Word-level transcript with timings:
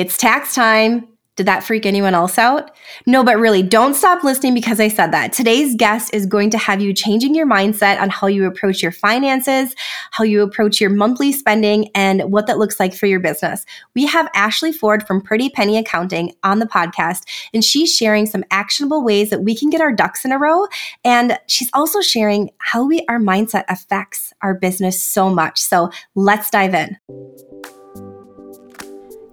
It's 0.00 0.16
tax 0.16 0.54
time. 0.54 1.06
Did 1.36 1.44
that 1.44 1.62
freak 1.62 1.84
anyone 1.84 2.14
else 2.14 2.38
out? 2.38 2.70
No, 3.06 3.22
but 3.22 3.38
really, 3.38 3.62
don't 3.62 3.92
stop 3.92 4.24
listening 4.24 4.54
because 4.54 4.80
I 4.80 4.88
said 4.88 5.12
that. 5.12 5.34
Today's 5.34 5.76
guest 5.76 6.14
is 6.14 6.24
going 6.24 6.48
to 6.50 6.58
have 6.58 6.80
you 6.80 6.94
changing 6.94 7.34
your 7.34 7.46
mindset 7.46 8.00
on 8.00 8.08
how 8.08 8.26
you 8.26 8.46
approach 8.46 8.82
your 8.82 8.92
finances, 8.92 9.74
how 10.10 10.24
you 10.24 10.40
approach 10.40 10.80
your 10.80 10.88
monthly 10.88 11.32
spending, 11.32 11.90
and 11.94 12.32
what 12.32 12.46
that 12.46 12.56
looks 12.56 12.80
like 12.80 12.94
for 12.94 13.04
your 13.04 13.20
business. 13.20 13.66
We 13.94 14.06
have 14.06 14.26
Ashley 14.34 14.72
Ford 14.72 15.06
from 15.06 15.20
Pretty 15.20 15.50
Penny 15.50 15.76
Accounting 15.76 16.32
on 16.44 16.60
the 16.60 16.66
podcast, 16.66 17.24
and 17.52 17.62
she's 17.62 17.94
sharing 17.94 18.24
some 18.24 18.44
actionable 18.50 19.04
ways 19.04 19.28
that 19.28 19.42
we 19.42 19.54
can 19.54 19.68
get 19.68 19.82
our 19.82 19.92
ducks 19.92 20.24
in 20.24 20.32
a 20.32 20.38
row. 20.38 20.66
And 21.04 21.38
she's 21.46 21.68
also 21.74 22.00
sharing 22.00 22.48
how 22.56 22.86
we 22.86 23.04
our 23.06 23.18
mindset 23.18 23.64
affects 23.68 24.32
our 24.40 24.54
business 24.54 25.02
so 25.02 25.28
much. 25.28 25.60
So 25.60 25.90
let's 26.14 26.48
dive 26.48 26.72
in. 26.72 26.96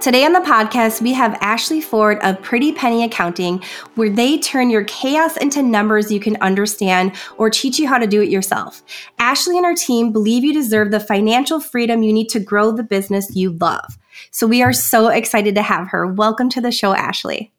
Today 0.00 0.24
on 0.24 0.32
the 0.32 0.38
podcast, 0.38 1.02
we 1.02 1.12
have 1.14 1.36
Ashley 1.40 1.80
Ford 1.80 2.18
of 2.22 2.40
Pretty 2.40 2.70
Penny 2.70 3.02
Accounting, 3.02 3.60
where 3.96 4.08
they 4.08 4.38
turn 4.38 4.70
your 4.70 4.84
chaos 4.84 5.36
into 5.36 5.60
numbers 5.60 6.12
you 6.12 6.20
can 6.20 6.36
understand 6.36 7.16
or 7.36 7.50
teach 7.50 7.80
you 7.80 7.88
how 7.88 7.98
to 7.98 8.06
do 8.06 8.22
it 8.22 8.28
yourself. 8.28 8.80
Ashley 9.18 9.56
and 9.56 9.66
her 9.66 9.74
team 9.74 10.12
believe 10.12 10.44
you 10.44 10.52
deserve 10.52 10.92
the 10.92 11.00
financial 11.00 11.58
freedom 11.58 12.04
you 12.04 12.12
need 12.12 12.28
to 12.28 12.38
grow 12.38 12.70
the 12.70 12.84
business 12.84 13.34
you 13.34 13.50
love. 13.50 13.98
So 14.30 14.46
we 14.46 14.62
are 14.62 14.72
so 14.72 15.08
excited 15.08 15.56
to 15.56 15.62
have 15.62 15.88
her. 15.88 16.06
Welcome 16.06 16.48
to 16.50 16.60
the 16.60 16.70
show, 16.70 16.94
Ashley. 16.94 17.52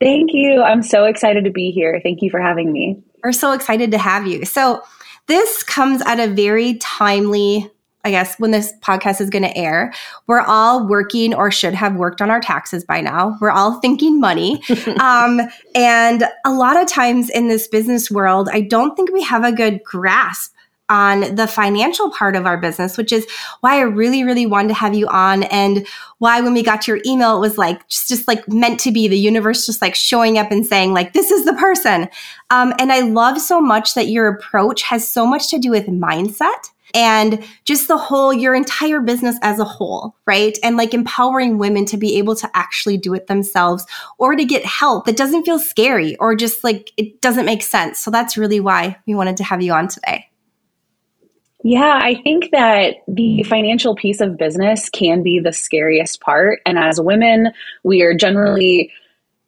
Thank 0.00 0.30
you. 0.32 0.62
I'm 0.62 0.84
so 0.84 1.04
excited 1.04 1.42
to 1.44 1.50
be 1.50 1.72
here. 1.72 2.00
Thank 2.00 2.22
you 2.22 2.30
for 2.30 2.40
having 2.40 2.72
me. 2.72 3.02
We're 3.24 3.32
so 3.32 3.50
excited 3.50 3.90
to 3.90 3.98
have 3.98 4.28
you. 4.28 4.44
So, 4.44 4.84
this 5.26 5.64
comes 5.64 6.00
at 6.02 6.20
a 6.20 6.28
very 6.28 6.74
timely 6.74 7.68
I 8.06 8.10
guess, 8.10 8.38
when 8.38 8.52
this 8.52 8.72
podcast 8.82 9.20
is 9.20 9.30
going 9.30 9.42
to 9.42 9.56
air, 9.56 9.92
we're 10.28 10.40
all 10.40 10.86
working 10.86 11.34
or 11.34 11.50
should 11.50 11.74
have 11.74 11.96
worked 11.96 12.22
on 12.22 12.30
our 12.30 12.40
taxes 12.40 12.84
by 12.84 13.00
now. 13.00 13.36
We're 13.40 13.50
all 13.50 13.80
thinking 13.80 14.20
money. 14.20 14.62
um, 15.00 15.40
and 15.74 16.22
a 16.44 16.52
lot 16.52 16.80
of 16.80 16.86
times 16.86 17.28
in 17.30 17.48
this 17.48 17.66
business 17.66 18.08
world, 18.08 18.48
I 18.52 18.60
don't 18.60 18.94
think 18.94 19.12
we 19.12 19.24
have 19.24 19.42
a 19.42 19.50
good 19.50 19.82
grasp 19.82 20.54
on 20.88 21.34
the 21.34 21.48
financial 21.48 22.12
part 22.12 22.36
of 22.36 22.46
our 22.46 22.56
business, 22.56 22.96
which 22.96 23.10
is 23.10 23.26
why 23.58 23.78
I 23.78 23.80
really, 23.80 24.22
really 24.22 24.46
wanted 24.46 24.68
to 24.68 24.74
have 24.74 24.94
you 24.94 25.08
on 25.08 25.42
and 25.42 25.84
why 26.18 26.40
when 26.40 26.54
we 26.54 26.62
got 26.62 26.86
your 26.86 27.00
email, 27.04 27.36
it 27.36 27.40
was 27.40 27.58
like 27.58 27.88
just, 27.88 28.08
just 28.08 28.28
like 28.28 28.46
meant 28.46 28.78
to 28.80 28.92
be 28.92 29.08
the 29.08 29.18
universe 29.18 29.66
just 29.66 29.82
like 29.82 29.96
showing 29.96 30.38
up 30.38 30.52
and 30.52 30.64
saying 30.64 30.92
like, 30.92 31.12
this 31.12 31.32
is 31.32 31.44
the 31.44 31.54
person. 31.54 32.08
Um, 32.50 32.72
and 32.78 32.92
I 32.92 33.00
love 33.00 33.40
so 33.40 33.60
much 33.60 33.94
that 33.94 34.06
your 34.06 34.28
approach 34.28 34.82
has 34.82 35.08
so 35.08 35.26
much 35.26 35.50
to 35.50 35.58
do 35.58 35.72
with 35.72 35.86
mindset 35.86 36.70
and 36.94 37.44
just 37.64 37.88
the 37.88 37.96
whole, 37.96 38.32
your 38.32 38.54
entire 38.54 39.00
business 39.00 39.36
as 39.42 39.58
a 39.58 39.64
whole, 39.64 40.16
right? 40.26 40.58
And 40.62 40.76
like 40.76 40.94
empowering 40.94 41.58
women 41.58 41.84
to 41.86 41.96
be 41.96 42.18
able 42.18 42.36
to 42.36 42.50
actually 42.54 42.96
do 42.96 43.14
it 43.14 43.26
themselves 43.26 43.84
or 44.18 44.34
to 44.36 44.44
get 44.44 44.64
help 44.64 45.06
that 45.06 45.16
doesn't 45.16 45.44
feel 45.44 45.58
scary 45.58 46.16
or 46.16 46.34
just 46.34 46.64
like 46.64 46.92
it 46.96 47.20
doesn't 47.20 47.46
make 47.46 47.62
sense. 47.62 48.00
So 48.00 48.10
that's 48.10 48.36
really 48.36 48.60
why 48.60 48.96
we 49.06 49.14
wanted 49.14 49.36
to 49.38 49.44
have 49.44 49.62
you 49.62 49.72
on 49.72 49.88
today. 49.88 50.26
Yeah, 51.64 51.98
I 52.00 52.20
think 52.22 52.50
that 52.52 52.98
the 53.08 53.42
financial 53.42 53.96
piece 53.96 54.20
of 54.20 54.36
business 54.36 54.88
can 54.88 55.24
be 55.24 55.40
the 55.40 55.52
scariest 55.52 56.20
part. 56.20 56.60
And 56.64 56.78
as 56.78 57.00
women, 57.00 57.48
we 57.82 58.02
are 58.02 58.14
generally 58.14 58.92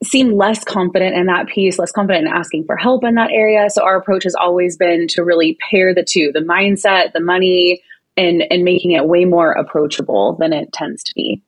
seem 0.04 0.36
less 0.36 0.62
confident 0.64 1.16
in 1.16 1.26
that 1.26 1.48
piece, 1.48 1.78
less 1.78 1.92
confident 1.92 2.26
in 2.26 2.32
asking 2.32 2.64
for 2.64 2.76
help 2.76 3.04
in 3.04 3.14
that 3.14 3.30
area. 3.32 3.68
So 3.70 3.82
our 3.82 3.96
approach 3.96 4.24
has 4.24 4.34
always 4.34 4.76
been 4.76 5.08
to 5.08 5.24
really 5.24 5.58
pair 5.70 5.94
the 5.94 6.04
two, 6.04 6.30
the 6.32 6.40
mindset, 6.40 7.12
the 7.12 7.20
money, 7.20 7.82
and 8.16 8.44
and 8.50 8.64
making 8.64 8.92
it 8.92 9.06
way 9.06 9.24
more 9.24 9.52
approachable 9.52 10.36
than 10.38 10.52
it 10.52 10.72
tends 10.72 11.02
to 11.04 11.14
be. 11.14 11.42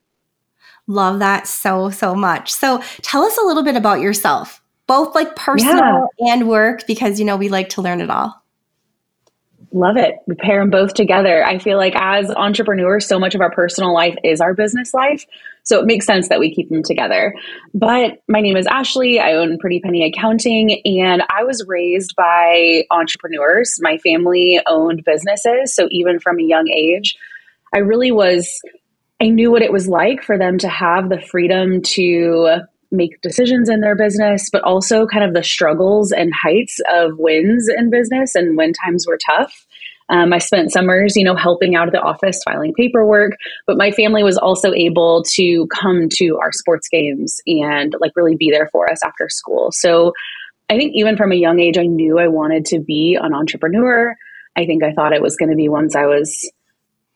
Love 0.87 1.19
that 1.19 1.47
so 1.47 1.89
so 1.89 2.15
much. 2.15 2.51
So 2.51 2.81
tell 3.01 3.23
us 3.23 3.37
a 3.37 3.45
little 3.45 3.63
bit 3.63 3.75
about 3.75 4.01
yourself, 4.01 4.61
both 4.87 5.15
like 5.15 5.35
personal 5.35 6.07
yeah. 6.19 6.33
and 6.33 6.47
work 6.49 6.87
because 6.87 7.19
you 7.19 7.25
know 7.25 7.37
we 7.37 7.49
like 7.49 7.69
to 7.69 7.81
learn 7.81 8.01
it 8.01 8.09
all. 8.09 8.41
Love 9.73 9.95
it. 9.95 10.15
We 10.27 10.35
pair 10.35 10.59
them 10.59 10.69
both 10.69 10.93
together. 10.93 11.45
I 11.45 11.57
feel 11.57 11.77
like 11.77 11.93
as 11.95 12.29
entrepreneurs, 12.31 13.07
so 13.07 13.17
much 13.17 13.35
of 13.35 13.41
our 13.41 13.51
personal 13.51 13.93
life 13.93 14.17
is 14.21 14.41
our 14.41 14.53
business 14.53 14.93
life. 14.93 15.25
So 15.63 15.79
it 15.79 15.85
makes 15.85 16.05
sense 16.05 16.29
that 16.29 16.39
we 16.39 16.53
keep 16.53 16.69
them 16.69 16.83
together. 16.83 17.33
But 17.73 18.19
my 18.27 18.41
name 18.41 18.57
is 18.57 18.67
Ashley. 18.67 19.19
I 19.19 19.33
own 19.33 19.57
Pretty 19.59 19.79
Penny 19.79 20.03
Accounting, 20.03 20.81
and 20.85 21.23
I 21.29 21.43
was 21.43 21.65
raised 21.67 22.15
by 22.15 22.83
entrepreneurs. 22.91 23.77
My 23.81 23.97
family 23.99 24.59
owned 24.67 25.03
businesses. 25.05 25.73
So 25.73 25.87
even 25.91 26.19
from 26.19 26.39
a 26.39 26.43
young 26.43 26.67
age, 26.69 27.15
I 27.73 27.79
really 27.79 28.11
was, 28.11 28.59
I 29.21 29.29
knew 29.29 29.51
what 29.51 29.61
it 29.61 29.71
was 29.71 29.87
like 29.87 30.23
for 30.23 30.37
them 30.37 30.57
to 30.59 30.67
have 30.67 31.09
the 31.09 31.21
freedom 31.21 31.81
to 31.81 32.61
make 32.91 33.21
decisions 33.21 33.69
in 33.69 33.79
their 33.79 33.95
business, 33.95 34.49
but 34.51 34.63
also 34.63 35.07
kind 35.07 35.23
of 35.23 35.33
the 35.33 35.43
struggles 35.43 36.11
and 36.11 36.33
heights 36.33 36.79
of 36.93 37.11
wins 37.17 37.69
in 37.69 37.89
business 37.89 38.35
and 38.35 38.57
when 38.57 38.73
times 38.73 39.05
were 39.07 39.17
tough. 39.25 39.65
Um, 40.11 40.33
I 40.33 40.39
spent 40.39 40.71
summers, 40.71 41.15
you 41.15 41.23
know, 41.23 41.35
helping 41.35 41.75
out 41.75 41.87
at 41.87 41.93
the 41.93 42.01
office, 42.01 42.41
filing 42.43 42.73
paperwork, 42.73 43.31
but 43.65 43.77
my 43.77 43.91
family 43.91 44.23
was 44.23 44.37
also 44.37 44.73
able 44.73 45.23
to 45.35 45.67
come 45.67 46.09
to 46.17 46.37
our 46.41 46.51
sports 46.51 46.89
games 46.89 47.39
and 47.47 47.95
like 47.99 48.11
really 48.15 48.35
be 48.35 48.51
there 48.51 48.67
for 48.71 48.91
us 48.91 49.01
after 49.03 49.29
school. 49.29 49.69
So 49.71 50.13
I 50.69 50.77
think 50.77 50.93
even 50.95 51.17
from 51.17 51.31
a 51.31 51.35
young 51.35 51.59
age, 51.59 51.77
I 51.77 51.85
knew 51.85 52.19
I 52.19 52.27
wanted 52.27 52.65
to 52.67 52.79
be 52.79 53.17
an 53.19 53.33
entrepreneur. 53.33 54.15
I 54.55 54.65
think 54.65 54.83
I 54.83 54.91
thought 54.93 55.13
it 55.13 55.21
was 55.21 55.37
going 55.37 55.49
to 55.49 55.55
be 55.55 55.69
once 55.69 55.95
I 55.95 56.05
was 56.05 56.51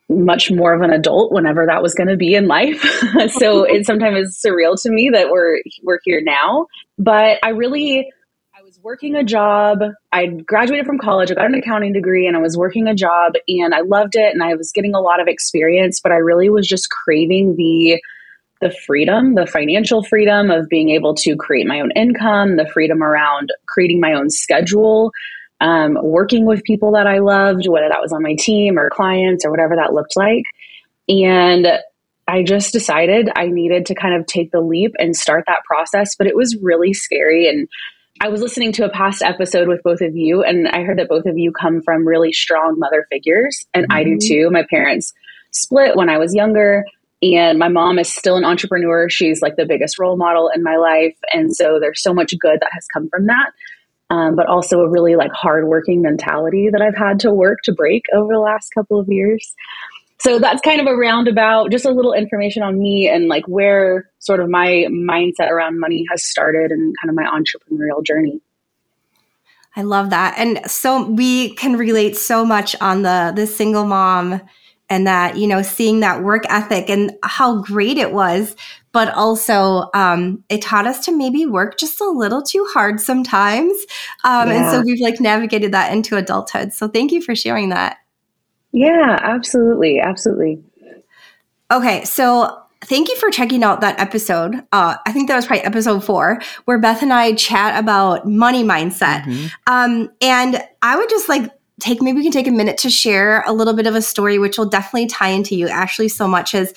much 0.08 0.50
more 0.50 0.72
of 0.72 0.82
an 0.82 0.90
adult 0.90 1.32
whenever 1.32 1.66
that 1.66 1.82
was 1.82 1.94
going 1.94 2.08
to 2.08 2.16
be 2.16 2.34
in 2.34 2.46
life. 2.46 2.80
so 3.28 3.64
it 3.64 3.84
sometimes 3.86 4.28
is 4.28 4.40
surreal 4.44 4.80
to 4.82 4.90
me 4.90 5.10
that 5.12 5.30
we're 5.30 5.58
we're 5.82 5.98
here 6.04 6.22
now. 6.22 6.66
But 6.98 7.38
I 7.42 7.50
really 7.50 8.10
working 8.86 9.16
a 9.16 9.24
job. 9.24 9.80
I 10.12 10.26
graduated 10.26 10.86
from 10.86 11.00
college. 11.00 11.32
I 11.32 11.34
got 11.34 11.46
an 11.46 11.56
accounting 11.56 11.92
degree 11.92 12.28
and 12.28 12.36
I 12.36 12.40
was 12.40 12.56
working 12.56 12.86
a 12.86 12.94
job 12.94 13.32
and 13.48 13.74
I 13.74 13.80
loved 13.80 14.14
it 14.14 14.32
and 14.32 14.44
I 14.44 14.54
was 14.54 14.70
getting 14.70 14.94
a 14.94 15.00
lot 15.00 15.20
of 15.20 15.26
experience, 15.26 15.98
but 16.00 16.12
I 16.12 16.18
really 16.18 16.48
was 16.50 16.68
just 16.68 16.88
craving 16.88 17.56
the 17.56 18.00
the 18.60 18.70
freedom, 18.86 19.34
the 19.34 19.44
financial 19.44 20.04
freedom 20.04 20.52
of 20.52 20.68
being 20.68 20.90
able 20.90 21.16
to 21.16 21.34
create 21.34 21.66
my 21.66 21.80
own 21.80 21.90
income, 21.96 22.56
the 22.56 22.68
freedom 22.72 23.02
around 23.02 23.50
creating 23.66 23.98
my 24.00 24.12
own 24.12 24.30
schedule, 24.30 25.10
um, 25.60 25.98
working 26.00 26.46
with 26.46 26.62
people 26.62 26.92
that 26.92 27.08
I 27.08 27.18
loved, 27.18 27.66
whether 27.68 27.88
that 27.88 28.00
was 28.00 28.12
on 28.12 28.22
my 28.22 28.36
team 28.38 28.78
or 28.78 28.88
clients 28.88 29.44
or 29.44 29.50
whatever 29.50 29.74
that 29.74 29.94
looked 29.94 30.16
like. 30.16 30.44
And 31.08 31.66
I 32.28 32.44
just 32.44 32.72
decided 32.72 33.30
I 33.34 33.48
needed 33.48 33.86
to 33.86 33.96
kind 33.96 34.14
of 34.14 34.26
take 34.26 34.52
the 34.52 34.60
leap 34.60 34.92
and 34.96 35.16
start 35.16 35.42
that 35.48 35.64
process, 35.66 36.14
but 36.14 36.28
it 36.28 36.36
was 36.36 36.56
really 36.62 36.92
scary. 36.92 37.48
And 37.48 37.68
I 38.20 38.28
was 38.28 38.40
listening 38.40 38.72
to 38.72 38.84
a 38.84 38.88
past 38.88 39.22
episode 39.22 39.68
with 39.68 39.82
both 39.82 40.00
of 40.00 40.16
you, 40.16 40.42
and 40.42 40.68
I 40.68 40.82
heard 40.82 40.98
that 40.98 41.08
both 41.08 41.26
of 41.26 41.36
you 41.36 41.52
come 41.52 41.82
from 41.82 42.06
really 42.06 42.32
strong 42.32 42.78
mother 42.78 43.06
figures, 43.10 43.64
and 43.74 43.84
mm-hmm. 43.84 43.92
I 43.92 44.04
do 44.04 44.16
mm-hmm. 44.16 44.28
too. 44.28 44.50
My 44.50 44.64
parents 44.68 45.12
split 45.50 45.96
when 45.96 46.08
I 46.08 46.18
was 46.18 46.34
younger, 46.34 46.84
and 47.22 47.58
my 47.58 47.68
mom 47.68 47.98
is 47.98 48.12
still 48.12 48.36
an 48.36 48.44
entrepreneur. 48.44 49.08
She's 49.08 49.42
like 49.42 49.56
the 49.56 49.66
biggest 49.66 49.98
role 49.98 50.16
model 50.16 50.50
in 50.54 50.62
my 50.62 50.76
life. 50.76 51.16
And 51.32 51.54
so 51.54 51.78
there's 51.80 52.02
so 52.02 52.12
much 52.12 52.34
good 52.38 52.58
that 52.60 52.70
has 52.72 52.86
come 52.92 53.08
from 53.08 53.26
that 53.26 53.52
um, 54.10 54.36
but 54.36 54.46
also 54.46 54.80
a 54.80 54.88
really 54.88 55.16
like 55.16 55.32
hardworking 55.32 56.02
mentality 56.02 56.68
that 56.70 56.80
I've 56.80 56.96
had 56.96 57.20
to 57.20 57.32
work 57.32 57.60
to 57.64 57.72
break 57.72 58.04
over 58.14 58.32
the 58.32 58.40
last 58.40 58.70
couple 58.70 59.00
of 59.00 59.08
years. 59.08 59.54
So 60.18 60.38
that's 60.38 60.60
kind 60.62 60.80
of 60.80 60.86
a 60.86 60.96
roundabout, 60.96 61.70
just 61.70 61.84
a 61.84 61.90
little 61.90 62.12
information 62.12 62.62
on 62.62 62.78
me 62.78 63.08
and 63.08 63.28
like 63.28 63.46
where 63.46 64.10
sort 64.18 64.40
of 64.40 64.48
my 64.48 64.86
mindset 64.88 65.50
around 65.50 65.78
money 65.78 66.06
has 66.10 66.24
started 66.24 66.70
and 66.70 66.94
kind 67.00 67.10
of 67.10 67.14
my 67.14 67.24
entrepreneurial 67.24 68.04
journey. 68.04 68.40
I 69.76 69.82
love 69.82 70.10
that. 70.10 70.34
And 70.38 70.68
so 70.70 71.06
we 71.06 71.54
can 71.56 71.76
relate 71.76 72.16
so 72.16 72.46
much 72.46 72.74
on 72.80 73.02
the 73.02 73.32
the 73.36 73.46
single 73.46 73.84
mom 73.84 74.40
and 74.88 75.06
that, 75.06 75.36
you 75.36 75.46
know, 75.46 75.62
seeing 75.62 76.00
that 76.00 76.22
work 76.22 76.44
ethic 76.48 76.88
and 76.88 77.12
how 77.22 77.60
great 77.60 77.98
it 77.98 78.12
was, 78.12 78.56
but 78.92 79.12
also 79.14 79.90
um, 79.94 80.42
it 80.48 80.62
taught 80.62 80.86
us 80.86 81.04
to 81.04 81.12
maybe 81.12 81.44
work 81.44 81.76
just 81.76 82.00
a 82.00 82.08
little 82.08 82.40
too 82.40 82.66
hard 82.72 83.00
sometimes. 83.00 83.76
Um, 84.24 84.48
yeah. 84.48 84.54
And 84.54 84.70
so 84.70 84.82
we've 84.82 85.00
like 85.00 85.20
navigated 85.20 85.72
that 85.72 85.92
into 85.92 86.16
adulthood. 86.16 86.72
So 86.72 86.88
thank 86.88 87.12
you 87.12 87.20
for 87.20 87.34
sharing 87.34 87.68
that. 87.70 87.98
Yeah, 88.76 89.18
absolutely. 89.22 90.00
Absolutely. 90.00 90.62
Okay. 91.72 92.04
So 92.04 92.62
thank 92.84 93.08
you 93.08 93.16
for 93.16 93.30
checking 93.30 93.64
out 93.64 93.80
that 93.80 93.98
episode. 93.98 94.54
Uh, 94.70 94.96
I 95.06 95.12
think 95.12 95.28
that 95.28 95.36
was 95.36 95.46
probably 95.46 95.64
episode 95.64 96.04
four, 96.04 96.40
where 96.66 96.78
Beth 96.78 97.02
and 97.02 97.10
I 97.10 97.32
chat 97.32 97.82
about 97.82 98.28
money 98.28 98.62
mindset. 98.62 99.22
Mm-hmm. 99.22 99.46
Um, 99.66 100.10
and 100.20 100.62
I 100.82 100.96
would 100.96 101.08
just 101.08 101.26
like 101.26 101.50
take 101.80 102.02
maybe 102.02 102.18
we 102.18 102.22
can 102.22 102.32
take 102.32 102.46
a 102.46 102.52
minute 102.52 102.76
to 102.78 102.90
share 102.90 103.42
a 103.46 103.52
little 103.54 103.72
bit 103.72 103.86
of 103.86 103.94
a 103.94 104.02
story, 104.02 104.38
which 104.38 104.58
will 104.58 104.68
definitely 104.68 105.06
tie 105.06 105.28
into 105.28 105.56
you, 105.56 105.68
Ashley, 105.68 106.08
so 106.08 106.28
much 106.28 106.54
as 106.54 106.74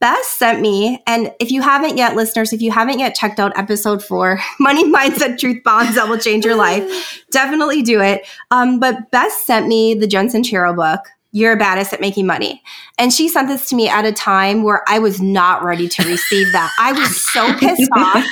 Beth 0.00 0.24
sent 0.24 0.60
me, 0.60 1.02
and 1.06 1.32
if 1.40 1.50
you 1.50 1.62
haven't 1.62 1.96
yet, 1.96 2.16
listeners, 2.16 2.52
if 2.52 2.60
you 2.60 2.70
haven't 2.70 2.98
yet 2.98 3.14
checked 3.14 3.40
out 3.40 3.56
episode 3.56 4.04
four, 4.04 4.38
Money 4.60 4.90
Mindset 4.90 5.38
Truth 5.38 5.62
Bombs 5.62 5.94
That 5.94 6.08
Will 6.08 6.18
Change 6.18 6.44
Your 6.44 6.56
Life, 6.56 7.24
definitely 7.30 7.82
do 7.82 8.00
it. 8.00 8.26
Um, 8.50 8.80
but 8.80 9.10
Beth 9.10 9.32
sent 9.32 9.66
me 9.66 9.94
the 9.94 10.06
Jen 10.06 10.28
Sincero 10.28 10.74
book, 10.74 11.06
you're 11.34 11.52
a 11.52 11.58
badass 11.58 11.92
at 11.92 12.00
making 12.00 12.26
money. 12.26 12.62
And 12.96 13.12
she 13.12 13.28
sent 13.28 13.48
this 13.48 13.68
to 13.70 13.74
me 13.74 13.88
at 13.88 14.04
a 14.04 14.12
time 14.12 14.62
where 14.62 14.84
I 14.86 15.00
was 15.00 15.20
not 15.20 15.64
ready 15.64 15.88
to 15.88 16.04
receive 16.04 16.52
that. 16.52 16.72
I 16.78 16.92
was 16.92 17.24
so 17.24 17.52
pissed 17.58 17.90
off. 17.92 18.24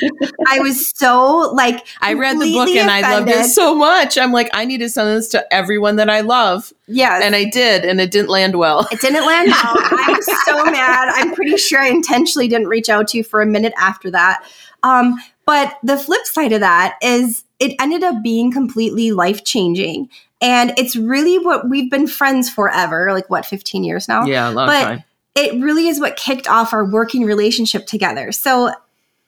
I 0.46 0.60
was 0.60 0.92
so 0.96 1.52
like 1.52 1.84
I 2.00 2.12
read 2.12 2.40
the 2.40 2.52
book 2.52 2.68
and 2.68 2.88
offended. 2.88 3.04
I 3.04 3.18
loved 3.18 3.28
it 3.28 3.44
so 3.46 3.74
much. 3.74 4.16
I'm 4.16 4.30
like, 4.30 4.50
I 4.52 4.64
need 4.64 4.78
to 4.78 4.88
send 4.88 5.08
this 5.08 5.26
to 5.30 5.52
everyone 5.52 5.96
that 5.96 6.08
I 6.08 6.20
love. 6.20 6.72
Yeah. 6.86 7.18
And 7.20 7.34
I 7.34 7.44
did, 7.44 7.84
and 7.84 8.00
it 8.00 8.12
didn't 8.12 8.30
land 8.30 8.56
well. 8.56 8.86
It 8.92 9.00
didn't 9.00 9.26
land 9.26 9.48
well. 9.48 9.74
I 9.76 10.14
was 10.16 10.44
so 10.44 10.64
mad. 10.66 11.08
I'm 11.12 11.34
pretty 11.34 11.56
sure 11.56 11.80
I 11.80 11.88
intentionally 11.88 12.46
didn't 12.46 12.68
reach 12.68 12.88
out 12.88 13.08
to 13.08 13.18
you 13.18 13.24
for 13.24 13.42
a 13.42 13.46
minute 13.46 13.72
after 13.78 14.12
that. 14.12 14.44
Um, 14.84 15.16
but 15.44 15.76
the 15.82 15.96
flip 15.96 16.24
side 16.24 16.52
of 16.52 16.60
that 16.60 16.98
is 17.02 17.42
it 17.58 17.74
ended 17.80 18.04
up 18.04 18.22
being 18.22 18.52
completely 18.52 19.10
life 19.10 19.44
changing. 19.44 20.08
And 20.42 20.74
it's 20.76 20.96
really 20.96 21.38
what 21.38 21.70
we've 21.70 21.90
been 21.90 22.08
friends 22.08 22.50
forever, 22.50 23.12
like 23.12 23.30
what, 23.30 23.46
15 23.46 23.84
years 23.84 24.08
now? 24.08 24.24
Yeah, 24.24 24.50
a 24.50 24.52
long 24.52 24.66
but 24.66 24.82
time. 24.82 25.04
It 25.34 25.62
really 25.62 25.88
is 25.88 25.98
what 25.98 26.16
kicked 26.16 26.48
off 26.48 26.74
our 26.74 26.84
working 26.84 27.24
relationship 27.24 27.86
together. 27.86 28.32
So 28.32 28.72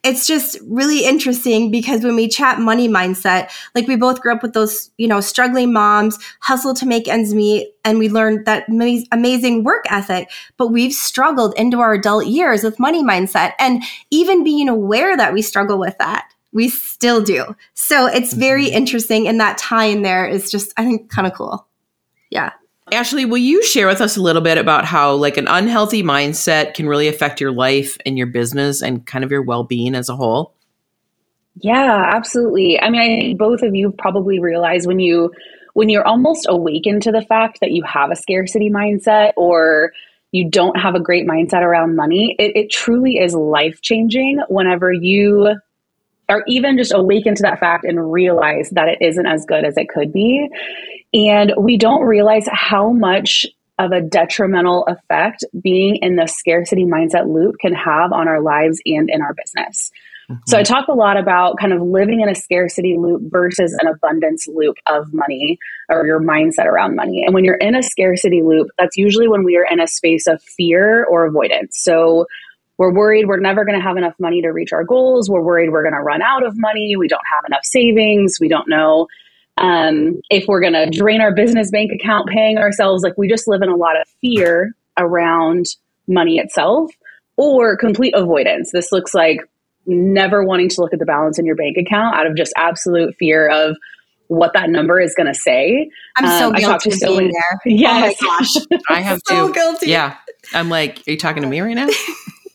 it's 0.03 0.27
just 0.27 0.59
really 0.67 1.03
interesting 1.03 1.71
because 1.71 2.03
when 2.03 2.15
we 2.15 2.27
chat 2.27 2.59
money 2.59 2.87
mindset, 2.87 3.49
like 3.73 3.87
we 3.87 3.95
both 3.95 4.21
grew 4.21 4.33
up 4.33 4.43
with 4.43 4.53
those, 4.53 4.91
you 4.97 5.07
know, 5.07 5.19
struggling 5.19 5.73
moms, 5.73 6.19
hustle 6.41 6.75
to 6.75 6.85
make 6.85 7.07
ends 7.07 7.33
meet, 7.33 7.73
and 7.83 7.97
we 7.97 8.07
learned 8.07 8.45
that 8.45 8.67
amazing 9.11 9.63
work 9.63 9.85
ethic, 9.89 10.29
but 10.57 10.67
we've 10.67 10.93
struggled 10.93 11.55
into 11.57 11.79
our 11.79 11.93
adult 11.93 12.27
years 12.27 12.63
with 12.63 12.79
money 12.79 13.03
mindset 13.03 13.53
and 13.57 13.81
even 14.11 14.43
being 14.43 14.69
aware 14.69 15.17
that 15.17 15.33
we 15.33 15.41
struggle 15.41 15.79
with 15.79 15.97
that 15.97 16.27
we 16.55 16.69
still 16.69 17.21
do. 17.21 17.53
So 17.73 18.07
it's 18.07 18.33
very 18.33 18.67
mm-hmm. 18.67 18.77
interesting. 18.77 19.27
And 19.27 19.39
that 19.41 19.57
tie 19.57 19.85
in 19.85 20.01
there 20.01 20.25
is 20.25 20.49
just, 20.49 20.73
I 20.77 20.85
think, 20.85 21.11
kind 21.11 21.27
of 21.27 21.33
cool. 21.33 21.67
Yeah. 22.31 22.53
Ashley, 22.91 23.25
will 23.25 23.39
you 23.39 23.61
share 23.63 23.87
with 23.87 23.99
us 23.99 24.15
a 24.15 24.21
little 24.21 24.41
bit 24.41 24.57
about 24.57 24.85
how 24.85 25.13
like 25.15 25.37
an 25.37 25.47
unhealthy 25.47 26.01
mindset 26.01 26.73
can 26.73 26.87
really 26.87 27.09
affect 27.09 27.41
your 27.41 27.51
life 27.51 27.97
and 28.05 28.17
your 28.17 28.27
business 28.27 28.81
and 28.81 29.05
kind 29.05 29.25
of 29.25 29.31
your 29.31 29.41
well-being 29.41 29.95
as 29.95 30.07
a 30.07 30.15
whole? 30.15 30.53
Yeah, 31.55 32.11
absolutely. 32.13 32.79
I 32.79 32.89
mean, 32.89 33.01
I 33.01 33.05
think 33.07 33.37
both 33.37 33.61
of 33.61 33.75
you 33.75 33.91
probably 33.91 34.39
realize 34.39 34.87
when 34.87 34.99
you 34.99 35.31
when 35.73 35.89
you're 35.89 36.07
almost 36.07 36.45
awakened 36.47 37.01
to 37.01 37.11
the 37.11 37.21
fact 37.21 37.59
that 37.59 37.71
you 37.71 37.83
have 37.83 38.11
a 38.11 38.15
scarcity 38.15 38.69
mindset 38.69 39.33
or 39.35 39.91
you 40.31 40.49
don't 40.49 40.79
have 40.79 40.95
a 40.95 41.01
great 41.01 41.27
mindset 41.27 41.63
around 41.63 41.97
money, 41.97 42.35
it, 42.39 42.55
it 42.55 42.71
truly 42.71 43.17
is 43.17 43.33
life 43.33 43.81
changing 43.81 44.41
whenever 44.47 44.93
you 44.93 45.55
or 46.29 46.43
even 46.47 46.77
just 46.77 46.93
awaken 46.93 47.35
to 47.35 47.43
that 47.43 47.59
fact 47.59 47.85
and 47.85 48.11
realize 48.11 48.69
that 48.71 48.87
it 48.87 48.97
isn't 49.01 49.25
as 49.25 49.45
good 49.45 49.63
as 49.63 49.77
it 49.77 49.89
could 49.89 50.11
be. 50.11 50.47
And 51.13 51.53
we 51.57 51.77
don't 51.77 52.03
realize 52.03 52.47
how 52.51 52.91
much 52.91 53.45
of 53.77 53.91
a 53.91 54.01
detrimental 54.01 54.85
effect 54.87 55.43
being 55.61 55.97
in 55.97 56.15
the 56.15 56.27
scarcity 56.27 56.85
mindset 56.85 57.27
loop 57.27 57.55
can 57.59 57.73
have 57.73 58.13
on 58.13 58.27
our 58.27 58.41
lives 58.41 58.81
and 58.85 59.09
in 59.09 59.21
our 59.21 59.33
business. 59.33 59.91
Mm-hmm. 60.29 60.39
So 60.47 60.57
I 60.57 60.63
talk 60.63 60.87
a 60.87 60.93
lot 60.93 61.17
about 61.17 61.57
kind 61.59 61.73
of 61.73 61.81
living 61.81 62.21
in 62.21 62.29
a 62.29 62.35
scarcity 62.35 62.95
loop 62.97 63.23
versus 63.25 63.77
an 63.79 63.87
abundance 63.87 64.47
loop 64.47 64.77
of 64.87 65.13
money 65.13 65.59
or 65.89 66.05
your 66.05 66.19
mindset 66.19 66.65
around 66.65 66.95
money. 66.95 67.23
And 67.25 67.33
when 67.33 67.43
you're 67.43 67.55
in 67.55 67.75
a 67.75 67.83
scarcity 67.83 68.41
loop, 68.41 68.69
that's 68.77 68.97
usually 68.97 69.27
when 69.27 69.43
we 69.43 69.57
are 69.57 69.65
in 69.69 69.79
a 69.79 69.87
space 69.87 70.25
of 70.25 70.41
fear 70.41 71.05
or 71.05 71.25
avoidance. 71.25 71.77
So 71.79 72.25
we're 72.77 72.93
worried 72.93 73.27
we're 73.27 73.39
never 73.39 73.65
going 73.65 73.77
to 73.77 73.83
have 73.83 73.97
enough 73.97 74.15
money 74.19 74.41
to 74.41 74.49
reach 74.49 74.73
our 74.73 74.83
goals. 74.83 75.29
We're 75.29 75.41
worried 75.41 75.71
we're 75.71 75.83
going 75.83 75.93
to 75.93 76.01
run 76.01 76.21
out 76.21 76.45
of 76.45 76.53
money. 76.57 76.95
We 76.97 77.07
don't 77.07 77.23
have 77.33 77.43
enough 77.47 77.63
savings. 77.63 78.37
We 78.39 78.47
don't 78.47 78.67
know 78.67 79.07
um, 79.57 80.19
if 80.29 80.47
we're 80.47 80.61
going 80.61 80.73
to 80.73 80.89
drain 80.89 81.21
our 81.21 81.33
business 81.33 81.71
bank 81.71 81.91
account 81.91 82.27
paying 82.27 82.57
ourselves. 82.57 83.03
Like 83.03 83.17
we 83.17 83.27
just 83.27 83.47
live 83.47 83.61
in 83.61 83.69
a 83.69 83.75
lot 83.75 83.99
of 83.99 84.07
fear 84.21 84.73
around 84.97 85.65
money 86.07 86.37
itself 86.37 86.91
or 87.37 87.77
complete 87.77 88.13
avoidance. 88.15 88.71
This 88.71 88.91
looks 88.91 89.13
like 89.13 89.39
never 89.85 90.43
wanting 90.43 90.69
to 90.69 90.81
look 90.81 90.93
at 90.93 90.99
the 90.99 91.05
balance 91.05 91.39
in 91.39 91.45
your 91.45 91.55
bank 91.55 91.77
account 91.77 92.15
out 92.15 92.27
of 92.27 92.35
just 92.35 92.53
absolute 92.57 93.15
fear 93.17 93.49
of 93.49 93.77
what 94.27 94.51
that 94.53 94.69
number 94.69 94.99
is 94.99 95.13
going 95.15 95.27
to 95.27 95.33
say. 95.33 95.89
I'm 96.17 96.39
so 96.39 96.47
um, 96.47 96.53
guilty 96.53 96.91
of 96.91 96.99
being 96.99 97.31
there. 97.31 97.59
Yes. 97.65 98.15
Oh 98.23 98.27
my 98.27 98.39
gosh. 98.39 98.81
I 98.89 99.01
have 99.01 99.19
so 99.27 99.47
too. 99.47 99.53
guilty. 99.53 99.89
Yeah. 99.91 100.17
I'm 100.53 100.69
like, 100.69 101.03
are 101.07 101.11
you 101.11 101.17
talking 101.17 101.43
to 101.43 101.49
me 101.49 101.61
right 101.61 101.75
now? 101.75 101.87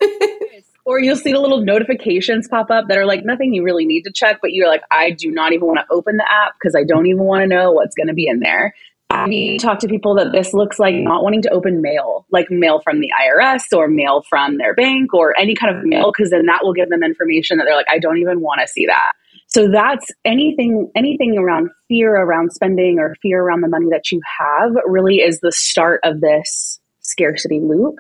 or 0.85 0.99
you'll 0.99 1.17
see 1.17 1.33
the 1.33 1.41
little 1.41 1.63
notifications 1.63 2.49
pop 2.49 2.71
up 2.71 2.89
that 2.89 2.99
are 2.99 3.07
like 3.07 3.25
nothing 3.25 3.55
you 3.55 3.63
really 3.63 3.87
need 3.87 4.03
to 4.03 4.13
check, 4.13 4.39
but 4.41 4.53
you're 4.53 4.69
like, 4.69 4.83
I 4.91 5.11
do 5.11 5.31
not 5.31 5.53
even 5.53 5.67
want 5.67 5.79
to 5.81 5.95
open 5.95 6.17
the 6.17 6.31
app 6.31 6.55
because 6.61 6.75
I 6.75 6.85
don't 6.85 7.07
even 7.07 7.25
want 7.25 7.43
to 7.43 7.47
know 7.47 7.73
what's 7.73 7.95
going 7.95 8.09
to 8.09 8.15
be 8.15 8.27
in 8.27 8.41
there. 8.41 8.75
I 9.13 9.59
talk 9.61 9.81
to 9.81 9.89
people 9.89 10.15
that 10.17 10.31
this 10.33 10.55
looks 10.55 10.79
like 10.79 10.95
not 10.95 11.25
wanting 11.25 11.43
to 11.43 11.51
open 11.51 11.83
mail, 11.83 12.27
like 12.31 12.49
mail 12.51 12.81
from 12.81 13.01
the 13.01 13.09
IRS 13.09 13.65
or 13.77 13.89
mail 13.89 14.23
from 14.29 14.57
their 14.57 14.73
bank 14.75 15.13
or 15.13 15.37
any 15.39 15.57
kind 15.57 15.77
of 15.77 15.85
mail, 15.85 16.13
because 16.13 16.31
then 16.31 16.47
that 16.47 16.61
will 16.63 16.73
give 16.73 16.89
them 16.91 17.03
information 17.03 17.59
that 17.59 17.65
they're 17.65 17.75
like, 17.75 17.91
I 17.91 17.99
don't 17.99 18.19
even 18.19 18.41
want 18.41 18.61
to 18.61 18.69
see 18.69 18.87
that. 18.87 19.13
So 19.49 19.69
that's 19.69 20.07
anything 20.25 20.93
anything 20.95 21.37
around 21.37 21.71
fear 21.89 22.15
around 22.15 22.53
spending 22.53 23.01
or 23.01 23.17
fear 23.21 23.43
around 23.43 23.63
the 23.63 23.69
money 23.69 23.87
that 23.91 24.13
you 24.13 24.21
have 24.39 24.71
really 24.87 25.17
is 25.17 25.41
the 25.41 25.51
start 25.51 26.01
of 26.05 26.21
this 26.21 26.79
scarcity 27.01 27.59
loop. 27.61 27.97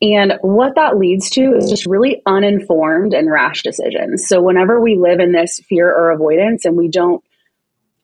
And 0.00 0.34
what 0.42 0.76
that 0.76 0.96
leads 0.96 1.30
to 1.30 1.54
is 1.56 1.68
just 1.68 1.86
really 1.86 2.22
uninformed 2.24 3.14
and 3.14 3.30
rash 3.30 3.62
decisions. 3.62 4.28
So 4.28 4.40
whenever 4.40 4.80
we 4.80 4.96
live 4.96 5.18
in 5.18 5.32
this 5.32 5.58
fear 5.68 5.88
or 5.88 6.12
avoidance 6.12 6.64
and 6.64 6.76
we 6.76 6.88
don't, 6.88 7.22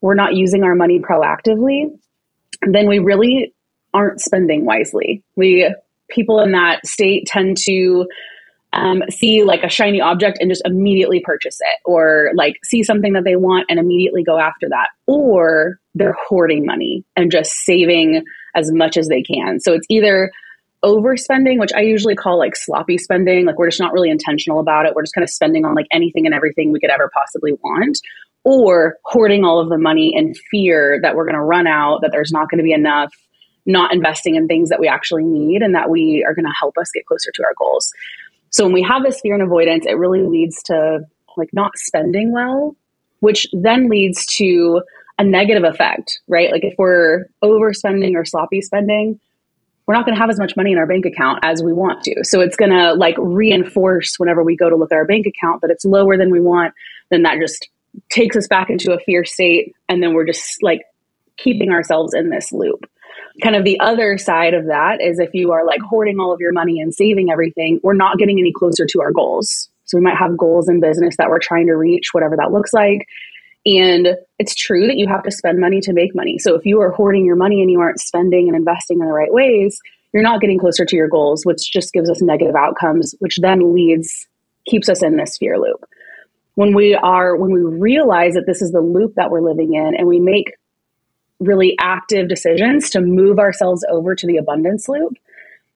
we're 0.00 0.14
not 0.14 0.34
using 0.34 0.64
our 0.64 0.74
money 0.74 0.98
proactively, 0.98 1.96
then 2.62 2.88
we 2.88 2.98
really 2.98 3.54
aren't 3.92 4.20
spending 4.20 4.64
wisely. 4.64 5.22
We, 5.36 5.72
people 6.08 6.40
in 6.40 6.52
that 6.52 6.84
state 6.84 7.26
tend 7.26 7.58
to 7.58 8.08
um, 8.72 9.02
see 9.08 9.44
like 9.44 9.62
a 9.62 9.70
shiny 9.70 10.00
object 10.00 10.38
and 10.40 10.50
just 10.50 10.62
immediately 10.64 11.20
purchase 11.24 11.58
it, 11.60 11.78
or 11.84 12.32
like 12.34 12.56
see 12.64 12.82
something 12.82 13.12
that 13.12 13.22
they 13.22 13.36
want 13.36 13.66
and 13.68 13.78
immediately 13.78 14.24
go 14.24 14.36
after 14.36 14.68
that, 14.68 14.88
or 15.06 15.78
they're 15.94 16.16
hoarding 16.28 16.66
money 16.66 17.04
and 17.14 17.30
just 17.30 17.52
saving 17.52 18.24
as 18.56 18.72
much 18.72 18.96
as 18.96 19.06
they 19.06 19.22
can. 19.22 19.60
So 19.60 19.74
it's 19.74 19.86
either 19.88 20.32
overspending, 20.84 21.58
which 21.58 21.72
I 21.74 21.80
usually 21.80 22.14
call 22.14 22.38
like 22.38 22.54
sloppy 22.54 22.98
spending. 22.98 23.46
Like 23.46 23.58
we're 23.58 23.68
just 23.68 23.80
not 23.80 23.92
really 23.92 24.10
intentional 24.10 24.60
about 24.60 24.86
it. 24.86 24.94
We're 24.94 25.02
just 25.02 25.14
kind 25.14 25.24
of 25.24 25.30
spending 25.30 25.64
on 25.64 25.74
like 25.74 25.86
anything 25.90 26.26
and 26.26 26.34
everything 26.34 26.70
we 26.70 26.80
could 26.80 26.90
ever 26.90 27.10
possibly 27.12 27.52
want. 27.52 27.98
Or 28.44 28.98
hoarding 29.04 29.42
all 29.42 29.58
of 29.58 29.70
the 29.70 29.78
money 29.78 30.12
in 30.14 30.34
fear 30.50 31.00
that 31.02 31.16
we're 31.16 31.24
going 31.24 31.34
to 31.36 31.40
run 31.40 31.66
out, 31.66 32.02
that 32.02 32.12
there's 32.12 32.30
not 32.30 32.50
going 32.50 32.58
to 32.58 32.64
be 32.64 32.74
enough, 32.74 33.10
not 33.64 33.94
investing 33.94 34.34
in 34.34 34.46
things 34.46 34.68
that 34.68 34.78
we 34.78 34.86
actually 34.86 35.24
need 35.24 35.62
and 35.62 35.74
that 35.74 35.88
we 35.88 36.22
are 36.28 36.34
going 36.34 36.44
to 36.44 36.52
help 36.60 36.76
us 36.76 36.90
get 36.92 37.06
closer 37.06 37.30
to 37.34 37.42
our 37.42 37.54
goals. 37.58 37.90
So 38.50 38.64
when 38.64 38.74
we 38.74 38.82
have 38.82 39.02
this 39.02 39.20
fear 39.22 39.32
and 39.32 39.42
avoidance, 39.42 39.86
it 39.86 39.96
really 39.96 40.22
leads 40.22 40.62
to 40.64 41.00
like 41.38 41.48
not 41.54 41.72
spending 41.76 42.32
well, 42.32 42.76
which 43.20 43.46
then 43.54 43.88
leads 43.88 44.26
to 44.36 44.82
a 45.18 45.24
negative 45.24 45.64
effect, 45.64 46.20
right? 46.28 46.52
Like 46.52 46.64
if 46.64 46.74
we're 46.76 47.26
overspending 47.42 48.14
or 48.14 48.24
sloppy 48.24 48.60
spending, 48.60 49.18
we're 49.86 49.94
not 49.94 50.06
going 50.06 50.14
to 50.14 50.20
have 50.20 50.30
as 50.30 50.38
much 50.38 50.56
money 50.56 50.72
in 50.72 50.78
our 50.78 50.86
bank 50.86 51.04
account 51.04 51.40
as 51.42 51.62
we 51.62 51.72
want 51.72 52.02
to. 52.04 52.24
So 52.24 52.40
it's 52.40 52.56
going 52.56 52.70
to 52.70 52.94
like 52.94 53.16
reinforce 53.18 54.18
whenever 54.18 54.42
we 54.42 54.56
go 54.56 54.70
to 54.70 54.76
look 54.76 54.92
at 54.92 54.96
our 54.96 55.04
bank 55.04 55.26
account 55.26 55.60
that 55.60 55.70
it's 55.70 55.84
lower 55.84 56.16
than 56.16 56.30
we 56.30 56.40
want. 56.40 56.74
Then 57.10 57.22
that 57.22 57.38
just 57.38 57.68
takes 58.10 58.36
us 58.36 58.48
back 58.48 58.70
into 58.70 58.92
a 58.92 58.98
fear 59.00 59.24
state. 59.24 59.74
And 59.88 60.02
then 60.02 60.14
we're 60.14 60.26
just 60.26 60.62
like 60.62 60.82
keeping 61.36 61.70
ourselves 61.70 62.14
in 62.14 62.30
this 62.30 62.50
loop. 62.52 62.88
Kind 63.42 63.56
of 63.56 63.64
the 63.64 63.78
other 63.80 64.16
side 64.16 64.54
of 64.54 64.66
that 64.66 65.00
is 65.00 65.18
if 65.18 65.34
you 65.34 65.52
are 65.52 65.66
like 65.66 65.80
hoarding 65.80 66.18
all 66.18 66.32
of 66.32 66.40
your 66.40 66.52
money 66.52 66.80
and 66.80 66.94
saving 66.94 67.30
everything, 67.30 67.80
we're 67.82 67.92
not 67.92 68.16
getting 68.16 68.38
any 68.38 68.52
closer 68.52 68.86
to 68.86 69.00
our 69.00 69.12
goals. 69.12 69.68
So 69.84 69.98
we 69.98 70.04
might 70.04 70.16
have 70.16 70.36
goals 70.36 70.68
in 70.68 70.80
business 70.80 71.16
that 71.18 71.28
we're 71.28 71.40
trying 71.40 71.66
to 71.66 71.74
reach, 71.74 72.08
whatever 72.12 72.36
that 72.36 72.52
looks 72.52 72.72
like. 72.72 73.06
And 73.66 74.08
it's 74.38 74.54
true 74.54 74.86
that 74.86 74.98
you 74.98 75.06
have 75.08 75.22
to 75.22 75.30
spend 75.30 75.58
money 75.58 75.80
to 75.80 75.92
make 75.92 76.14
money. 76.14 76.38
So 76.38 76.54
if 76.54 76.66
you 76.66 76.80
are 76.80 76.90
hoarding 76.90 77.24
your 77.24 77.36
money 77.36 77.62
and 77.62 77.70
you 77.70 77.80
aren't 77.80 78.00
spending 78.00 78.48
and 78.48 78.56
investing 78.56 79.00
in 79.00 79.06
the 79.06 79.12
right 79.12 79.32
ways, 79.32 79.80
you're 80.12 80.22
not 80.22 80.40
getting 80.40 80.58
closer 80.58 80.84
to 80.84 80.96
your 80.96 81.08
goals, 81.08 81.44
which 81.44 81.72
just 81.72 81.92
gives 81.92 82.10
us 82.10 82.22
negative 82.22 82.54
outcomes, 82.54 83.14
which 83.20 83.36
then 83.40 83.74
leads, 83.74 84.26
keeps 84.66 84.88
us 84.88 85.02
in 85.02 85.16
this 85.16 85.38
fear 85.38 85.58
loop. 85.58 85.84
When 86.56 86.74
we 86.74 86.94
are, 86.94 87.36
when 87.36 87.52
we 87.52 87.62
realize 87.62 88.34
that 88.34 88.46
this 88.46 88.62
is 88.62 88.70
the 88.70 88.80
loop 88.80 89.14
that 89.16 89.30
we're 89.30 89.40
living 89.40 89.74
in 89.74 89.94
and 89.96 90.06
we 90.06 90.20
make 90.20 90.52
really 91.40 91.74
active 91.80 92.28
decisions 92.28 92.90
to 92.90 93.00
move 93.00 93.38
ourselves 93.38 93.84
over 93.90 94.14
to 94.14 94.26
the 94.26 94.36
abundance 94.36 94.88
loop, 94.88 95.14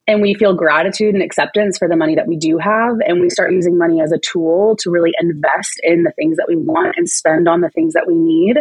and 0.08 0.22
we 0.22 0.32
feel 0.32 0.54
gratitude 0.54 1.14
and 1.14 1.22
acceptance 1.22 1.76
for 1.76 1.86
the 1.86 1.94
money 1.94 2.14
that 2.14 2.26
we 2.26 2.36
do 2.36 2.56
have. 2.56 2.96
And 3.06 3.20
we 3.20 3.28
start 3.28 3.52
using 3.52 3.76
money 3.76 4.00
as 4.00 4.10
a 4.10 4.18
tool 4.18 4.74
to 4.80 4.90
really 4.90 5.12
invest 5.20 5.78
in 5.82 6.02
the 6.02 6.12
things 6.12 6.38
that 6.38 6.46
we 6.48 6.56
want 6.56 6.94
and 6.96 7.06
spend 7.06 7.46
on 7.46 7.60
the 7.60 7.68
things 7.68 7.92
that 7.92 8.06
we 8.08 8.14
need. 8.14 8.56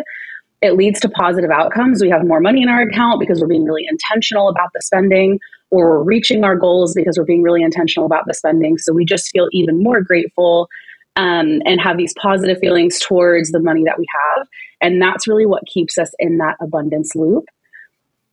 It 0.62 0.74
leads 0.74 1.00
to 1.02 1.10
positive 1.10 1.50
outcomes. 1.50 2.02
We 2.02 2.10
have 2.10 2.28
more 2.28 2.42
money 2.42 2.64
in 2.64 2.70
our 2.70 2.82
account 2.82 3.22
because 3.22 3.40
we're 3.40 3.48
being 3.48 3.64
really 3.64 3.86
intentional 3.90 4.50
about 4.50 4.72
the 4.74 4.82
spending 4.82 5.40
or 5.72 6.00
we're 6.00 6.04
reaching 6.04 6.44
our 6.44 6.58
goals 6.58 6.94
because 6.94 7.18
we're 7.18 7.24
being 7.24 7.44
really 7.44 7.64
intentional 7.64 8.06
about 8.06 8.26
the 8.28 8.34
spending. 8.34 8.78
So 8.78 8.92
we 8.92 9.06
just 9.06 9.30
feel 9.32 9.48
even 9.54 9.82
more 9.82 10.02
grateful 10.02 10.68
um, 11.16 11.62
and 11.66 11.80
have 11.80 11.98
these 11.98 12.14
positive 12.20 12.58
feelings 12.60 13.00
towards 13.00 13.52
the 13.52 13.62
money 13.62 13.84
that 13.86 13.98
we 13.98 14.06
have. 14.36 14.48
And 14.82 15.02
that's 15.02 15.28
really 15.28 15.46
what 15.46 15.66
keeps 15.66 15.98
us 15.98 16.12
in 16.20 16.40
that 16.40 16.56
abundance 16.60 17.16
loop 17.16 17.46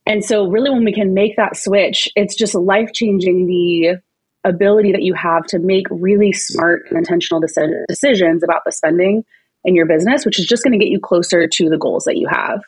and 0.07 0.25
so, 0.25 0.47
really, 0.47 0.71
when 0.71 0.85
we 0.85 0.93
can 0.93 1.15
make 1.15 1.37
that 1.37 1.57
switch, 1.57 2.09
it's 2.15 2.35
just 2.35 2.55
life 2.55 2.93
changing 2.93 3.47
the 3.47 4.01
ability 4.45 4.93
that 4.93 5.03
you 5.03 5.15
have 5.15 5.45
to 5.47 5.59
make 5.59 5.87
really 5.91 6.33
smart 6.33 6.83
and 6.91 6.99
intentional 6.99 7.41
decisions 7.41 8.43
about 8.43 8.61
the 8.67 8.73
spending 8.73 9.25
in 9.65 9.75
your 9.75 9.87
business, 9.87 10.27
which 10.27 10.39
is 10.39 10.47
just 10.47 10.63
going 10.63 10.79
to 10.79 10.79
get 10.79 10.91
you 10.91 11.01
closer 11.01 11.49
to 11.49 11.71
the 11.71 11.79
goals 11.79 12.05
that 12.05 12.19
you 12.19 12.29
have. 12.29 12.61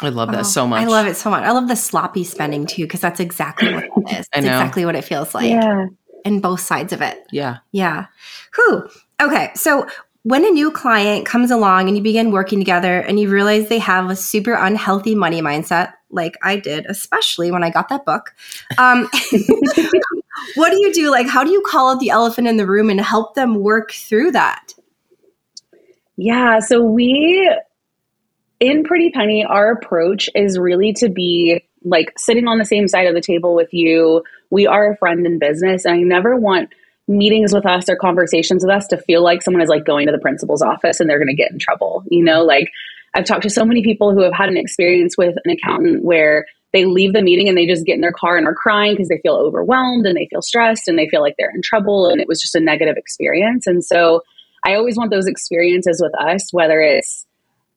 I 0.00 0.10
love 0.10 0.30
that 0.32 0.46
so 0.46 0.66
much. 0.66 0.82
I 0.82 0.86
love 0.86 1.06
it 1.06 1.16
so 1.16 1.30
much. 1.30 1.42
I 1.42 1.50
love 1.50 1.66
the 1.68 1.76
sloppy 1.76 2.24
spending 2.24 2.66
too, 2.66 2.84
because 2.84 3.00
that's 3.00 3.20
exactly 3.20 3.72
what 3.72 3.84
it 3.84 4.18
is. 4.18 4.28
I 4.34 4.40
know. 4.40 4.48
exactly 4.48 4.84
what 4.84 4.94
it 4.94 5.02
feels 5.02 5.34
like. 5.34 5.50
Yeah. 5.50 5.86
And 6.24 6.40
both 6.40 6.60
sides 6.60 6.92
of 6.92 7.02
it. 7.02 7.18
Yeah. 7.32 7.58
Yeah. 7.72 8.06
Who? 8.52 8.88
Okay. 9.20 9.50
So 9.54 9.86
when 10.24 10.42
a 10.42 10.50
new 10.50 10.70
client 10.70 11.26
comes 11.26 11.50
along 11.50 11.86
and 11.86 11.96
you 11.98 12.02
begin 12.02 12.32
working 12.32 12.58
together 12.58 12.98
and 12.98 13.20
you 13.20 13.28
realize 13.30 13.68
they 13.68 13.78
have 13.78 14.08
a 14.08 14.16
super 14.16 14.54
unhealthy 14.54 15.14
money 15.14 15.42
mindset, 15.42 15.92
like 16.10 16.38
I 16.42 16.56
did, 16.56 16.86
especially 16.86 17.50
when 17.50 17.62
I 17.62 17.68
got 17.68 17.90
that 17.90 18.06
book, 18.06 18.34
um, 18.78 19.06
what 20.54 20.70
do 20.70 20.80
you 20.80 20.94
do? 20.94 21.10
Like, 21.10 21.28
how 21.28 21.44
do 21.44 21.50
you 21.50 21.60
call 21.60 21.92
out 21.92 22.00
the 22.00 22.08
elephant 22.08 22.48
in 22.48 22.56
the 22.56 22.66
room 22.66 22.88
and 22.88 22.98
help 23.02 23.34
them 23.34 23.56
work 23.56 23.92
through 23.92 24.32
that? 24.32 24.72
Yeah. 26.16 26.60
So, 26.60 26.82
we, 26.82 27.54
in 28.60 28.82
Pretty 28.84 29.10
Penny, 29.10 29.44
our 29.44 29.72
approach 29.72 30.30
is 30.34 30.58
really 30.58 30.94
to 30.94 31.10
be 31.10 31.64
like 31.84 32.14
sitting 32.16 32.48
on 32.48 32.58
the 32.58 32.64
same 32.64 32.88
side 32.88 33.06
of 33.06 33.14
the 33.14 33.20
table 33.20 33.54
with 33.54 33.74
you. 33.74 34.22
We 34.48 34.66
are 34.66 34.92
a 34.92 34.96
friend 34.96 35.26
in 35.26 35.38
business, 35.38 35.84
and 35.84 35.94
I 35.94 35.98
never 35.98 36.34
want 36.34 36.70
meetings 37.06 37.52
with 37.52 37.66
us 37.66 37.88
or 37.88 37.96
conversations 37.96 38.64
with 38.64 38.74
us 38.74 38.86
to 38.88 38.96
feel 38.96 39.22
like 39.22 39.42
someone 39.42 39.62
is 39.62 39.68
like 39.68 39.84
going 39.84 40.06
to 40.06 40.12
the 40.12 40.18
principal's 40.18 40.62
office 40.62 41.00
and 41.00 41.08
they're 41.08 41.18
going 41.18 41.28
to 41.28 41.34
get 41.34 41.52
in 41.52 41.58
trouble. 41.58 42.02
You 42.10 42.24
know, 42.24 42.42
like 42.42 42.70
I've 43.14 43.24
talked 43.24 43.42
to 43.42 43.50
so 43.50 43.64
many 43.64 43.82
people 43.82 44.12
who 44.12 44.22
have 44.22 44.32
had 44.32 44.48
an 44.48 44.56
experience 44.56 45.16
with 45.16 45.36
an 45.44 45.50
accountant 45.50 46.04
where 46.04 46.46
they 46.72 46.84
leave 46.86 47.12
the 47.12 47.22
meeting 47.22 47.48
and 47.48 47.56
they 47.56 47.66
just 47.66 47.86
get 47.86 47.94
in 47.94 48.00
their 48.00 48.12
car 48.12 48.36
and 48.36 48.46
are 48.46 48.54
crying 48.54 48.94
because 48.94 49.08
they 49.08 49.20
feel 49.22 49.36
overwhelmed 49.36 50.06
and 50.06 50.16
they 50.16 50.26
feel 50.26 50.42
stressed 50.42 50.88
and 50.88 50.98
they 50.98 51.08
feel 51.08 51.20
like 51.20 51.36
they're 51.38 51.52
in 51.54 51.62
trouble 51.62 52.08
and 52.08 52.20
it 52.20 52.26
was 52.26 52.40
just 52.40 52.56
a 52.56 52.60
negative 52.60 52.96
experience. 52.96 53.66
And 53.66 53.84
so 53.84 54.22
I 54.64 54.74
always 54.74 54.96
want 54.96 55.10
those 55.10 55.28
experiences 55.28 56.00
with 56.02 56.12
us, 56.18 56.52
whether 56.52 56.80
it's 56.80 57.26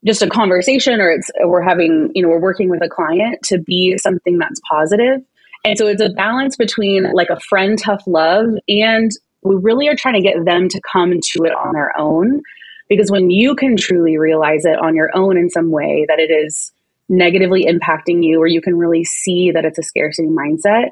just 0.06 0.24
a 0.24 0.30
conversation 0.30 1.00
or 1.00 1.12
it's 1.12 1.30
we're 1.44 1.62
having, 1.62 2.12
you 2.16 2.24
know, 2.24 2.30
we're 2.30 2.40
working 2.40 2.70
with 2.70 2.82
a 2.84 2.90
client 2.90 3.40
to 3.44 3.60
be 3.60 3.98
something 3.98 4.40
that's 4.40 4.60
positive 4.68 5.22
and 5.68 5.78
so 5.78 5.88
it's 5.88 6.02
a 6.02 6.10
balance 6.10 6.56
between 6.56 7.12
like 7.14 7.30
a 7.30 7.40
friend 7.40 7.78
tough 7.78 8.04
love 8.08 8.48
and 8.70 9.12
we 9.42 9.56
really 9.56 9.88
are 9.88 9.96
trying 9.96 10.16
to 10.16 10.22
get 10.22 10.44
them 10.46 10.70
to 10.70 10.82
come 10.82 11.12
to 11.12 11.44
it 11.44 11.54
on 11.54 11.74
their 11.74 11.98
own. 12.00 12.42
Because 12.90 13.12
when 13.12 13.30
you 13.30 13.56
can 13.56 13.76
truly 13.76 14.18
realize 14.18 14.64
it 14.64 14.80
on 14.80 14.96
your 14.96 15.10
own 15.14 15.38
in 15.38 15.50
some 15.50 15.72
way 15.72 16.06
that 16.08 16.20
it 16.20 16.32
is 16.32 16.72
negatively 17.10 17.66
impacting 17.66 18.24
you, 18.24 18.40
or 18.40 18.48
you 18.48 18.62
can 18.62 18.78
really 18.78 19.04
see 19.04 19.52
that 19.52 19.66
it's 19.66 19.78
a 19.78 19.84
scarcity 19.84 20.30
mindset, 20.30 20.92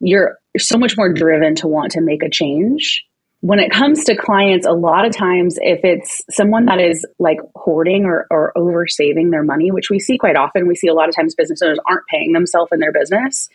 you're 0.00 0.38
so 0.56 0.78
much 0.78 0.96
more 0.96 1.12
driven 1.12 1.56
to 1.56 1.66
want 1.66 1.92
to 1.92 2.00
make 2.00 2.22
a 2.22 2.30
change. 2.30 3.04
When 3.40 3.58
it 3.58 3.72
comes 3.72 4.04
to 4.04 4.14
clients, 4.14 4.66
a 4.66 4.72
lot 4.72 5.04
of 5.04 5.16
times, 5.16 5.58
if 5.60 5.80
it's 5.82 6.22
someone 6.30 6.66
that 6.66 6.80
is 6.80 7.04
like 7.18 7.38
hoarding 7.56 8.04
or, 8.04 8.26
or 8.30 8.56
over 8.56 8.86
saving 8.86 9.30
their 9.30 9.42
money, 9.42 9.72
which 9.72 9.90
we 9.90 9.98
see 9.98 10.16
quite 10.16 10.36
often, 10.36 10.68
we 10.68 10.76
see 10.76 10.86
a 10.86 10.94
lot 10.94 11.08
of 11.08 11.16
times 11.16 11.34
business 11.34 11.60
owners 11.60 11.80
aren't 11.88 12.06
paying 12.06 12.32
themselves 12.32 12.70
in 12.72 12.78
their 12.78 12.92
business 12.92 13.48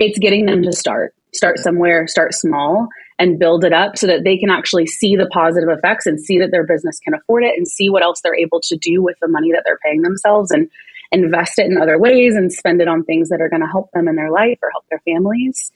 it's 0.00 0.18
getting 0.18 0.46
them 0.46 0.62
to 0.62 0.72
start 0.72 1.14
start 1.32 1.58
somewhere 1.58 2.08
start 2.08 2.34
small 2.34 2.88
and 3.20 3.38
build 3.38 3.64
it 3.64 3.72
up 3.72 3.96
so 3.98 4.06
that 4.06 4.24
they 4.24 4.36
can 4.36 4.50
actually 4.50 4.86
see 4.86 5.14
the 5.14 5.26
positive 5.26 5.68
effects 5.68 6.06
and 6.06 6.18
see 6.18 6.38
that 6.38 6.50
their 6.50 6.66
business 6.66 6.98
can 7.00 7.14
afford 7.14 7.44
it 7.44 7.52
and 7.56 7.68
see 7.68 7.90
what 7.90 8.02
else 8.02 8.20
they're 8.22 8.34
able 8.34 8.60
to 8.60 8.76
do 8.76 9.02
with 9.02 9.16
the 9.20 9.28
money 9.28 9.52
that 9.52 9.62
they're 9.64 9.78
paying 9.84 10.02
themselves 10.02 10.50
and 10.50 10.68
invest 11.12 11.58
it 11.58 11.66
in 11.66 11.80
other 11.80 11.98
ways 11.98 12.34
and 12.34 12.52
spend 12.52 12.80
it 12.80 12.88
on 12.88 13.04
things 13.04 13.28
that 13.28 13.40
are 13.40 13.48
going 13.48 13.60
to 13.60 13.68
help 13.68 13.90
them 13.92 14.08
in 14.08 14.16
their 14.16 14.30
life 14.30 14.58
or 14.62 14.70
help 14.70 14.84
their 14.88 15.00
families. 15.00 15.70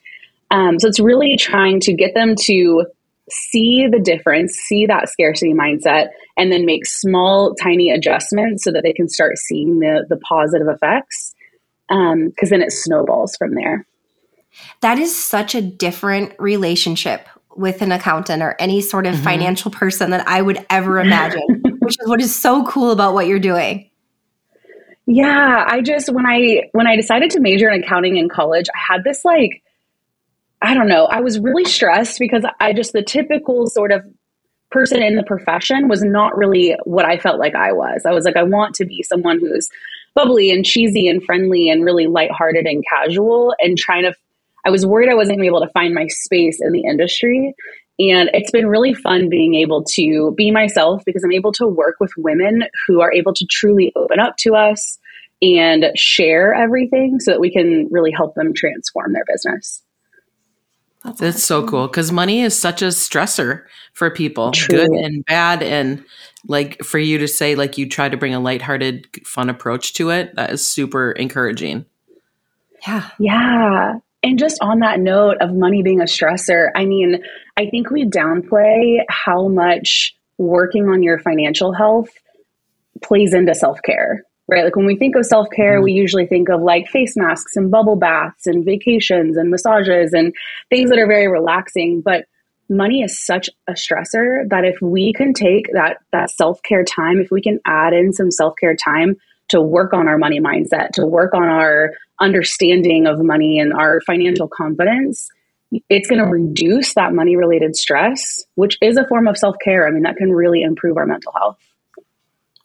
Um, 0.49 0.79
so 0.79 0.87
it's 0.87 0.99
really 0.99 1.37
trying 1.37 1.79
to 1.81 1.93
get 1.93 2.13
them 2.15 2.35
to 2.45 2.85
see 3.29 3.87
the 3.91 3.99
difference 3.99 4.53
see 4.53 4.85
that 4.85 5.09
scarcity 5.09 5.51
mindset 5.51 6.09
and 6.37 6.51
then 6.51 6.63
make 6.63 6.85
small 6.85 7.55
tiny 7.55 7.89
adjustments 7.89 8.63
so 8.63 8.71
that 8.71 8.83
they 8.83 8.93
can 8.93 9.09
start 9.09 9.37
seeing 9.37 9.79
the 9.79 10.05
the 10.09 10.17
positive 10.17 10.67
effects 10.67 11.33
because 11.87 12.13
um, 12.13 12.49
then 12.49 12.61
it 12.61 12.71
snowballs 12.71 13.35
from 13.35 13.55
there 13.55 13.85
that 14.81 14.97
is 14.97 15.15
such 15.15 15.55
a 15.55 15.61
different 15.61 16.33
relationship 16.39 17.27
with 17.55 17.81
an 17.81 17.91
accountant 17.91 18.43
or 18.43 18.55
any 18.59 18.81
sort 18.81 19.05
of 19.05 19.15
mm-hmm. 19.15 19.23
financial 19.23 19.71
person 19.71 20.11
that 20.11 20.27
I 20.27 20.41
would 20.41 20.65
ever 20.69 20.99
imagine, 21.01 21.61
which 21.79 21.95
is 21.99 22.07
what 22.07 22.21
is 22.21 22.35
so 22.35 22.65
cool 22.65 22.91
about 22.91 23.13
what 23.13 23.27
you're 23.27 23.39
doing. 23.39 23.89
Yeah, 25.07 25.63
I 25.67 25.81
just 25.81 26.11
when 26.11 26.25
I 26.25 26.63
when 26.71 26.87
I 26.87 26.95
decided 26.95 27.29
to 27.31 27.39
major 27.39 27.69
in 27.69 27.83
accounting 27.83 28.17
in 28.17 28.27
college, 28.27 28.65
I 28.73 28.93
had 28.93 29.03
this 29.03 29.23
like 29.23 29.61
I 30.61 30.73
don't 30.73 30.87
know, 30.87 31.05
I 31.05 31.21
was 31.21 31.39
really 31.39 31.65
stressed 31.65 32.17
because 32.17 32.43
I 32.59 32.73
just 32.73 32.93
the 32.93 33.03
typical 33.03 33.67
sort 33.67 33.91
of 33.91 34.03
person 34.71 35.03
in 35.03 35.15
the 35.15 35.23
profession 35.23 35.87
was 35.87 36.03
not 36.03 36.35
really 36.35 36.75
what 36.85 37.05
I 37.05 37.19
felt 37.19 37.39
like 37.39 37.53
I 37.53 37.71
was. 37.71 38.01
I 38.05 38.11
was 38.11 38.25
like 38.25 38.35
I 38.35 38.43
want 38.43 38.73
to 38.75 38.85
be 38.85 39.03
someone 39.03 39.39
who's 39.39 39.69
bubbly 40.15 40.49
and 40.49 40.65
cheesy 40.65 41.07
and 41.07 41.23
friendly 41.23 41.69
and 41.69 41.83
really 41.83 42.07
lighthearted 42.07 42.65
and 42.65 42.83
casual 42.89 43.53
and 43.59 43.77
trying 43.77 44.03
to 44.03 44.15
I 44.65 44.71
was 44.71 44.85
worried 44.85 45.09
I 45.09 45.15
wasn't 45.15 45.37
going 45.37 45.47
to 45.47 45.51
be 45.51 45.55
able 45.55 45.65
to 45.65 45.71
find 45.71 45.93
my 45.93 46.07
space 46.07 46.59
in 46.61 46.71
the 46.71 46.81
industry. 46.81 47.53
And 47.97 48.29
it's 48.33 48.51
been 48.51 48.67
really 48.67 48.93
fun 48.93 49.29
being 49.29 49.55
able 49.55 49.83
to 49.93 50.33
be 50.35 50.51
myself 50.51 51.03
because 51.05 51.23
I'm 51.23 51.31
able 51.31 51.53
to 51.53 51.67
work 51.67 51.95
with 51.99 52.11
women 52.17 52.63
who 52.87 52.99
are 52.99 53.13
able 53.13 53.33
to 53.33 53.45
truly 53.45 53.93
open 53.95 54.19
up 54.19 54.35
to 54.37 54.55
us 54.55 54.99
and 55.41 55.85
share 55.95 56.53
everything 56.53 57.19
so 57.19 57.31
that 57.31 57.39
we 57.39 57.51
can 57.51 57.87
really 57.91 58.11
help 58.11 58.35
them 58.35 58.53
transform 58.53 59.13
their 59.13 59.23
business. 59.25 59.81
That's, 61.03 61.19
That's 61.19 61.43
so 61.43 61.65
cool 61.65 61.87
because 61.87 62.11
money 62.11 62.41
is 62.41 62.57
such 62.57 62.81
a 62.81 62.87
stressor 62.87 63.63
for 63.93 64.09
people, 64.09 64.51
True. 64.51 64.79
good 64.79 64.91
and 64.91 65.23
bad. 65.25 65.61
And 65.61 66.03
like 66.47 66.83
for 66.83 66.97
you 66.97 67.19
to 67.19 67.27
say, 67.27 67.55
like 67.55 67.77
you 67.77 67.87
try 67.87 68.09
to 68.09 68.17
bring 68.17 68.33
a 68.33 68.39
lighthearted, 68.39 69.07
fun 69.25 69.49
approach 69.49 69.93
to 69.95 70.09
it, 70.09 70.35
that 70.35 70.51
is 70.51 70.67
super 70.67 71.11
encouraging. 71.11 71.85
Yeah. 72.87 73.09
Yeah. 73.19 73.93
And 74.25 74.39
just 74.39 74.57
on 74.59 74.79
that 74.79 74.99
note 74.99 75.37
of 75.39 75.53
money 75.53 75.83
being 75.83 76.01
a 76.01 76.05
stressor, 76.05 76.69
I 76.75 76.85
mean, 76.85 77.23
I 77.57 77.67
think 77.69 77.91
we 77.91 78.05
downplay 78.05 79.03
how 79.07 79.49
much 79.49 80.15
working 80.39 80.89
on 80.89 81.03
your 81.03 81.19
financial 81.19 81.73
health 81.73 82.09
plays 83.03 83.35
into 83.35 83.53
self 83.53 83.83
care, 83.85 84.23
right? 84.47 84.63
Like 84.63 84.75
when 84.75 84.87
we 84.87 84.95
think 84.95 85.15
of 85.15 85.27
self 85.27 85.49
care, 85.55 85.75
mm-hmm. 85.75 85.83
we 85.83 85.91
usually 85.91 86.25
think 86.25 86.49
of 86.49 86.63
like 86.63 86.87
face 86.87 87.15
masks 87.15 87.55
and 87.55 87.69
bubble 87.69 87.97
baths 87.97 88.47
and 88.47 88.65
vacations 88.65 89.37
and 89.37 89.51
massages 89.51 90.11
and 90.11 90.33
things 90.71 90.89
that 90.89 90.97
are 90.97 91.07
very 91.07 91.27
relaxing. 91.27 92.01
But 92.03 92.25
money 92.67 93.03
is 93.03 93.23
such 93.23 93.51
a 93.67 93.73
stressor 93.73 94.49
that 94.49 94.65
if 94.65 94.81
we 94.81 95.13
can 95.13 95.33
take 95.33 95.71
that 95.73 95.97
that 96.13 96.31
self 96.31 96.63
care 96.63 96.83
time, 96.83 97.19
if 97.19 97.29
we 97.29 97.43
can 97.43 97.59
add 97.63 97.93
in 97.93 98.11
some 98.11 98.31
self 98.31 98.55
care 98.59 98.75
time 98.75 99.17
to 99.49 99.61
work 99.61 99.93
on 99.93 100.07
our 100.07 100.17
money 100.17 100.39
mindset, 100.39 100.93
to 100.93 101.05
work 101.05 101.35
on 101.35 101.43
our 101.43 101.91
understanding 102.19 103.07
of 103.07 103.19
money 103.19 103.59
and 103.59 103.73
our 103.73 104.01
financial 104.01 104.47
confidence, 104.47 105.29
it's 105.89 106.07
going 106.07 106.23
to 106.23 106.27
reduce 106.27 106.93
that 106.93 107.13
money 107.13 107.35
related 107.35 107.75
stress, 107.75 108.45
which 108.55 108.77
is 108.81 108.97
a 108.97 109.07
form 109.07 109.27
of 109.27 109.37
self 109.37 109.55
care. 109.63 109.87
I 109.87 109.91
mean, 109.91 110.03
that 110.03 110.17
can 110.17 110.31
really 110.31 110.61
improve 110.61 110.97
our 110.97 111.05
mental 111.05 111.33
health. 111.35 111.57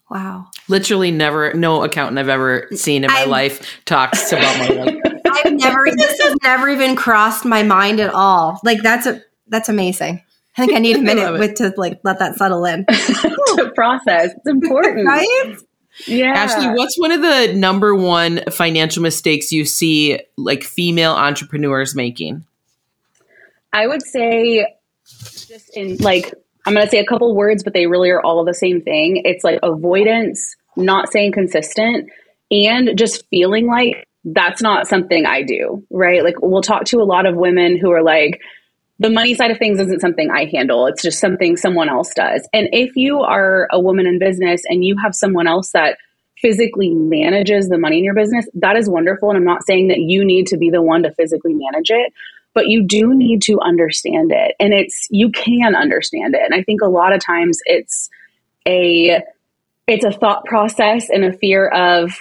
Wow. 0.09 0.47
Literally 0.67 1.09
never, 1.09 1.53
no 1.53 1.83
accountant 1.83 2.19
I've 2.19 2.27
ever 2.29 2.67
seen 2.73 3.05
in 3.05 3.11
my 3.11 3.21
I've, 3.21 3.27
life 3.29 3.81
talks 3.85 4.31
about 4.31 4.57
money. 4.57 5.01
I've 5.31 5.53
never, 5.53 5.85
this 5.95 6.21
has 6.21 6.35
never 6.43 6.67
even 6.67 6.95
crossed 6.95 7.45
my 7.45 7.63
mind 7.63 8.01
at 8.01 8.13
all. 8.13 8.59
Like, 8.63 8.81
that's 8.81 9.07
a, 9.07 9.21
that's 9.47 9.69
amazing. 9.69 10.21
I 10.57 10.65
think 10.65 10.75
I 10.75 10.79
need 10.79 10.97
a 10.97 11.01
minute 11.01 11.39
with 11.39 11.55
to 11.55 11.73
like 11.77 12.01
let 12.03 12.19
that 12.19 12.35
settle 12.35 12.65
in. 12.65 12.85
to 12.85 13.71
process. 13.73 14.31
It's 14.35 14.47
important. 14.47 15.07
right? 15.07 15.55
Yeah. 16.07 16.33
Ashley, 16.33 16.67
what's 16.67 16.97
one 16.97 17.11
of 17.11 17.21
the 17.21 17.53
number 17.53 17.95
one 17.95 18.41
financial 18.49 19.03
mistakes 19.03 19.51
you 19.51 19.65
see 19.65 20.19
like 20.37 20.63
female 20.63 21.13
entrepreneurs 21.13 21.95
making? 21.95 22.45
I 23.73 23.87
would 23.87 24.01
say 24.01 24.65
just 25.05 25.75
in 25.75 25.97
like 25.97 26.33
I'm 26.65 26.73
going 26.73 26.85
to 26.85 26.91
say 26.91 26.99
a 26.99 27.05
couple 27.05 27.35
words 27.35 27.63
but 27.63 27.73
they 27.73 27.87
really 27.87 28.09
are 28.09 28.21
all 28.21 28.43
the 28.45 28.53
same 28.53 28.81
thing. 28.81 29.21
It's 29.25 29.43
like 29.43 29.59
avoidance, 29.63 30.55
not 30.75 31.09
staying 31.09 31.33
consistent 31.33 32.09
and 32.51 32.97
just 32.97 33.27
feeling 33.29 33.67
like 33.67 34.07
that's 34.23 34.61
not 34.61 34.87
something 34.87 35.25
I 35.25 35.43
do, 35.43 35.85
right? 35.89 36.23
Like 36.23 36.35
we'll 36.41 36.61
talk 36.61 36.85
to 36.85 36.97
a 36.97 37.03
lot 37.03 37.25
of 37.25 37.35
women 37.35 37.77
who 37.77 37.91
are 37.91 38.03
like 38.03 38.39
the 39.01 39.09
money 39.09 39.33
side 39.33 39.49
of 39.49 39.57
things 39.57 39.79
isn't 39.79 39.99
something 39.99 40.29
I 40.29 40.45
handle. 40.45 40.85
It's 40.85 41.01
just 41.01 41.19
something 41.19 41.57
someone 41.57 41.89
else 41.89 42.13
does. 42.13 42.47
And 42.53 42.69
if 42.71 42.95
you 42.95 43.21
are 43.21 43.67
a 43.71 43.79
woman 43.79 44.05
in 44.05 44.19
business 44.19 44.61
and 44.69 44.85
you 44.85 44.95
have 45.03 45.15
someone 45.15 45.47
else 45.47 45.71
that 45.71 45.97
physically 46.37 46.93
manages 46.93 47.67
the 47.67 47.79
money 47.79 47.97
in 47.97 48.03
your 48.03 48.13
business, 48.13 48.47
that 48.53 48.77
is 48.77 48.87
wonderful. 48.87 49.29
And 49.29 49.37
I'm 49.37 49.43
not 49.43 49.65
saying 49.65 49.87
that 49.87 49.97
you 49.97 50.23
need 50.23 50.45
to 50.47 50.57
be 50.57 50.69
the 50.69 50.83
one 50.83 51.01
to 51.01 51.11
physically 51.13 51.55
manage 51.55 51.89
it, 51.89 52.13
but 52.53 52.67
you 52.67 52.83
do 52.83 53.15
need 53.15 53.41
to 53.43 53.59
understand 53.59 54.31
it. 54.31 54.55
And 54.59 54.71
it's, 54.71 55.07
you 55.09 55.31
can 55.31 55.75
understand 55.75 56.35
it. 56.35 56.41
And 56.45 56.53
I 56.53 56.61
think 56.61 56.81
a 56.81 56.87
lot 56.87 57.11
of 57.11 57.25
times 57.25 57.57
it's 57.65 58.07
a, 58.67 59.23
it's 59.87 60.05
a 60.05 60.11
thought 60.11 60.45
process 60.45 61.09
and 61.09 61.25
a 61.25 61.33
fear 61.33 61.67
of 61.67 62.15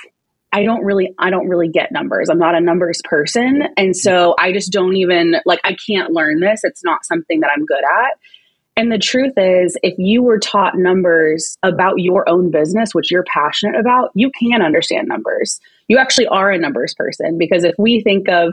I 0.52 0.64
don't 0.64 0.84
really 0.84 1.14
I 1.18 1.30
don't 1.30 1.48
really 1.48 1.68
get 1.68 1.92
numbers. 1.92 2.28
I'm 2.28 2.38
not 2.38 2.54
a 2.54 2.60
numbers 2.60 3.00
person. 3.04 3.62
And 3.76 3.96
so 3.96 4.34
I 4.38 4.52
just 4.52 4.72
don't 4.72 4.96
even 4.96 5.36
like 5.46 5.60
I 5.64 5.74
can't 5.74 6.12
learn 6.12 6.40
this. 6.40 6.64
It's 6.64 6.84
not 6.84 7.04
something 7.04 7.40
that 7.40 7.50
I'm 7.54 7.64
good 7.66 7.84
at. 7.84 8.12
And 8.76 8.90
the 8.90 8.98
truth 8.98 9.34
is, 9.36 9.76
if 9.82 9.94
you 9.98 10.22
were 10.22 10.38
taught 10.38 10.76
numbers 10.76 11.58
about 11.62 11.98
your 11.98 12.28
own 12.28 12.50
business, 12.50 12.94
which 12.94 13.10
you're 13.10 13.24
passionate 13.24 13.78
about, 13.78 14.10
you 14.14 14.30
can 14.30 14.62
understand 14.62 15.06
numbers. 15.06 15.60
You 15.88 15.98
actually 15.98 16.28
are 16.28 16.50
a 16.50 16.58
numbers 16.58 16.94
person 16.94 17.36
because 17.36 17.64
if 17.64 17.74
we 17.78 18.00
think 18.00 18.28
of 18.28 18.52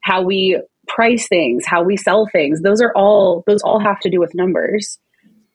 how 0.00 0.22
we 0.22 0.60
price 0.88 1.26
things, 1.26 1.64
how 1.64 1.82
we 1.82 1.96
sell 1.96 2.26
things, 2.26 2.60
those 2.60 2.82
are 2.82 2.92
all 2.94 3.44
those 3.46 3.62
all 3.62 3.80
have 3.80 4.00
to 4.00 4.10
do 4.10 4.20
with 4.20 4.34
numbers. 4.34 4.98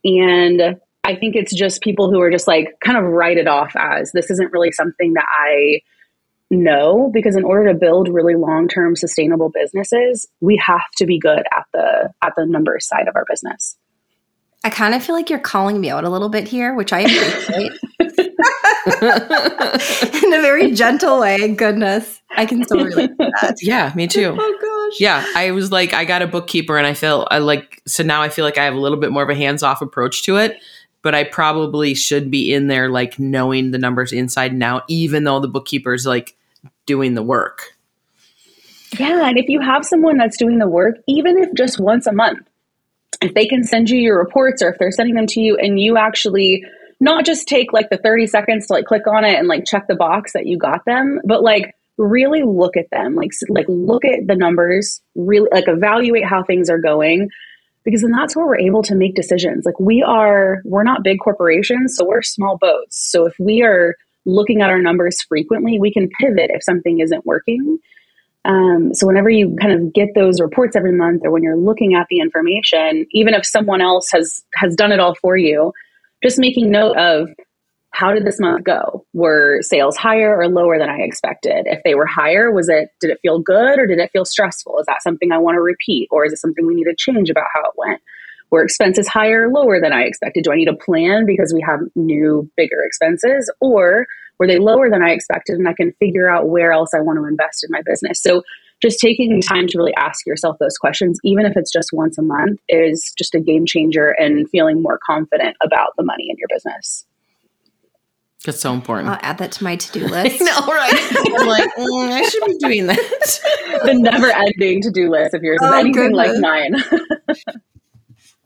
And 0.03 0.79
I 1.07 1.15
think 1.15 1.35
it's 1.35 1.55
just 1.55 1.81
people 1.81 2.11
who 2.11 2.19
are 2.19 2.29
just 2.29 2.47
like 2.47 2.75
kind 2.83 2.97
of 2.97 3.05
write 3.05 3.37
it 3.37 3.47
off 3.47 3.73
as 3.77 4.11
this 4.11 4.29
isn't 4.29 4.51
really 4.51 4.73
something 4.73 5.13
that 5.13 5.25
I 5.25 5.79
know 6.51 7.09
because 7.13 7.37
in 7.37 7.45
order 7.45 7.71
to 7.71 7.77
build 7.77 8.09
really 8.09 8.35
long-term 8.35 8.97
sustainable 8.97 9.49
businesses, 9.49 10.27
we 10.41 10.57
have 10.57 10.81
to 10.97 11.05
be 11.05 11.17
good 11.17 11.43
at 11.55 11.63
the 11.73 12.09
at 12.21 12.33
the 12.35 12.45
numbers 12.45 12.85
side 12.85 13.07
of 13.07 13.15
our 13.15 13.23
business. 13.29 13.77
I 14.65 14.69
kind 14.69 14.93
of 14.93 15.01
feel 15.03 15.15
like 15.15 15.29
you're 15.29 15.39
calling 15.39 15.79
me 15.79 15.89
out 15.89 16.03
a 16.03 16.09
little 16.09 16.27
bit 16.27 16.45
here, 16.45 16.75
which 16.75 16.91
I 16.91 17.01
appreciate. 17.01 17.71
in 20.23 20.33
a 20.33 20.41
very 20.41 20.71
gentle 20.71 21.19
way. 21.19 21.53
Goodness, 21.53 22.21
I 22.31 22.45
can 22.45 22.63
still 22.63 22.83
relate 22.83 23.11
to 23.17 23.31
that. 23.41 23.57
Yeah, 23.61 23.93
me 23.95 24.07
too. 24.07 24.35
Oh 24.37 24.89
gosh. 24.89 24.99
Yeah, 24.99 25.25
I 25.35 25.51
was 25.51 25.71
like, 25.71 25.93
I 25.93 26.03
got 26.03 26.21
a 26.21 26.27
bookkeeper, 26.27 26.77
and 26.77 26.85
I 26.85 26.93
feel 26.93 27.27
I 27.31 27.37
like 27.37 27.81
so 27.87 28.03
now 28.03 28.21
I 28.21 28.29
feel 28.29 28.43
like 28.43 28.57
I 28.57 28.65
have 28.65 28.73
a 28.73 28.79
little 28.79 28.97
bit 28.97 29.11
more 29.11 29.23
of 29.23 29.29
a 29.29 29.35
hands 29.35 29.63
off 29.63 29.81
approach 29.81 30.23
to 30.23 30.35
it 30.35 30.57
but 31.07 31.15
I 31.15 31.23
probably 31.23 31.93
should 31.93 32.29
be 32.29 32.53
in 32.53 32.67
there 32.67 32.89
like 32.89 33.17
knowing 33.17 33.71
the 33.71 33.77
numbers 33.77 34.11
inside 34.11 34.51
and 34.51 34.61
out, 34.61 34.83
even 34.89 35.23
though 35.23 35.39
the 35.39 35.47
bookkeeper's 35.47 36.05
like 36.05 36.35
doing 36.85 37.13
the 37.13 37.23
work. 37.23 37.77
Yeah. 38.99 39.25
And 39.25 39.37
if 39.37 39.47
you 39.47 39.61
have 39.61 39.85
someone 39.85 40.17
that's 40.17 40.35
doing 40.35 40.59
the 40.59 40.67
work, 40.67 40.97
even 41.07 41.37
if 41.37 41.53
just 41.53 41.79
once 41.79 42.07
a 42.07 42.11
month, 42.11 42.45
if 43.21 43.33
they 43.33 43.45
can 43.45 43.63
send 43.63 43.89
you 43.89 43.97
your 43.97 44.17
reports 44.17 44.61
or 44.61 44.67
if 44.67 44.79
they're 44.79 44.91
sending 44.91 45.15
them 45.15 45.27
to 45.27 45.39
you 45.39 45.55
and 45.55 45.79
you 45.79 45.95
actually 45.95 46.65
not 46.99 47.23
just 47.23 47.47
take 47.47 47.71
like 47.71 47.89
the 47.89 47.95
30 47.95 48.27
seconds 48.27 48.67
to 48.67 48.73
like 48.73 48.83
click 48.83 49.07
on 49.07 49.23
it 49.23 49.39
and 49.39 49.47
like 49.47 49.63
check 49.63 49.87
the 49.87 49.95
box 49.95 50.33
that 50.33 50.45
you 50.45 50.57
got 50.57 50.83
them, 50.83 51.21
but 51.23 51.41
like 51.41 51.73
really 51.97 52.43
look 52.43 52.75
at 52.75 52.89
them, 52.91 53.15
like 53.15 53.31
like 53.47 53.67
look 53.69 54.03
at 54.03 54.27
the 54.27 54.35
numbers, 54.35 54.99
really 55.15 55.47
like 55.53 55.69
evaluate 55.69 56.25
how 56.25 56.43
things 56.43 56.69
are 56.69 56.79
going 56.79 57.29
because 57.87 58.01
then 58.01 58.11
that's 58.11 58.35
where 58.35 58.45
we're 58.45 58.59
able 58.59 58.83
to 58.83 58.95
make 58.95 59.15
decisions. 59.15 59.65
Like 59.65 59.79
we 59.79 60.03
are, 60.03 60.61
we're 60.65 60.83
not 60.83 61.05
big 61.05 61.19
corporations, 61.23 61.95
so 61.95 62.05
we're 62.05 62.21
small 62.21 62.57
boats. 62.57 63.09
So 63.09 63.25
if 63.25 63.33
we 63.39 63.63
are 63.63 63.95
looking 64.25 64.61
at 64.61 64.69
our 64.69 64.81
numbers 64.81 65.21
frequently, 65.21 65.79
we 65.79 65.93
can 65.93 66.09
pivot 66.19 66.51
if 66.53 66.61
something 66.65 66.99
isn't 66.99 67.25
working. 67.25 67.77
Um, 68.43 68.93
so 68.93 69.07
whenever 69.07 69.29
you 69.29 69.55
kind 69.61 69.71
of 69.71 69.93
get 69.93 70.09
those 70.15 70.41
reports 70.41 70.75
every 70.75 70.91
month, 70.91 71.21
or 71.23 71.31
when 71.31 71.43
you're 71.43 71.55
looking 71.55 71.95
at 71.95 72.07
the 72.09 72.19
information, 72.19 73.05
even 73.13 73.33
if 73.33 73.45
someone 73.45 73.79
else 73.79 74.09
has 74.11 74.43
has 74.55 74.75
done 74.75 74.91
it 74.91 74.99
all 74.99 75.15
for 75.15 75.37
you, 75.37 75.71
just 76.21 76.37
making 76.39 76.69
note 76.69 76.97
of 76.97 77.29
how 77.97 78.13
did 78.13 78.25
this 78.25 78.39
month 78.39 78.63
go? 78.63 79.03
Were 79.13 79.59
sales 79.63 79.97
higher 79.97 80.37
or 80.37 80.47
lower 80.47 80.77
than 80.77 80.87
I 80.87 80.99
expected? 80.99 81.65
If 81.65 81.81
they 81.83 81.95
were 81.95 82.05
higher, 82.05 82.51
was 82.51 82.69
it 82.69 82.89
did 83.01 83.09
it 83.09 83.17
feel 83.23 83.39
good 83.39 83.79
or 83.79 83.87
did 83.87 83.97
it 83.97 84.11
feel 84.13 84.23
stressful? 84.23 84.77
Is 84.79 84.85
that 84.85 85.01
something 85.01 85.31
I 85.31 85.39
want 85.39 85.55
to 85.55 85.61
repeat 85.61 86.07
or 86.11 86.23
is 86.23 86.31
it 86.31 86.37
something 86.37 86.67
we 86.67 86.75
need 86.75 86.83
to 86.83 86.95
change 86.95 87.31
about 87.31 87.47
how 87.51 87.61
it 87.61 87.73
went? 87.75 87.99
Were 88.51 88.63
expenses 88.63 89.07
higher 89.07 89.47
or 89.47 89.51
lower 89.51 89.81
than 89.81 89.93
I 89.93 90.03
expected? 90.03 90.43
Do 90.43 90.51
I 90.51 90.57
need 90.57 90.69
a 90.69 90.75
plan 90.75 91.25
because 91.25 91.51
we 91.55 91.65
have 91.67 91.79
new 91.95 92.47
bigger 92.55 92.83
expenses 92.85 93.51
or 93.61 94.05
were 94.37 94.47
they 94.47 94.59
lower 94.59 94.91
than 94.91 95.01
I 95.01 95.09
expected 95.09 95.55
and 95.55 95.67
I 95.67 95.73
can 95.73 95.91
figure 95.93 96.29
out 96.29 96.49
where 96.49 96.71
else 96.71 96.91
I 96.93 97.01
want 97.01 97.17
to 97.17 97.25
invest 97.25 97.63
in 97.63 97.71
my 97.71 97.81
business? 97.83 98.21
So 98.21 98.43
just 98.79 98.99
taking 98.99 99.41
time 99.41 99.65
to 99.65 99.77
really 99.79 99.95
ask 99.97 100.23
yourself 100.27 100.57
those 100.59 100.77
questions, 100.77 101.19
even 101.23 101.47
if 101.47 101.57
it's 101.57 101.73
just 101.73 101.89
once 101.91 102.19
a 102.19 102.21
month, 102.21 102.59
is 102.69 103.11
just 103.17 103.33
a 103.33 103.39
game 103.39 103.65
changer 103.65 104.11
and 104.19 104.47
feeling 104.51 104.83
more 104.83 104.99
confident 105.03 105.57
about 105.63 105.93
the 105.97 106.03
money 106.03 106.27
in 106.29 106.35
your 106.37 106.47
business. 106.47 107.06
That's 108.47 108.61
so 108.61 108.73
important. 108.73 109.09
I'll 109.09 109.19
add 109.21 109.37
that 109.39 109.51
to 109.51 109.63
my 109.65 109.75
to 109.75 109.91
do 109.91 110.07
list. 110.07 110.39
no, 110.39 110.47
right? 110.47 110.93
I'm 111.37 111.47
like, 111.47 111.69
mm, 111.77 112.11
I 112.11 112.23
should 112.23 112.45
be 112.45 112.57
doing 112.57 112.87
that. 112.87 113.81
the 113.85 113.93
never 113.93 114.31
ending 114.31 114.81
to 114.83 114.89
do 114.89 115.09
list 115.11 115.33
of 115.35 115.43
yours 115.43 115.59
is 115.61 115.67
Oh, 115.69 115.77
anything 115.77 116.13
like 116.13 116.31
goodness. 116.31 116.85
mine. 116.89 117.35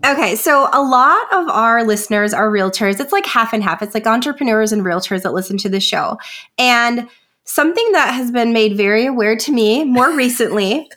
Okay, 0.04 0.36
so 0.36 0.68
a 0.74 0.82
lot 0.82 1.32
of 1.32 1.48
our 1.50 1.84
listeners 1.84 2.34
are 2.34 2.50
realtors. 2.50 3.00
It's 3.00 3.14
like 3.14 3.28
half 3.28 3.54
and 3.54 3.62
half. 3.64 3.84
It's 3.84 3.94
like 3.94 4.08
entrepreneurs 4.08 4.72
and 4.72 4.82
realtors 4.82 5.22
that 5.22 5.34
listen 5.34 5.58
to 5.60 5.70
the 5.70 5.80
show. 5.80 6.18
And 6.58 7.08
something 7.44 7.92
that 7.92 8.12
has 8.16 8.32
been 8.32 8.52
made 8.54 8.76
very 8.76 9.06
aware 9.06 9.36
to 9.36 9.52
me 9.52 9.84
more 9.84 10.12
recently, 10.16 10.90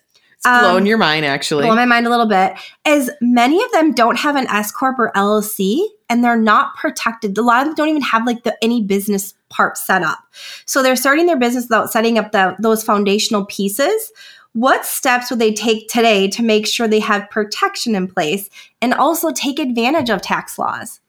It's 0.47 0.61
blown 0.61 0.83
um, 0.83 0.87
your 0.87 0.99
mind, 0.99 1.25
actually. 1.25 1.65
blow 1.65 1.75
my 1.75 1.87
mind 1.87 2.07
a 2.07 2.11
little 2.11 2.27
bit, 2.27 2.55
is 2.87 3.11
many 3.23 3.65
of 3.65 3.73
them 3.73 3.93
don't 3.93 4.19
have 4.19 4.37
an 4.37 4.47
S 4.49 4.71
corp 4.71 4.99
or 4.99 5.11
LLC, 5.17 5.87
and 6.11 6.23
they're 6.23 6.37
not 6.37 6.77
protected. 6.77 7.39
A 7.39 7.43
lot 7.43 7.63
of 7.63 7.69
them 7.69 7.75
don't 7.75 7.89
even 7.89 8.03
have 8.03 8.27
like 8.27 8.43
the 8.43 8.55
any 8.63 8.83
business 8.83 9.33
part 9.49 9.79
set 9.79 10.03
up. 10.03 10.19
So 10.67 10.83
they're 10.83 10.97
starting 10.97 11.25
their 11.25 11.39
business 11.39 11.65
without 11.65 11.91
setting 11.91 12.19
up 12.19 12.33
the, 12.33 12.57
those 12.59 12.85
foundational 12.85 13.47
pieces. 13.47 14.13
What 14.53 14.85
steps 14.85 15.31
would 15.31 15.39
they 15.39 15.53
take 15.53 15.89
today 15.89 16.29
to 16.29 16.43
make 16.43 16.67
sure 16.67 16.87
they 16.87 17.01
have 17.01 17.31
protection 17.31 17.95
in 17.95 18.07
place 18.07 18.51
and 18.83 18.93
also 18.93 19.33
take 19.33 19.59
advantage 19.59 20.11
of 20.11 20.21
tax 20.21 20.59
laws? 20.59 21.01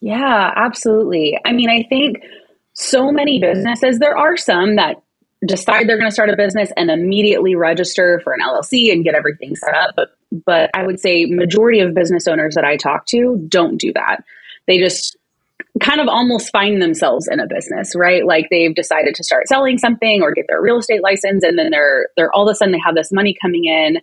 Yeah, 0.00 0.52
absolutely. 0.56 1.38
I 1.44 1.52
mean, 1.52 1.70
I 1.70 1.84
think 1.84 2.22
so 2.72 3.12
many 3.12 3.38
businesses, 3.38 3.98
there 3.98 4.16
are 4.16 4.36
some 4.36 4.76
that 4.76 5.02
decide 5.46 5.88
they're 5.88 5.98
going 5.98 6.10
to 6.10 6.14
start 6.14 6.30
a 6.30 6.36
business 6.36 6.70
and 6.76 6.90
immediately 6.90 7.54
register 7.54 8.20
for 8.22 8.32
an 8.32 8.40
LLC 8.40 8.92
and 8.92 9.04
get 9.04 9.14
everything 9.14 9.56
set 9.56 9.74
up, 9.74 9.94
but 9.96 10.10
but 10.30 10.70
I 10.74 10.86
would 10.86 11.00
say 11.00 11.24
majority 11.24 11.80
of 11.80 11.94
business 11.94 12.28
owners 12.28 12.54
that 12.54 12.64
I 12.64 12.76
talk 12.76 13.06
to 13.06 13.44
don't 13.48 13.78
do 13.78 13.92
that. 13.94 14.22
They 14.68 14.78
just 14.78 15.16
kind 15.80 16.00
of 16.00 16.08
almost 16.08 16.50
find 16.52 16.80
themselves 16.80 17.28
in 17.30 17.40
a 17.40 17.46
business, 17.46 17.94
right? 17.96 18.24
Like 18.24 18.48
they've 18.50 18.74
decided 18.74 19.14
to 19.16 19.24
start 19.24 19.48
selling 19.48 19.78
something 19.78 20.22
or 20.22 20.32
get 20.32 20.46
their 20.48 20.60
real 20.60 20.78
estate 20.78 21.02
license 21.02 21.42
and 21.42 21.58
then 21.58 21.70
they're 21.70 22.08
they're 22.16 22.32
all 22.32 22.48
of 22.48 22.52
a 22.52 22.54
sudden 22.54 22.72
they 22.72 22.80
have 22.84 22.94
this 22.94 23.12
money 23.12 23.36
coming 23.40 23.64
in 23.64 23.98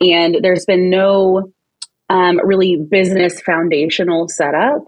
and 0.00 0.38
there's 0.42 0.64
been 0.64 0.90
no 0.90 1.52
um, 2.08 2.40
really 2.44 2.76
business 2.76 3.40
foundational 3.40 4.28
setup 4.28 4.84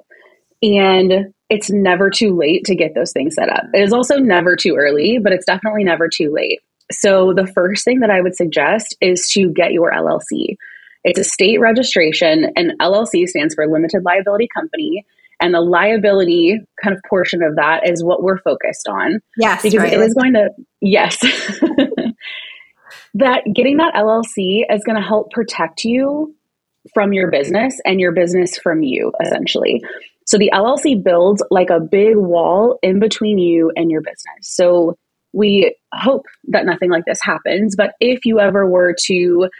and 0.62 1.32
it's 1.52 1.70
never 1.70 2.08
too 2.08 2.34
late 2.34 2.64
to 2.64 2.74
get 2.74 2.94
those 2.94 3.12
things 3.12 3.34
set 3.34 3.50
up. 3.50 3.64
It 3.74 3.82
is 3.82 3.92
also 3.92 4.16
never 4.16 4.56
too 4.56 4.74
early, 4.78 5.18
but 5.18 5.34
it's 5.34 5.44
definitely 5.44 5.84
never 5.84 6.08
too 6.08 6.32
late. 6.32 6.60
So, 6.90 7.34
the 7.34 7.46
first 7.46 7.84
thing 7.84 8.00
that 8.00 8.10
I 8.10 8.22
would 8.22 8.34
suggest 8.34 8.96
is 9.02 9.28
to 9.32 9.50
get 9.50 9.72
your 9.72 9.92
LLC. 9.92 10.56
It's 11.04 11.18
a 11.18 11.24
state 11.24 11.60
registration, 11.60 12.50
and 12.56 12.72
LLC 12.80 13.26
stands 13.28 13.54
for 13.54 13.66
Limited 13.66 14.02
Liability 14.02 14.48
Company. 14.54 15.04
And 15.40 15.52
the 15.52 15.60
liability 15.60 16.60
kind 16.82 16.94
of 16.96 17.02
portion 17.10 17.42
of 17.42 17.56
that 17.56 17.88
is 17.88 18.02
what 18.04 18.22
we're 18.22 18.38
focused 18.38 18.88
on 18.88 19.18
Yes, 19.36 19.62
because 19.62 19.78
right. 19.78 19.92
it 19.92 20.00
is 20.00 20.14
going 20.14 20.34
to, 20.34 20.50
yes. 20.80 21.18
that 23.14 23.42
getting 23.52 23.78
that 23.78 23.94
LLC 23.94 24.62
is 24.70 24.84
going 24.84 24.94
to 24.94 25.06
help 25.06 25.32
protect 25.32 25.84
you 25.84 26.34
from 26.94 27.12
your 27.12 27.30
business 27.30 27.80
and 27.84 28.00
your 28.00 28.12
business 28.12 28.56
from 28.56 28.82
you, 28.84 29.12
essentially. 29.20 29.82
So 30.32 30.38
the 30.38 30.50
LLC 30.54 31.04
builds 31.04 31.44
like 31.50 31.68
a 31.68 31.78
big 31.78 32.16
wall 32.16 32.78
in 32.82 33.00
between 33.00 33.36
you 33.36 33.70
and 33.76 33.90
your 33.90 34.00
business. 34.00 34.40
So 34.40 34.96
we 35.34 35.76
hope 35.92 36.24
that 36.44 36.64
nothing 36.64 36.88
like 36.88 37.04
this 37.04 37.20
happens. 37.22 37.76
But 37.76 37.92
if 38.00 38.24
you 38.24 38.40
ever 38.40 38.66
were 38.66 38.96
to 39.08 39.50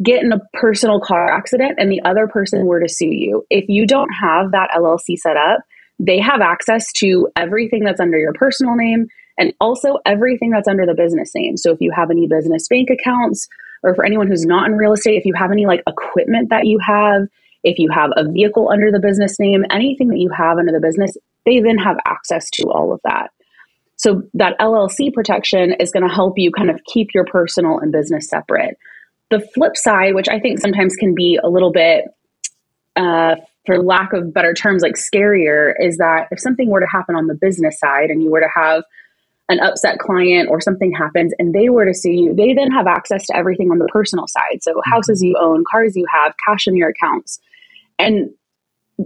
get 0.00 0.22
in 0.22 0.30
a 0.30 0.38
personal 0.52 1.00
car 1.00 1.28
accident 1.28 1.72
and 1.78 1.90
the 1.90 2.02
other 2.04 2.28
person 2.28 2.66
were 2.66 2.78
to 2.78 2.88
sue 2.88 3.10
you, 3.10 3.44
if 3.50 3.68
you 3.68 3.84
don't 3.84 4.10
have 4.10 4.52
that 4.52 4.70
LLC 4.70 5.16
set 5.16 5.36
up, 5.36 5.58
they 5.98 6.20
have 6.20 6.40
access 6.40 6.92
to 6.98 7.26
everything 7.34 7.82
that's 7.82 7.98
under 7.98 8.16
your 8.16 8.32
personal 8.32 8.76
name 8.76 9.08
and 9.38 9.52
also 9.60 9.98
everything 10.06 10.50
that's 10.50 10.68
under 10.68 10.86
the 10.86 10.94
business 10.94 11.32
name. 11.34 11.56
So 11.56 11.72
if 11.72 11.80
you 11.80 11.90
have 11.90 12.12
any 12.12 12.28
business 12.28 12.68
bank 12.68 12.90
accounts, 12.90 13.48
or 13.82 13.96
for 13.96 14.04
anyone 14.04 14.28
who's 14.28 14.46
not 14.46 14.68
in 14.68 14.76
real 14.76 14.92
estate, 14.92 15.16
if 15.16 15.24
you 15.24 15.34
have 15.34 15.50
any 15.50 15.66
like 15.66 15.82
equipment 15.88 16.50
that 16.50 16.64
you 16.64 16.78
have, 16.78 17.22
if 17.64 17.78
you 17.78 17.90
have 17.90 18.10
a 18.16 18.30
vehicle 18.30 18.70
under 18.70 18.90
the 18.90 18.98
business 18.98 19.38
name, 19.38 19.64
anything 19.70 20.08
that 20.08 20.18
you 20.18 20.30
have 20.30 20.58
under 20.58 20.72
the 20.72 20.80
business, 20.80 21.16
they 21.46 21.60
then 21.60 21.78
have 21.78 21.96
access 22.06 22.50
to 22.50 22.64
all 22.70 22.92
of 22.92 23.00
that. 23.04 23.30
So 23.96 24.22
that 24.34 24.58
LLC 24.58 25.12
protection 25.12 25.74
is 25.78 25.92
going 25.92 26.06
to 26.06 26.12
help 26.12 26.34
you 26.36 26.50
kind 26.50 26.70
of 26.70 26.80
keep 26.84 27.08
your 27.14 27.24
personal 27.24 27.78
and 27.78 27.92
business 27.92 28.28
separate. 28.28 28.76
The 29.30 29.40
flip 29.54 29.76
side, 29.76 30.14
which 30.14 30.28
I 30.28 30.40
think 30.40 30.58
sometimes 30.58 30.96
can 30.96 31.14
be 31.14 31.38
a 31.42 31.48
little 31.48 31.72
bit, 31.72 32.06
uh, 32.96 33.36
for 33.64 33.80
lack 33.80 34.12
of 34.12 34.34
better 34.34 34.54
terms, 34.54 34.82
like 34.82 34.94
scarier, 34.94 35.72
is 35.78 35.98
that 35.98 36.26
if 36.32 36.40
something 36.40 36.68
were 36.68 36.80
to 36.80 36.86
happen 36.86 37.14
on 37.14 37.28
the 37.28 37.34
business 37.34 37.78
side 37.78 38.10
and 38.10 38.22
you 38.22 38.30
were 38.30 38.40
to 38.40 38.48
have 38.54 38.82
an 39.48 39.60
upset 39.60 39.98
client 39.98 40.48
or 40.50 40.60
something 40.60 40.92
happens 40.92 41.32
and 41.38 41.54
they 41.54 41.68
were 41.68 41.84
to 41.84 41.94
sue 41.94 42.10
you, 42.10 42.34
they 42.34 42.54
then 42.54 42.70
have 42.70 42.86
access 42.86 43.26
to 43.26 43.36
everything 43.36 43.70
on 43.70 43.78
the 43.78 43.86
personal 43.86 44.26
side. 44.26 44.62
So 44.62 44.80
houses 44.84 45.22
you 45.22 45.36
own, 45.40 45.64
cars 45.70 45.94
you 45.94 46.06
have, 46.12 46.34
cash 46.46 46.66
in 46.66 46.76
your 46.76 46.88
accounts. 46.88 47.38
And 47.98 48.30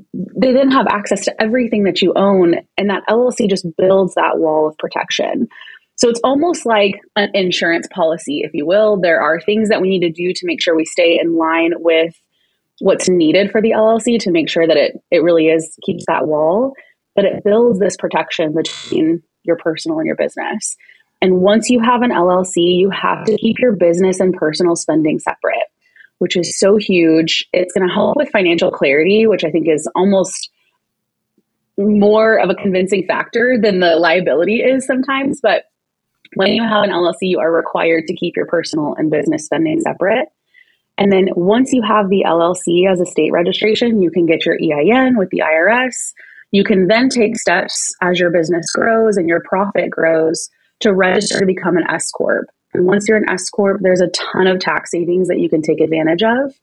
they 0.05 0.53
then 0.53 0.71
have 0.71 0.87
access 0.89 1.25
to 1.25 1.43
everything 1.43 1.85
that 1.85 2.03
you 2.03 2.13
own. 2.17 2.57
And 2.77 2.91
that 2.91 3.03
LLC 3.09 3.49
just 3.49 3.67
builds 3.77 4.15
that 4.15 4.39
wall 4.39 4.69
of 4.69 4.77
protection. 4.79 5.49
So 5.97 6.11
it's 6.11 6.21
almost 6.23 6.67
like 6.67 7.01
an 7.17 7.31
insurance 7.33 7.89
policy, 7.91 8.41
if 8.45 8.53
you 8.53 8.67
will. 8.67 9.01
There 9.01 9.21
are 9.21 9.41
things 9.41 9.71
that 9.71 9.81
we 9.81 9.89
need 9.89 10.01
to 10.01 10.13
do 10.13 10.33
to 10.35 10.47
make 10.47 10.63
sure 10.63 10.77
we 10.77 10.85
stay 10.85 11.19
in 11.21 11.37
line 11.37 11.73
with 11.77 12.15
what's 12.81 13.09
needed 13.09 13.51
for 13.51 13.63
the 13.63 13.71
LLC 13.71 14.19
to 14.21 14.31
make 14.31 14.51
sure 14.51 14.67
that 14.67 14.77
it, 14.77 15.03
it 15.11 15.23
really 15.23 15.49
is 15.49 15.79
keeps 15.83 16.05
that 16.07 16.27
wall, 16.27 16.75
but 17.15 17.25
it 17.25 17.43
builds 17.43 17.79
this 17.79 17.97
protection 17.97 18.53
between 18.55 19.23
your 19.45 19.57
personal 19.57 19.99
and 19.99 20.07
your 20.07 20.17
business. 20.17 20.77
And 21.23 21.41
once 21.41 21.71
you 21.71 21.81
have 21.81 22.03
an 22.03 22.11
LLC, 22.11 22.79
you 22.79 22.91
have 22.91 23.25
to 23.25 23.37
keep 23.39 23.59
your 23.59 23.75
business 23.75 24.21
and 24.21 24.35
personal 24.35 24.77
spending 24.77 25.19
separate, 25.19 25.65
which 26.19 26.37
is 26.37 26.59
so 26.59 26.77
huge. 26.77 27.47
It's 27.53 27.73
going 27.75 27.87
to 27.87 27.93
help 27.95 28.17
with 28.17 28.31
financial 28.31 28.71
clarity, 28.71 29.27
which 29.27 29.45
I 29.45 29.51
think 29.51 29.69
is 29.69 29.89
almost 29.95 30.51
more 31.79 32.39
of 32.39 32.49
a 32.49 32.55
convincing 32.55 33.07
factor 33.07 33.59
than 33.61 33.81
the 33.81 33.97
liability 33.97 34.63
is 34.63 34.87
sometimes. 34.87 35.41
But 35.43 35.65
when 36.35 36.53
you 36.53 36.63
have 36.63 36.85
an 36.85 36.91
LLC, 36.91 37.23
you 37.23 37.39
are 37.39 37.53
required 37.53 38.07
to 38.07 38.15
keep 38.15 38.37
your 38.37 38.47
personal 38.47 38.95
and 38.97 39.11
business 39.11 39.45
spending 39.45 39.81
separate. 39.81 40.29
And 40.99 41.13
then 41.13 41.29
once 41.37 41.73
you 41.73 41.83
have 41.83 42.09
the 42.09 42.25
LLC 42.27 42.91
as 42.91 43.01
a 43.01 43.07
state 43.07 43.31
registration, 43.33 44.03
you 44.03 44.11
can 44.11 44.25
get 44.25 44.47
your 44.47 44.55
EIN 44.55 45.19
with 45.19 45.29
the 45.31 45.43
IRS. 45.45 46.13
You 46.53 46.65
can 46.65 46.89
then 46.89 47.11
take 47.11 47.37
steps 47.37 47.95
as 48.01 48.19
your 48.19 48.31
business 48.31 48.71
grows 48.73 49.17
and 49.17 49.29
your 49.29 49.43
profit 49.47 49.91
grows 49.91 50.49
to 50.81 50.95
register 50.95 51.41
to 51.41 51.47
become 51.47 51.77
an 51.77 51.85
S 51.91 52.11
Corp. 52.11 52.49
Once 52.85 53.09
you're 53.09 53.17
an 53.17 53.29
S 53.29 53.49
Corp, 53.49 53.81
there's 53.83 54.01
a 54.01 54.09
ton 54.09 54.47
of 54.47 54.59
tax 54.59 54.91
savings 54.91 55.29
that 55.29 55.39
you 55.39 55.49
can 55.49 55.63
take 55.63 55.81
advantage 55.81 56.23
of. 56.23 56.55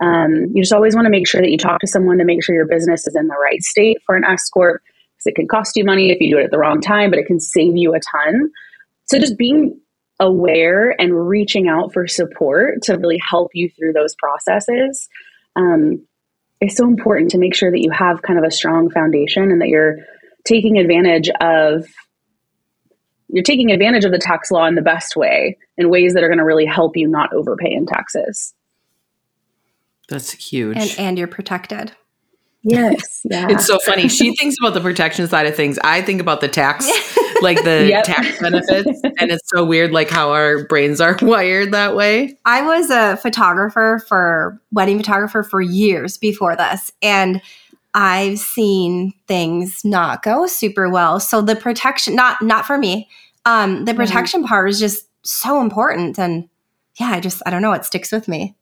Um, 0.00 0.50
you 0.52 0.62
just 0.62 0.72
always 0.72 0.94
want 0.94 1.06
to 1.06 1.10
make 1.10 1.28
sure 1.28 1.40
that 1.40 1.50
you 1.50 1.58
talk 1.58 1.80
to 1.80 1.86
someone 1.86 2.18
to 2.18 2.24
make 2.24 2.42
sure 2.42 2.54
your 2.54 2.66
business 2.66 3.06
is 3.06 3.16
in 3.16 3.28
the 3.28 3.36
right 3.36 3.62
state 3.62 3.98
for 4.04 4.16
an 4.16 4.24
S 4.24 4.48
Corp 4.50 4.82
because 4.82 5.26
it 5.26 5.36
can 5.36 5.48
cost 5.48 5.76
you 5.76 5.84
money 5.84 6.10
if 6.10 6.20
you 6.20 6.30
do 6.30 6.38
it 6.38 6.44
at 6.44 6.50
the 6.50 6.58
wrong 6.58 6.80
time, 6.80 7.10
but 7.10 7.18
it 7.18 7.26
can 7.26 7.40
save 7.40 7.76
you 7.76 7.94
a 7.94 8.00
ton. 8.00 8.50
So 9.06 9.18
just 9.18 9.38
being 9.38 9.80
aware 10.20 11.00
and 11.00 11.28
reaching 11.28 11.68
out 11.68 11.92
for 11.92 12.06
support 12.06 12.82
to 12.82 12.96
really 12.96 13.18
help 13.18 13.50
you 13.54 13.68
through 13.68 13.92
those 13.92 14.14
processes 14.14 15.08
um, 15.56 16.06
is 16.60 16.76
so 16.76 16.84
important 16.84 17.30
to 17.32 17.38
make 17.38 17.54
sure 17.54 17.70
that 17.70 17.82
you 17.82 17.90
have 17.90 18.22
kind 18.22 18.38
of 18.38 18.44
a 18.44 18.50
strong 18.50 18.90
foundation 18.90 19.50
and 19.50 19.60
that 19.60 19.68
you're 19.68 19.98
taking 20.44 20.78
advantage 20.78 21.30
of 21.40 21.86
you're 23.34 23.42
taking 23.42 23.70
advantage 23.70 24.04
of 24.04 24.12
the 24.12 24.18
tax 24.18 24.50
law 24.50 24.66
in 24.66 24.74
the 24.74 24.82
best 24.82 25.16
way 25.16 25.58
in 25.76 25.90
ways 25.90 26.14
that 26.14 26.22
are 26.22 26.28
going 26.28 26.38
to 26.38 26.44
really 26.44 26.66
help 26.66 26.96
you 26.96 27.08
not 27.08 27.32
overpay 27.32 27.72
in 27.72 27.86
taxes 27.86 28.54
that's 30.08 30.32
huge 30.32 30.76
and 30.76 30.94
and 30.98 31.18
you're 31.18 31.28
protected 31.28 31.92
Yes. 32.64 33.20
Yeah. 33.30 33.48
It's 33.48 33.66
so 33.66 33.78
funny. 33.78 34.06
She 34.08 34.36
thinks 34.36 34.54
about 34.60 34.74
the 34.74 34.82
protection 34.82 35.26
side 35.26 35.46
of 35.46 35.56
things. 35.56 35.78
I 35.82 36.02
think 36.02 36.20
about 36.20 36.42
the 36.42 36.48
tax, 36.48 36.86
like 37.40 37.64
the 37.64 37.86
yep. 37.88 38.04
tax 38.04 38.38
benefits. 38.38 39.00
And 39.18 39.30
it's 39.30 39.48
so 39.48 39.64
weird, 39.64 39.92
like 39.92 40.10
how 40.10 40.30
our 40.30 40.64
brains 40.64 41.00
are 41.00 41.16
wired 41.22 41.72
that 41.72 41.96
way. 41.96 42.36
I 42.44 42.60
was 42.60 42.90
a 42.90 43.16
photographer 43.16 44.04
for 44.06 44.60
wedding 44.72 44.98
photographer 44.98 45.42
for 45.42 45.62
years 45.62 46.18
before 46.18 46.54
this. 46.54 46.92
And 47.00 47.40
I've 47.94 48.38
seen 48.38 49.14
things 49.26 49.86
not 49.86 50.22
go 50.22 50.46
super 50.46 50.90
well. 50.90 51.18
So 51.18 51.40
the 51.40 51.56
protection, 51.56 52.14
not 52.14 52.42
not 52.42 52.66
for 52.66 52.76
me. 52.76 53.08
Um, 53.44 53.84
the 53.84 53.94
protection 53.94 54.40
mm-hmm. 54.40 54.48
part 54.48 54.70
is 54.70 54.78
just 54.80 55.06
so 55.22 55.60
important. 55.60 56.18
And 56.18 56.48
yeah, 56.98 57.10
I 57.10 57.20
just 57.20 57.42
I 57.46 57.50
don't 57.50 57.62
know, 57.62 57.72
it 57.72 57.84
sticks 57.84 58.12
with 58.12 58.28
me. 58.28 58.56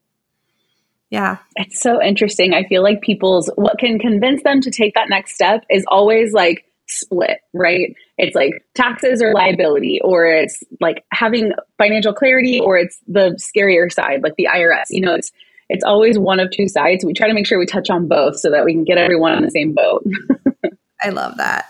Yeah. 1.11 1.39
It's 1.57 1.81
so 1.81 2.03
interesting. 2.03 2.55
I 2.55 2.65
feel 2.65 2.83
like 2.83 3.03
people's 3.03 3.51
what 3.57 3.79
can 3.79 3.99
convince 3.99 4.43
them 4.43 4.61
to 4.63 4.71
take 4.71 4.95
that 4.95 5.11
next 5.11 5.35
step 5.35 5.65
is 5.69 5.85
always 5.89 6.33
like 6.33 6.65
split, 6.89 7.41
right? 7.53 7.95
It's 8.19 8.35
like 8.35 8.65
taxes 8.75 9.23
or 9.23 9.33
liability, 9.33 10.01
or 10.03 10.27
it's 10.27 10.63
like 10.81 11.05
having 11.13 11.53
financial 11.79 12.13
clarity, 12.13 12.61
or 12.61 12.79
it's 12.79 12.99
the 13.07 13.39
scarier 13.39 13.93
side, 13.93 14.23
like 14.23 14.37
the 14.37 14.49
IRS. 14.53 14.87
You 14.91 15.03
know, 15.03 15.15
it's 15.15 15.33
it's 15.69 15.85
always 15.85 16.19
one 16.19 16.41
of 16.41 16.51
two 16.51 16.69
sides. 16.69 17.05
We 17.05 17.13
try 17.13 17.29
to 17.29 17.35
make 17.35 17.47
sure 17.47 17.59
we 17.59 17.67
touch 17.67 17.91
on 17.91 18.09
both 18.09 18.39
so 18.39 18.51
that 18.51 18.65
we 18.65 18.73
can 18.73 18.85
get 18.85 18.99
everyone 18.99 19.33
on 19.33 19.43
the 19.43 19.51
same 19.51 19.73
boat. 19.75 20.07
I 21.03 21.11
love 21.11 21.37
that. 21.39 21.67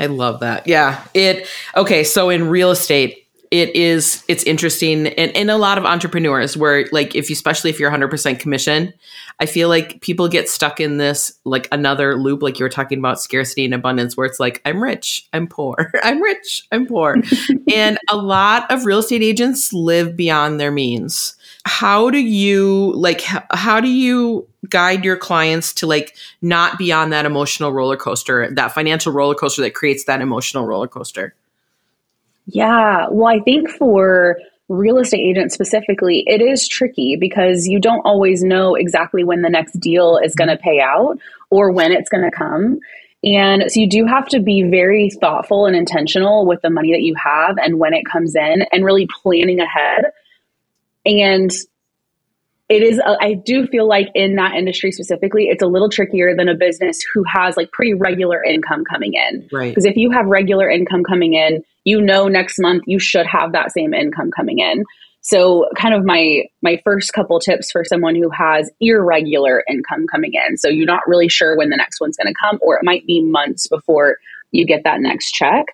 I 0.00 0.06
love 0.06 0.40
that. 0.40 0.66
Yeah. 0.66 1.04
It 1.14 1.46
okay, 1.76 2.04
so 2.04 2.30
in 2.30 2.48
real 2.48 2.70
estate, 2.70 3.20
it 3.50 3.74
is 3.74 4.22
it's 4.28 4.44
interesting 4.44 5.08
and 5.08 5.32
in 5.32 5.50
a 5.50 5.58
lot 5.58 5.76
of 5.76 5.84
entrepreneurs 5.84 6.56
where 6.56 6.86
like 6.92 7.16
if 7.16 7.28
you 7.28 7.34
especially 7.34 7.68
if 7.68 7.80
you're 7.80 7.90
100% 7.90 8.38
commission 8.38 8.92
i 9.40 9.46
feel 9.46 9.68
like 9.68 10.00
people 10.00 10.28
get 10.28 10.48
stuck 10.48 10.78
in 10.78 10.98
this 10.98 11.32
like 11.44 11.66
another 11.72 12.16
loop 12.16 12.42
like 12.42 12.60
you 12.60 12.64
were 12.64 12.70
talking 12.70 12.98
about 12.98 13.20
scarcity 13.20 13.64
and 13.64 13.74
abundance 13.74 14.16
where 14.16 14.26
it's 14.26 14.38
like 14.38 14.62
i'm 14.64 14.80
rich 14.80 15.26
i'm 15.32 15.48
poor 15.48 15.90
i'm 16.04 16.22
rich 16.22 16.64
i'm 16.70 16.86
poor 16.86 17.16
and 17.74 17.98
a 18.08 18.16
lot 18.16 18.70
of 18.70 18.84
real 18.86 19.00
estate 19.00 19.22
agents 19.22 19.72
live 19.72 20.16
beyond 20.16 20.60
their 20.60 20.70
means 20.70 21.34
how 21.64 22.10
do 22.10 22.18
you 22.18 22.92
like 22.94 23.20
how 23.52 23.80
do 23.80 23.88
you 23.88 24.46
guide 24.68 25.04
your 25.04 25.16
clients 25.16 25.72
to 25.74 25.86
like 25.86 26.16
not 26.42 26.78
be 26.78 26.92
on 26.92 27.10
that 27.10 27.26
emotional 27.26 27.72
roller 27.72 27.96
coaster 27.96 28.50
that 28.54 28.72
financial 28.72 29.12
roller 29.12 29.34
coaster 29.34 29.62
that 29.62 29.74
creates 29.74 30.04
that 30.04 30.20
emotional 30.20 30.66
roller 30.66 30.88
coaster 30.88 31.34
yeah. 32.52 33.06
Well, 33.10 33.28
I 33.28 33.40
think 33.40 33.70
for 33.70 34.38
real 34.68 34.98
estate 34.98 35.20
agents 35.20 35.54
specifically, 35.54 36.24
it 36.26 36.40
is 36.40 36.66
tricky 36.66 37.16
because 37.16 37.66
you 37.66 37.80
don't 37.80 38.00
always 38.00 38.42
know 38.42 38.74
exactly 38.74 39.24
when 39.24 39.42
the 39.42 39.48
next 39.48 39.74
deal 39.80 40.18
is 40.18 40.34
going 40.34 40.48
to 40.48 40.56
pay 40.56 40.80
out 40.80 41.18
or 41.50 41.70
when 41.70 41.92
it's 41.92 42.08
going 42.08 42.28
to 42.28 42.36
come. 42.36 42.78
And 43.22 43.70
so 43.70 43.80
you 43.80 43.88
do 43.88 44.06
have 44.06 44.28
to 44.28 44.40
be 44.40 44.62
very 44.62 45.10
thoughtful 45.10 45.66
and 45.66 45.76
intentional 45.76 46.46
with 46.46 46.62
the 46.62 46.70
money 46.70 46.92
that 46.92 47.02
you 47.02 47.14
have 47.16 47.58
and 47.58 47.78
when 47.78 47.92
it 47.92 48.06
comes 48.06 48.34
in 48.34 48.62
and 48.72 48.84
really 48.84 49.06
planning 49.22 49.60
ahead. 49.60 50.06
And 51.04 51.50
it 52.68 52.82
is, 52.82 53.00
uh, 53.04 53.16
I 53.20 53.34
do 53.34 53.66
feel 53.66 53.88
like 53.88 54.08
in 54.14 54.36
that 54.36 54.54
industry 54.54 54.92
specifically, 54.92 55.46
it's 55.48 55.62
a 55.62 55.66
little 55.66 55.88
trickier 55.88 56.36
than 56.36 56.48
a 56.48 56.54
business 56.54 57.00
who 57.12 57.24
has 57.24 57.56
like 57.56 57.72
pretty 57.72 57.94
regular 57.94 58.42
income 58.44 58.84
coming 58.88 59.14
in. 59.14 59.48
Right. 59.52 59.70
Because 59.70 59.84
if 59.84 59.96
you 59.96 60.12
have 60.12 60.26
regular 60.26 60.70
income 60.70 61.02
coming 61.02 61.34
in, 61.34 61.64
you 61.84 62.00
know 62.00 62.28
next 62.28 62.60
month 62.60 62.84
you 62.86 63.00
should 63.00 63.26
have 63.26 63.52
that 63.52 63.72
same 63.72 63.92
income 63.92 64.30
coming 64.30 64.60
in. 64.60 64.84
So 65.22 65.66
kind 65.76 65.94
of 65.94 66.04
my 66.04 66.44
my 66.62 66.80
first 66.84 67.12
couple 67.12 67.40
tips 67.40 67.72
for 67.72 67.84
someone 67.84 68.14
who 68.14 68.30
has 68.30 68.70
irregular 68.80 69.64
income 69.68 70.06
coming 70.06 70.32
in. 70.34 70.56
So 70.56 70.68
you're 70.68 70.86
not 70.86 71.02
really 71.06 71.28
sure 71.28 71.56
when 71.56 71.70
the 71.70 71.76
next 71.76 72.00
one's 72.00 72.16
going 72.16 72.32
to 72.32 72.38
come 72.40 72.58
or 72.62 72.76
it 72.76 72.84
might 72.84 73.04
be 73.06 73.20
months 73.20 73.66
before 73.66 74.16
you 74.52 74.64
get 74.64 74.84
that 74.84 75.00
next 75.00 75.32
check 75.32 75.66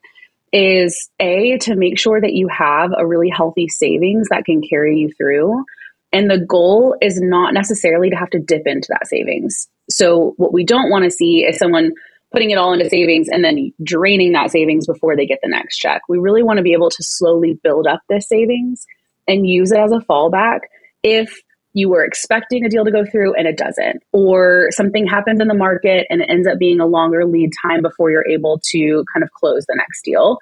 is 0.52 1.10
a 1.20 1.58
to 1.58 1.76
make 1.76 1.98
sure 1.98 2.20
that 2.20 2.32
you 2.32 2.48
have 2.48 2.92
a 2.96 3.06
really 3.06 3.28
healthy 3.28 3.68
savings 3.68 4.28
that 4.30 4.44
can 4.44 4.62
carry 4.62 4.98
you 4.98 5.10
through. 5.16 5.64
And 6.12 6.30
the 6.30 6.38
goal 6.38 6.96
is 7.00 7.20
not 7.20 7.52
necessarily 7.52 8.10
to 8.10 8.16
have 8.16 8.30
to 8.30 8.38
dip 8.38 8.62
into 8.66 8.88
that 8.90 9.06
savings. 9.06 9.68
So 9.90 10.34
what 10.36 10.52
we 10.52 10.64
don't 10.64 10.90
want 10.90 11.04
to 11.04 11.10
see 11.10 11.44
is 11.44 11.58
someone 11.58 11.92
putting 12.32 12.50
it 12.50 12.58
all 12.58 12.72
into 12.72 12.88
savings 12.88 13.28
and 13.28 13.44
then 13.44 13.72
draining 13.82 14.32
that 14.32 14.50
savings 14.50 14.86
before 14.86 15.16
they 15.16 15.26
get 15.26 15.38
the 15.42 15.48
next 15.48 15.78
check. 15.78 16.02
We 16.08 16.18
really 16.18 16.42
want 16.42 16.58
to 16.58 16.62
be 16.62 16.72
able 16.72 16.90
to 16.90 17.02
slowly 17.02 17.58
build 17.62 17.86
up 17.86 18.00
this 18.08 18.28
savings 18.28 18.86
and 19.28 19.46
use 19.46 19.72
it 19.72 19.78
as 19.78 19.92
a 19.92 20.04
fallback 20.08 20.60
if 21.02 21.40
you 21.76 21.90
were 21.90 22.02
expecting 22.02 22.64
a 22.64 22.70
deal 22.70 22.86
to 22.86 22.90
go 22.90 23.04
through 23.04 23.34
and 23.34 23.46
it 23.46 23.58
doesn't, 23.58 24.02
or 24.10 24.68
something 24.70 25.06
happens 25.06 25.42
in 25.42 25.46
the 25.46 25.54
market 25.54 26.06
and 26.08 26.22
it 26.22 26.30
ends 26.30 26.48
up 26.48 26.58
being 26.58 26.80
a 26.80 26.86
longer 26.86 27.26
lead 27.26 27.50
time 27.62 27.82
before 27.82 28.10
you're 28.10 28.26
able 28.26 28.58
to 28.70 29.04
kind 29.12 29.22
of 29.22 29.30
close 29.32 29.66
the 29.66 29.74
next 29.76 30.02
deal. 30.02 30.38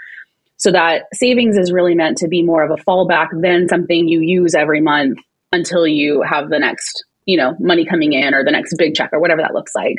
So 0.59 0.71
that 0.71 1.07
savings 1.13 1.57
is 1.57 1.73
really 1.73 1.97
meant 1.97 2.19
to 2.19 2.29
be 2.29 2.45
more 2.45 2.63
of 2.63 2.71
a 2.71 2.81
fallback 2.85 3.31
than 3.33 3.69
something 3.69 4.07
you 4.07 4.21
use 4.21 4.55
every 4.55 4.81
month 4.81 5.19
until 5.51 5.89
you 5.89 6.23
have 6.23 6.51
the 6.51 6.61
next, 6.61 7.05
you 7.27 7.37
know, 7.37 7.57
money 7.59 7.85
coming 7.85 8.13
in 8.13 8.33
or 8.33 8.45
the 8.45 8.53
next 8.53 8.77
big 8.79 8.95
check 8.95 9.11
or 9.13 9.19
whatever 9.19 9.43
that 9.43 9.55
looks 9.55 9.75
like. 9.75 9.97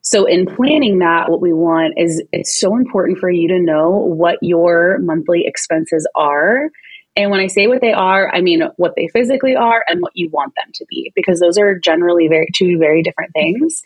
So 0.00 0.24
in 0.24 0.46
planning 0.46 1.00
that, 1.00 1.30
what 1.30 1.42
we 1.42 1.52
want 1.52 1.92
is 1.98 2.22
it's 2.32 2.58
so 2.58 2.74
important 2.74 3.18
for 3.18 3.30
you 3.30 3.48
to 3.48 3.60
know 3.60 3.90
what 3.90 4.38
your 4.40 4.98
monthly 5.00 5.42
expenses 5.44 6.08
are. 6.14 6.70
And 7.18 7.32
when 7.32 7.40
I 7.40 7.48
say 7.48 7.66
what 7.66 7.80
they 7.80 7.92
are, 7.92 8.32
I 8.32 8.40
mean 8.40 8.62
what 8.76 8.94
they 8.94 9.08
physically 9.08 9.56
are 9.56 9.84
and 9.88 10.00
what 10.00 10.12
you 10.14 10.30
want 10.30 10.54
them 10.54 10.70
to 10.72 10.86
be, 10.88 11.12
because 11.16 11.40
those 11.40 11.58
are 11.58 11.76
generally 11.76 12.28
very 12.28 12.46
two 12.54 12.78
very 12.78 13.02
different 13.02 13.32
things. 13.32 13.82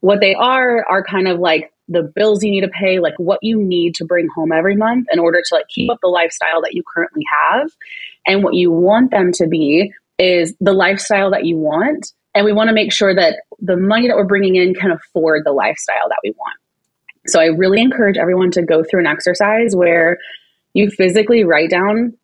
What 0.00 0.20
they 0.20 0.34
are 0.34 0.82
are 0.88 1.04
kind 1.04 1.28
of 1.28 1.38
like 1.38 1.70
the 1.88 2.02
bills 2.02 2.42
you 2.42 2.50
need 2.50 2.62
to 2.62 2.68
pay, 2.68 2.98
like 2.98 3.12
what 3.18 3.40
you 3.42 3.62
need 3.62 3.96
to 3.96 4.06
bring 4.06 4.28
home 4.34 4.50
every 4.50 4.76
month 4.76 5.08
in 5.12 5.18
order 5.18 5.42
to 5.44 5.54
like 5.54 5.66
keep 5.68 5.90
up 5.90 5.98
the 6.00 6.08
lifestyle 6.08 6.62
that 6.62 6.72
you 6.72 6.82
currently 6.90 7.22
have. 7.30 7.70
And 8.26 8.42
what 8.42 8.54
you 8.54 8.70
want 8.70 9.10
them 9.10 9.32
to 9.32 9.46
be 9.46 9.92
is 10.18 10.54
the 10.58 10.72
lifestyle 10.72 11.32
that 11.32 11.44
you 11.44 11.58
want. 11.58 12.14
And 12.34 12.46
we 12.46 12.52
want 12.52 12.68
to 12.68 12.74
make 12.74 12.94
sure 12.94 13.14
that 13.14 13.42
the 13.58 13.76
money 13.76 14.08
that 14.08 14.16
we're 14.16 14.24
bringing 14.24 14.56
in 14.56 14.72
can 14.72 14.90
afford 14.90 15.44
the 15.44 15.52
lifestyle 15.52 16.08
that 16.08 16.20
we 16.24 16.30
want. 16.30 16.56
So 17.26 17.40
I 17.40 17.46
really 17.46 17.82
encourage 17.82 18.16
everyone 18.16 18.52
to 18.52 18.62
go 18.62 18.82
through 18.82 19.00
an 19.00 19.06
exercise 19.06 19.76
where 19.76 20.16
you 20.72 20.90
physically 20.90 21.44
write 21.44 21.68
down 21.68 22.16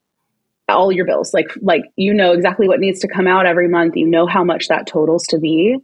all 0.68 0.90
your 0.90 1.06
bills 1.06 1.32
like 1.32 1.48
like 1.62 1.82
you 1.96 2.12
know 2.12 2.32
exactly 2.32 2.66
what 2.66 2.80
needs 2.80 3.00
to 3.00 3.08
come 3.08 3.26
out 3.26 3.46
every 3.46 3.68
month 3.68 3.96
you 3.96 4.06
know 4.06 4.26
how 4.26 4.42
much 4.42 4.68
that 4.68 4.86
totals 4.86 5.24
to 5.28 5.38
be 5.38 5.76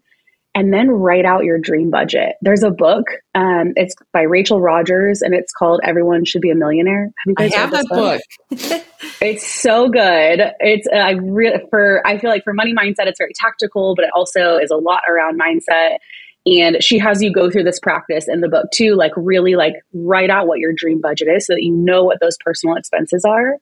and 0.54 0.72
then 0.72 0.90
write 0.90 1.24
out 1.24 1.44
your 1.44 1.58
dream 1.58 1.90
budget. 1.90 2.36
There's 2.42 2.62
a 2.62 2.70
book. 2.70 3.06
Um, 3.34 3.72
it's 3.76 3.94
by 4.12 4.22
Rachel 4.22 4.60
Rodgers 4.60 5.22
and 5.22 5.34
it's 5.34 5.52
called 5.52 5.80
"Everyone 5.82 6.24
Should 6.24 6.42
Be 6.42 6.50
a 6.50 6.54
Millionaire." 6.54 7.04
Have 7.04 7.26
you 7.26 7.34
guys 7.34 7.52
I 7.52 7.56
have 7.56 7.70
that 7.70 7.86
book? 7.88 8.20
book? 8.50 8.84
it's 9.20 9.46
so 9.46 9.88
good. 9.88 10.42
It's 10.60 10.86
uh, 10.92 10.96
I 10.96 11.12
really 11.12 11.64
for 11.70 12.06
I 12.06 12.18
feel 12.18 12.30
like 12.30 12.44
for 12.44 12.52
money 12.52 12.74
mindset, 12.74 13.06
it's 13.06 13.18
very 13.18 13.32
tactical, 13.34 13.94
but 13.94 14.04
it 14.04 14.10
also 14.14 14.58
is 14.58 14.70
a 14.70 14.76
lot 14.76 15.02
around 15.08 15.40
mindset. 15.40 15.98
And 16.44 16.82
she 16.82 16.98
has 16.98 17.22
you 17.22 17.32
go 17.32 17.50
through 17.50 17.62
this 17.62 17.78
practice 17.78 18.26
in 18.28 18.40
the 18.40 18.48
book 18.48 18.66
too, 18.74 18.94
like 18.96 19.12
really 19.16 19.54
like 19.54 19.74
write 19.94 20.28
out 20.28 20.48
what 20.48 20.58
your 20.58 20.72
dream 20.76 21.00
budget 21.00 21.28
is, 21.28 21.46
so 21.46 21.54
that 21.54 21.62
you 21.62 21.72
know 21.72 22.04
what 22.04 22.18
those 22.20 22.36
personal 22.44 22.76
expenses 22.76 23.24
are. 23.24 23.58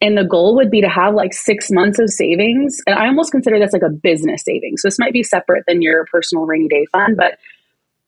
And 0.00 0.16
the 0.16 0.24
goal 0.24 0.56
would 0.56 0.70
be 0.70 0.82
to 0.82 0.88
have 0.88 1.14
like 1.14 1.32
six 1.32 1.70
months 1.70 1.98
of 1.98 2.10
savings. 2.10 2.76
And 2.86 2.98
I 2.98 3.06
almost 3.06 3.32
consider 3.32 3.58
this 3.58 3.72
like 3.72 3.82
a 3.82 3.90
business 3.90 4.42
savings. 4.44 4.82
So 4.82 4.88
this 4.88 4.98
might 4.98 5.14
be 5.14 5.22
separate 5.22 5.64
than 5.66 5.80
your 5.80 6.04
personal 6.06 6.44
rainy 6.44 6.68
day 6.68 6.86
fund, 6.92 7.16
but 7.16 7.38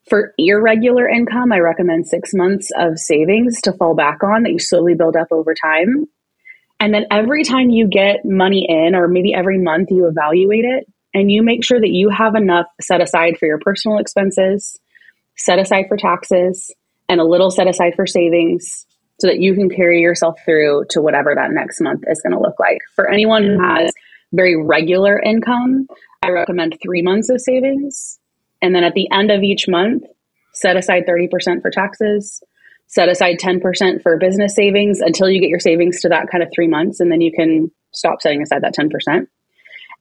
for 0.08 0.32
irregular 0.38 1.08
income, 1.08 1.52
I 1.52 1.58
recommend 1.58 2.06
six 2.06 2.32
months 2.32 2.70
of 2.78 2.98
savings 2.98 3.60
to 3.62 3.72
fall 3.72 3.94
back 3.94 4.22
on 4.22 4.42
that 4.42 4.52
you 4.52 4.58
slowly 4.58 4.94
build 4.94 5.16
up 5.16 5.28
over 5.30 5.54
time. 5.54 6.06
And 6.80 6.94
then 6.94 7.06
every 7.10 7.44
time 7.44 7.70
you 7.70 7.88
get 7.88 8.24
money 8.24 8.66
in, 8.68 8.94
or 8.94 9.08
maybe 9.08 9.34
every 9.34 9.58
month, 9.58 9.90
you 9.90 10.06
evaluate 10.06 10.64
it 10.64 10.86
and 11.12 11.30
you 11.30 11.42
make 11.42 11.64
sure 11.64 11.80
that 11.80 11.90
you 11.90 12.10
have 12.10 12.34
enough 12.34 12.66
set 12.80 13.00
aside 13.00 13.36
for 13.38 13.46
your 13.46 13.58
personal 13.58 13.98
expenses, 13.98 14.78
set 15.36 15.58
aside 15.58 15.86
for 15.88 15.96
taxes, 15.96 16.72
and 17.08 17.20
a 17.20 17.24
little 17.24 17.50
set 17.50 17.66
aside 17.66 17.94
for 17.96 18.06
savings 18.06 18.86
so 19.20 19.26
that 19.26 19.40
you 19.40 19.54
can 19.54 19.68
carry 19.68 20.00
yourself 20.00 20.38
through 20.44 20.84
to 20.90 21.00
whatever 21.00 21.34
that 21.34 21.50
next 21.50 21.80
month 21.80 22.04
is 22.08 22.20
going 22.22 22.32
to 22.32 22.40
look 22.40 22.58
like. 22.60 22.78
For 22.94 23.10
anyone 23.10 23.44
who 23.44 23.60
has 23.60 23.92
very 24.32 24.56
regular 24.56 25.20
income, 25.20 25.86
I 26.22 26.30
recommend 26.30 26.78
three 26.82 27.02
months 27.02 27.28
of 27.28 27.40
savings. 27.40 28.18
And 28.62 28.74
then 28.74 28.84
at 28.84 28.94
the 28.94 29.08
end 29.10 29.30
of 29.30 29.42
each 29.42 29.66
month, 29.68 30.04
set 30.52 30.76
aside 30.76 31.04
30% 31.06 31.62
for 31.62 31.70
taxes, 31.70 32.42
set 32.86 33.08
aside 33.08 33.38
10% 33.38 34.02
for 34.02 34.16
business 34.18 34.54
savings 34.54 35.00
until 35.00 35.28
you 35.28 35.40
get 35.40 35.50
your 35.50 35.60
savings 35.60 36.00
to 36.00 36.08
that 36.08 36.28
kind 36.30 36.42
of 36.42 36.50
three 36.54 36.68
months. 36.68 37.00
And 37.00 37.10
then 37.10 37.20
you 37.20 37.32
can 37.32 37.70
stop 37.92 38.20
setting 38.20 38.42
aside 38.42 38.62
that 38.62 38.74
10%. 38.74 39.26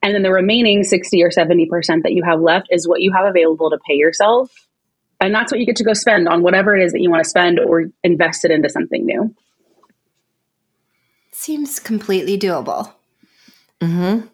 And 0.04 0.14
then 0.14 0.22
the 0.22 0.32
remaining 0.32 0.84
60 0.84 1.24
or 1.24 1.32
70% 1.32 1.68
that 2.04 2.14
you 2.14 2.24
have 2.24 2.40
left 2.40 2.68
is 2.70 2.88
what 2.88 3.02
you 3.02 3.12
have 3.14 3.26
available 3.26 3.72
to 3.72 3.80
pay 3.88 3.96
yourself 3.96 4.52
and 5.20 5.34
that's 5.34 5.52
what 5.52 5.60
you 5.60 5.66
get 5.66 5.76
to 5.78 5.84
go 5.84 5.94
spend 5.94 6.28
on 6.28 6.42
whatever 6.42 6.76
it 6.76 6.84
is 6.84 6.92
that 6.92 7.02
you 7.02 7.10
want 7.10 7.24
to 7.24 7.30
spend 7.30 7.60
or 7.60 7.86
invest 8.04 8.46
it 8.46 8.52
into 8.52 8.70
something 8.70 9.06
new. 9.06 9.34
Seems 11.32 11.80
completely 11.80 12.38
doable. 12.38 12.92
Mm-hmm. 13.82 14.28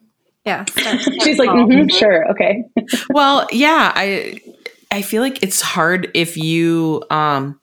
Yeah. 0.46 0.66
She's 1.24 1.40
like, 1.40 1.50
mm-hmm, 1.50 1.88
sure, 1.88 2.30
okay. 2.32 2.66
well, 3.10 3.48
yeah, 3.52 3.92
I 3.96 4.40
I 4.92 5.02
feel 5.02 5.22
like 5.22 5.42
it's 5.42 5.62
hard 5.62 6.12
if 6.14 6.38
you 6.38 7.04
um 7.10 7.60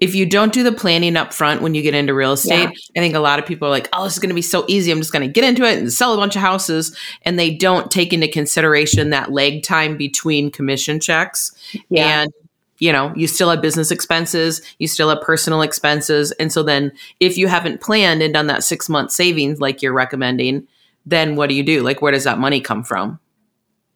if 0.00 0.14
you 0.14 0.26
don't 0.26 0.52
do 0.52 0.62
the 0.62 0.72
planning 0.72 1.16
up 1.16 1.32
front 1.32 1.62
when 1.62 1.74
you 1.74 1.82
get 1.82 1.94
into 1.94 2.14
real 2.14 2.32
estate, 2.32 2.70
yeah. 2.70 3.00
I 3.00 3.00
think 3.00 3.14
a 3.14 3.20
lot 3.20 3.38
of 3.38 3.46
people 3.46 3.66
are 3.68 3.70
like, 3.70 3.88
oh, 3.92 4.04
this 4.04 4.14
is 4.14 4.18
going 4.18 4.30
to 4.30 4.34
be 4.34 4.42
so 4.42 4.64
easy. 4.68 4.90
I'm 4.90 4.98
just 4.98 5.12
going 5.12 5.26
to 5.26 5.32
get 5.32 5.44
into 5.44 5.64
it 5.64 5.78
and 5.78 5.92
sell 5.92 6.12
a 6.12 6.16
bunch 6.16 6.36
of 6.36 6.42
houses. 6.42 6.96
And 7.22 7.38
they 7.38 7.54
don't 7.54 7.90
take 7.90 8.12
into 8.12 8.28
consideration 8.28 9.10
that 9.10 9.32
lag 9.32 9.62
time 9.62 9.96
between 9.96 10.50
commission 10.50 11.00
checks 11.00 11.52
yeah. 11.88 12.22
and 12.22 12.32
you 12.80 12.92
know, 12.92 13.12
you 13.14 13.28
still 13.28 13.50
have 13.50 13.62
business 13.62 13.90
expenses, 13.90 14.60
you 14.78 14.88
still 14.88 15.10
have 15.10 15.20
personal 15.20 15.62
expenses. 15.62 16.32
And 16.32 16.52
so 16.52 16.62
then 16.62 16.92
if 17.20 17.38
you 17.38 17.46
haven't 17.46 17.80
planned 17.80 18.22
and 18.22 18.34
done 18.34 18.48
that 18.48 18.64
six 18.64 18.88
month 18.88 19.12
savings 19.12 19.60
like 19.60 19.82
you're 19.82 19.92
recommending, 19.92 20.66
then 21.06 21.36
what 21.36 21.48
do 21.48 21.54
you 21.54 21.62
do? 21.62 21.82
Like, 21.82 22.02
where 22.02 22.12
does 22.12 22.24
that 22.24 22.38
money 22.38 22.60
come 22.60 22.82
from? 22.82 23.20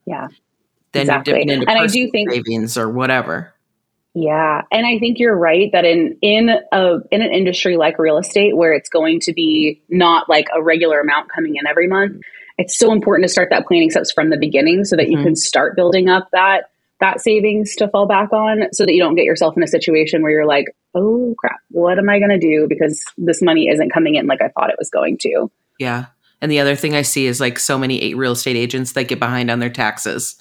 Yeah. 0.07 0.29
Then 0.93 1.03
exactly. 1.03 1.33
you're 1.33 1.41
dipping 1.41 1.55
into 1.55 1.71
and 1.71 1.79
I 1.79 1.87
do 1.87 2.11
think 2.11 2.31
savings 2.31 2.79
or 2.79 2.89
whatever. 2.89 3.55
Yeah, 4.17 4.63
and 4.71 4.87
I 4.87 5.01
think 5.01 5.19
you're 5.19 5.37
right 5.37 5.71
that 5.73 5.85
in 5.85 6.17
in 6.23 6.49
a 6.71 6.99
in 7.11 7.21
an 7.21 7.33
industry 7.33 7.77
like 7.77 7.99
real 7.99 8.17
estate 8.17 8.57
where 8.57 8.73
it's 8.73 8.89
going 8.89 9.19
to 9.21 9.33
be 9.33 9.83
not 9.89 10.29
like 10.29 10.47
a 10.55 10.63
regular 10.63 11.01
amount 11.01 11.31
coming 11.35 11.57
in 11.57 11.67
every 11.67 11.89
month, 11.89 12.23
it's 12.57 12.79
so 12.79 12.93
important 12.93 13.27
to 13.27 13.33
start 13.33 13.49
that 13.51 13.67
planning 13.67 13.91
steps 13.91 14.13
from 14.13 14.31
the 14.31 14.37
beginning 14.37 14.85
so 14.85 14.95
that 14.95 15.09
you 15.09 15.17
mm-hmm. 15.17 15.27
can 15.27 15.37
start 15.37 15.75
building 15.75 16.09
up 16.09 16.29
that 16.31 16.71
that 17.01 17.21
savings 17.21 17.75
to 17.77 17.89
fall 17.89 18.07
back 18.07 18.33
on 18.33 18.69
so 18.73 18.85
that 18.85 18.93
you 18.93 19.01
don't 19.01 19.15
get 19.15 19.25
yourself 19.25 19.57
in 19.57 19.63
a 19.63 19.69
situation 19.69 20.23
where 20.23 20.33
you're 20.33 20.47
like, 20.47 20.67
oh 20.95 21.35
crap, 21.39 21.59
what 21.71 21.99
am 21.99 22.09
I 22.09 22.19
going 22.19 22.31
to 22.31 22.39
do 22.39 22.67
because 22.69 23.03
this 23.17 23.43
money 23.43 23.69
isn't 23.69 23.93
coming 23.93 24.15
in 24.15 24.27
like 24.27 24.41
I 24.41 24.49
thought 24.49 24.71
it 24.71 24.77
was 24.79 24.91
going 24.91 25.19
to. 25.23 25.51
Yeah. 25.79 26.07
And 26.41 26.51
the 26.51 26.61
other 26.61 26.77
thing 26.77 26.95
I 26.95 27.03
see 27.03 27.27
is 27.27 27.41
like 27.41 27.59
so 27.59 27.79
many 27.79 28.15
real 28.15 28.33
estate 28.33 28.57
agents 28.57 28.93
that 28.93 29.09
get 29.09 29.19
behind 29.19 29.51
on 29.51 29.59
their 29.59 29.71
taxes 29.71 30.37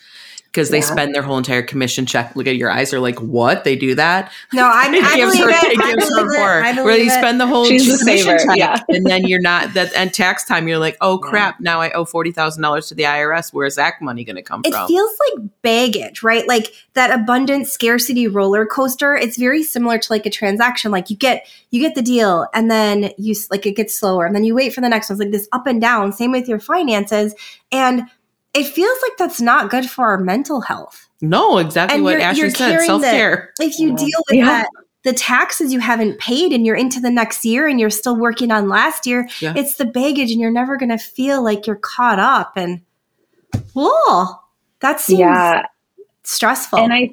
because 0.53 0.69
they 0.69 0.79
yeah. 0.79 0.85
spend 0.85 1.15
their 1.15 1.23
whole 1.23 1.39
entire 1.39 1.63
commission 1.63 2.05
check. 2.05 2.35
Look 2.35 2.45
at 2.45 2.55
your 2.57 2.69
eyes 2.69 2.93
are 2.93 2.99
like, 2.99 3.19
what? 3.19 3.63
They 3.63 3.75
do 3.75 3.95
that? 3.95 4.31
No, 4.53 4.63
I, 4.67 4.83
I 4.83 5.15
gives 5.17 5.35
believe 5.35 5.51
her, 5.51 5.67
it. 5.67 5.73
It 5.73 5.79
gives 5.79 6.15
her 6.15 6.25
more. 6.25 6.83
Where 6.85 6.97
you 6.97 7.09
spend 7.09 7.41
the 7.41 7.47
whole 7.47 7.65
She's 7.65 7.97
commission 7.97 8.37
check, 8.37 8.57
yeah. 8.57 8.79
and 8.87 9.03
then 9.07 9.25
you're 9.25 9.41
not 9.41 9.73
that. 9.73 9.93
And 9.95 10.13
tax 10.13 10.45
time, 10.45 10.67
you're 10.67 10.77
like, 10.77 10.95
oh 11.01 11.17
crap! 11.17 11.55
Yeah. 11.55 11.63
Now 11.63 11.81
I 11.81 11.91
owe 11.91 12.05
forty 12.05 12.31
thousand 12.31 12.61
dollars 12.61 12.87
to 12.89 12.95
the 12.95 13.03
IRS. 13.03 13.51
Where's 13.51 13.75
that 13.75 13.95
money 13.99 14.23
going 14.23 14.35
to 14.35 14.43
come 14.43 14.61
it 14.63 14.73
from? 14.73 14.83
It 14.83 14.87
feels 14.87 15.11
like 15.27 15.49
baggage, 15.63 16.21
right? 16.21 16.47
Like 16.47 16.71
that 16.93 17.11
abundant 17.11 17.67
scarcity 17.67 18.27
roller 18.27 18.67
coaster. 18.67 19.15
It's 19.15 19.37
very 19.37 19.63
similar 19.63 19.97
to 19.97 20.13
like 20.13 20.27
a 20.27 20.29
transaction. 20.29 20.91
Like 20.91 21.09
you 21.09 21.17
get 21.17 21.47
you 21.71 21.81
get 21.81 21.95
the 21.95 22.03
deal, 22.03 22.47
and 22.53 22.69
then 22.69 23.11
you 23.17 23.33
like 23.49 23.65
it 23.65 23.75
gets 23.75 23.95
slower, 23.95 24.27
and 24.27 24.35
then 24.35 24.43
you 24.43 24.53
wait 24.53 24.73
for 24.73 24.81
the 24.81 24.89
next 24.89 25.09
one. 25.09 25.15
It's 25.15 25.25
like 25.25 25.31
this 25.31 25.47
up 25.51 25.65
and 25.65 25.81
down. 25.81 26.13
Same 26.13 26.31
with 26.31 26.47
your 26.47 26.59
finances, 26.59 27.33
and 27.71 28.03
it 28.53 28.65
feels 28.65 28.97
like 29.01 29.13
that's 29.17 29.41
not 29.41 29.69
good 29.69 29.89
for 29.89 30.05
our 30.05 30.17
mental 30.17 30.61
health. 30.61 31.09
No, 31.21 31.57
exactly 31.57 31.95
and 31.95 32.03
what 32.03 32.19
Ashley 32.19 32.49
said. 32.49 32.85
Self 32.85 33.01
care. 33.01 33.53
If 33.59 33.79
you 33.79 33.95
deal 33.95 34.19
with 34.29 34.37
yeah. 34.37 34.45
that, 34.45 34.69
the 35.03 35.13
taxes 35.13 35.73
you 35.73 35.79
haven't 35.79 36.19
paid 36.19 36.53
and 36.53 36.65
you're 36.65 36.75
into 36.75 36.99
the 36.99 37.09
next 37.09 37.43
year 37.43 37.67
and 37.67 37.79
you're 37.79 37.89
still 37.89 38.17
working 38.17 38.51
on 38.51 38.69
last 38.69 39.05
year, 39.05 39.27
yeah. 39.39 39.53
it's 39.55 39.75
the 39.75 39.85
baggage 39.85 40.31
and 40.31 40.39
you're 40.39 40.51
never 40.51 40.77
going 40.77 40.89
to 40.89 40.97
feel 40.97 41.43
like 41.43 41.67
you're 41.67 41.75
caught 41.77 42.19
up. 42.19 42.53
And, 42.55 42.81
whoa, 43.73 44.27
that 44.79 44.99
seems 44.99 45.19
yeah. 45.19 45.65
stressful. 46.23 46.79
And 46.79 46.93
I, 46.93 47.11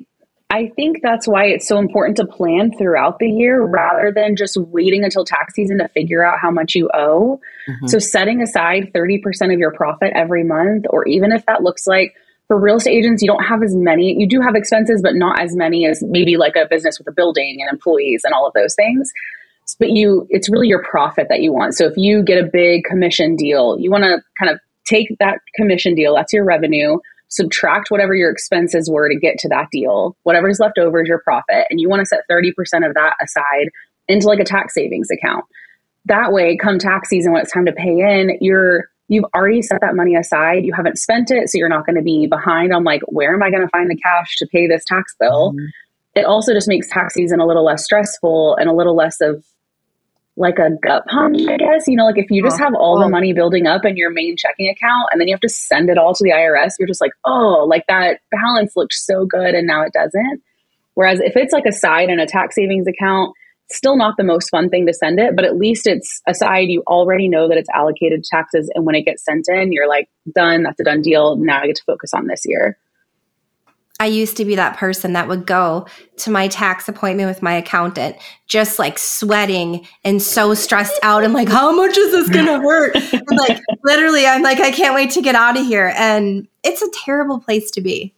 I 0.50 0.68
think 0.74 0.98
that's 1.00 1.28
why 1.28 1.46
it's 1.46 1.68
so 1.68 1.78
important 1.78 2.16
to 2.16 2.26
plan 2.26 2.72
throughout 2.76 3.20
the 3.20 3.28
year 3.28 3.62
rather 3.62 4.10
than 4.12 4.34
just 4.34 4.56
waiting 4.56 5.04
until 5.04 5.24
tax 5.24 5.54
season 5.54 5.78
to 5.78 5.86
figure 5.88 6.24
out 6.24 6.40
how 6.40 6.50
much 6.50 6.74
you 6.74 6.90
owe. 6.92 7.40
Mm-hmm. 7.68 7.86
So, 7.86 8.00
setting 8.00 8.42
aside 8.42 8.90
30% 8.92 9.20
of 9.52 9.60
your 9.60 9.72
profit 9.72 10.12
every 10.14 10.42
month, 10.42 10.86
or 10.90 11.06
even 11.06 11.30
if 11.30 11.46
that 11.46 11.62
looks 11.62 11.86
like 11.86 12.14
for 12.48 12.58
real 12.58 12.76
estate 12.76 12.96
agents, 12.96 13.22
you 13.22 13.28
don't 13.28 13.44
have 13.44 13.62
as 13.62 13.76
many, 13.76 14.16
you 14.18 14.28
do 14.28 14.40
have 14.40 14.56
expenses, 14.56 15.00
but 15.02 15.14
not 15.14 15.40
as 15.40 15.54
many 15.54 15.86
as 15.86 16.02
maybe 16.02 16.36
like 16.36 16.56
a 16.56 16.66
business 16.68 16.98
with 16.98 17.06
a 17.06 17.12
building 17.12 17.58
and 17.60 17.70
employees 17.70 18.22
and 18.24 18.34
all 18.34 18.44
of 18.44 18.52
those 18.52 18.74
things. 18.74 19.12
But 19.78 19.90
you, 19.90 20.26
it's 20.30 20.50
really 20.50 20.66
your 20.66 20.82
profit 20.82 21.28
that 21.28 21.42
you 21.42 21.52
want. 21.52 21.74
So, 21.76 21.86
if 21.86 21.96
you 21.96 22.24
get 22.24 22.44
a 22.44 22.50
big 22.52 22.82
commission 22.82 23.36
deal, 23.36 23.78
you 23.78 23.88
want 23.88 24.02
to 24.02 24.20
kind 24.36 24.50
of 24.50 24.58
take 24.84 25.16
that 25.20 25.38
commission 25.54 25.94
deal, 25.94 26.16
that's 26.16 26.32
your 26.32 26.44
revenue 26.44 26.98
subtract 27.30 27.90
whatever 27.90 28.14
your 28.14 28.30
expenses 28.30 28.90
were 28.90 29.08
to 29.08 29.16
get 29.16 29.38
to 29.38 29.48
that 29.48 29.68
deal. 29.72 30.16
Whatever's 30.24 30.58
left 30.58 30.78
over 30.78 31.00
is 31.00 31.08
your 31.08 31.20
profit. 31.20 31.66
And 31.70 31.80
you 31.80 31.88
want 31.88 32.00
to 32.00 32.06
set 32.06 32.24
30% 32.30 32.50
of 32.86 32.94
that 32.94 33.14
aside 33.22 33.70
into 34.08 34.26
like 34.26 34.40
a 34.40 34.44
tax 34.44 34.74
savings 34.74 35.08
account. 35.10 35.44
That 36.06 36.32
way, 36.32 36.56
come 36.56 36.78
tax 36.78 37.08
season, 37.08 37.32
when 37.32 37.42
it's 37.42 37.52
time 37.52 37.66
to 37.66 37.72
pay 37.72 37.98
in, 37.98 38.36
you're 38.40 38.88
you've 39.08 39.26
already 39.34 39.60
set 39.60 39.80
that 39.80 39.96
money 39.96 40.14
aside. 40.14 40.64
You 40.64 40.72
haven't 40.72 40.96
spent 40.96 41.30
it, 41.30 41.48
so 41.48 41.58
you're 41.58 41.68
not 41.68 41.84
going 41.84 41.96
to 41.96 42.02
be 42.02 42.26
behind 42.26 42.72
on 42.72 42.84
like, 42.84 43.02
where 43.06 43.34
am 43.34 43.42
I 43.42 43.50
going 43.50 43.62
to 43.62 43.68
find 43.68 43.90
the 43.90 43.96
cash 43.96 44.36
to 44.36 44.46
pay 44.46 44.68
this 44.68 44.84
tax 44.84 45.14
bill? 45.18 45.52
Mm-hmm. 45.52 45.66
It 46.14 46.24
also 46.24 46.52
just 46.52 46.68
makes 46.68 46.88
tax 46.88 47.14
season 47.14 47.40
a 47.40 47.46
little 47.46 47.64
less 47.64 47.84
stressful 47.84 48.56
and 48.56 48.68
a 48.68 48.72
little 48.72 48.96
less 48.96 49.20
of 49.20 49.44
like 50.40 50.58
a 50.58 50.70
gut 50.82 51.04
punch, 51.06 51.46
I 51.46 51.58
guess. 51.58 51.86
You 51.86 51.96
know, 51.96 52.06
like 52.06 52.16
if 52.16 52.30
you 52.30 52.42
just 52.42 52.58
oh, 52.60 52.64
have 52.64 52.74
all 52.74 52.98
the 52.98 53.04
oh. 53.04 53.10
money 53.10 53.34
building 53.34 53.66
up 53.66 53.84
in 53.84 53.96
your 53.96 54.10
main 54.10 54.36
checking 54.36 54.68
account 54.68 55.08
and 55.12 55.20
then 55.20 55.28
you 55.28 55.34
have 55.34 55.40
to 55.40 55.48
send 55.48 55.90
it 55.90 55.98
all 55.98 56.14
to 56.14 56.24
the 56.24 56.30
IRS, 56.30 56.72
you're 56.78 56.88
just 56.88 57.00
like, 57.00 57.12
oh, 57.26 57.66
like 57.68 57.84
that 57.88 58.20
balance 58.30 58.72
looked 58.74 58.94
so 58.94 59.26
good 59.26 59.54
and 59.54 59.66
now 59.66 59.82
it 59.82 59.92
doesn't. 59.92 60.42
Whereas 60.94 61.20
if 61.20 61.36
it's 61.36 61.52
like 61.52 61.66
a 61.66 61.72
side 61.72 62.08
and 62.08 62.20
a 62.20 62.26
tax 62.26 62.54
savings 62.54 62.86
account, 62.88 63.34
still 63.70 63.96
not 63.96 64.16
the 64.16 64.24
most 64.24 64.48
fun 64.50 64.70
thing 64.70 64.86
to 64.86 64.94
send 64.94 65.20
it, 65.20 65.36
but 65.36 65.44
at 65.44 65.56
least 65.56 65.86
it's 65.86 66.20
a 66.26 66.34
side 66.34 66.68
you 66.68 66.82
already 66.86 67.28
know 67.28 67.46
that 67.48 67.58
it's 67.58 67.68
allocated 67.74 68.24
to 68.24 68.30
taxes. 68.30 68.70
And 68.74 68.86
when 68.86 68.94
it 68.94 69.04
gets 69.04 69.24
sent 69.24 69.44
in, 69.48 69.72
you're 69.72 69.88
like, 69.88 70.08
done, 70.34 70.62
that's 70.62 70.80
a 70.80 70.84
done 70.84 71.02
deal. 71.02 71.36
Now 71.36 71.60
I 71.60 71.66
get 71.66 71.76
to 71.76 71.84
focus 71.84 72.12
on 72.14 72.26
this 72.26 72.42
year. 72.46 72.78
I 74.00 74.06
used 74.06 74.38
to 74.38 74.46
be 74.46 74.54
that 74.56 74.78
person 74.78 75.12
that 75.12 75.28
would 75.28 75.46
go 75.46 75.86
to 76.16 76.30
my 76.30 76.48
tax 76.48 76.88
appointment 76.88 77.28
with 77.28 77.42
my 77.42 77.52
accountant, 77.52 78.16
just 78.46 78.78
like 78.78 78.98
sweating 78.98 79.86
and 80.04 80.22
so 80.22 80.54
stressed 80.54 80.98
out 81.02 81.22
and 81.22 81.34
like, 81.34 81.50
how 81.50 81.70
much 81.70 81.98
is 81.98 82.10
this 82.10 82.30
gonna 82.30 82.60
hurt? 82.60 82.96
and 82.96 83.38
like 83.38 83.60
literally, 83.84 84.26
I'm 84.26 84.42
like, 84.42 84.58
I 84.58 84.70
can't 84.70 84.94
wait 84.94 85.10
to 85.10 85.22
get 85.22 85.34
out 85.34 85.58
of 85.58 85.66
here. 85.66 85.92
And 85.94 86.48
it's 86.64 86.80
a 86.80 86.88
terrible 87.04 87.40
place 87.40 87.70
to 87.72 87.82
be. 87.82 88.14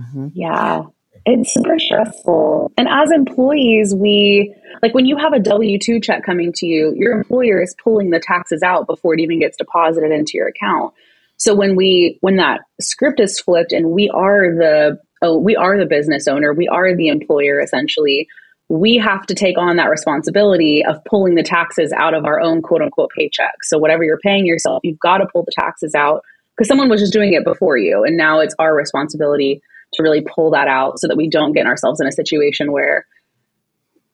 Mm-hmm. 0.00 0.28
Yeah. 0.34 0.82
It's 1.24 1.54
super 1.54 1.78
stressful. 1.78 2.72
And 2.76 2.88
as 2.88 3.12
employees, 3.12 3.94
we 3.94 4.52
like 4.82 4.94
when 4.94 5.06
you 5.06 5.16
have 5.16 5.32
a 5.32 5.38
W 5.38 5.78
2 5.78 6.00
check 6.00 6.24
coming 6.24 6.52
to 6.54 6.66
you, 6.66 6.92
your 6.96 7.12
employer 7.12 7.62
is 7.62 7.76
pulling 7.80 8.10
the 8.10 8.18
taxes 8.18 8.64
out 8.64 8.88
before 8.88 9.14
it 9.14 9.20
even 9.20 9.38
gets 9.38 9.56
deposited 9.56 10.10
into 10.10 10.32
your 10.34 10.48
account. 10.48 10.92
So 11.36 11.54
when 11.54 11.76
we 11.76 12.18
when 12.20 12.36
that 12.36 12.62
script 12.80 13.20
is 13.20 13.38
flipped 13.38 13.72
and 13.72 13.90
we 13.92 14.10
are 14.10 14.54
the 14.56 14.98
oh, 15.22 15.38
we 15.38 15.56
are 15.56 15.78
the 15.78 15.86
business 15.86 16.26
owner, 16.28 16.52
we 16.52 16.68
are 16.68 16.94
the 16.94 17.08
employer 17.08 17.60
essentially. 17.60 18.28
We 18.68 18.98
have 18.98 19.26
to 19.26 19.34
take 19.34 19.58
on 19.58 19.76
that 19.76 19.90
responsibility 19.90 20.84
of 20.84 21.02
pulling 21.04 21.34
the 21.34 21.42
taxes 21.42 21.92
out 21.92 22.14
of 22.14 22.24
our 22.24 22.40
own 22.40 22.62
quote 22.62 22.82
unquote 22.82 23.10
paycheck. 23.16 23.64
So, 23.64 23.78
whatever 23.78 24.04
you're 24.04 24.18
paying 24.18 24.46
yourself, 24.46 24.80
you've 24.84 25.00
got 25.00 25.18
to 25.18 25.26
pull 25.32 25.42
the 25.42 25.52
taxes 25.52 25.94
out 25.94 26.22
because 26.56 26.68
someone 26.68 26.88
was 26.88 27.00
just 27.00 27.12
doing 27.12 27.32
it 27.32 27.42
before 27.42 27.78
you. 27.78 28.04
And 28.04 28.16
now 28.16 28.38
it's 28.40 28.54
our 28.58 28.74
responsibility 28.74 29.60
to 29.94 30.02
really 30.02 30.20
pull 30.20 30.50
that 30.52 30.68
out 30.68 31.00
so 31.00 31.08
that 31.08 31.16
we 31.16 31.28
don't 31.28 31.52
get 31.52 31.66
ourselves 31.66 32.00
in 32.00 32.06
a 32.06 32.12
situation 32.12 32.70
where 32.70 33.06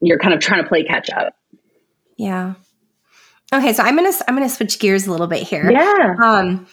you're 0.00 0.18
kind 0.18 0.32
of 0.32 0.40
trying 0.40 0.62
to 0.62 0.68
play 0.68 0.84
catch 0.84 1.10
up. 1.10 1.34
Yeah. 2.16 2.54
Okay, 3.52 3.72
so 3.72 3.82
I'm 3.82 3.94
gonna 3.94 4.12
I'm 4.26 4.34
gonna 4.34 4.48
switch 4.48 4.78
gears 4.78 5.06
a 5.06 5.10
little 5.10 5.26
bit 5.26 5.42
here. 5.42 5.70
Yeah. 5.70 6.14
Um, 6.22 6.66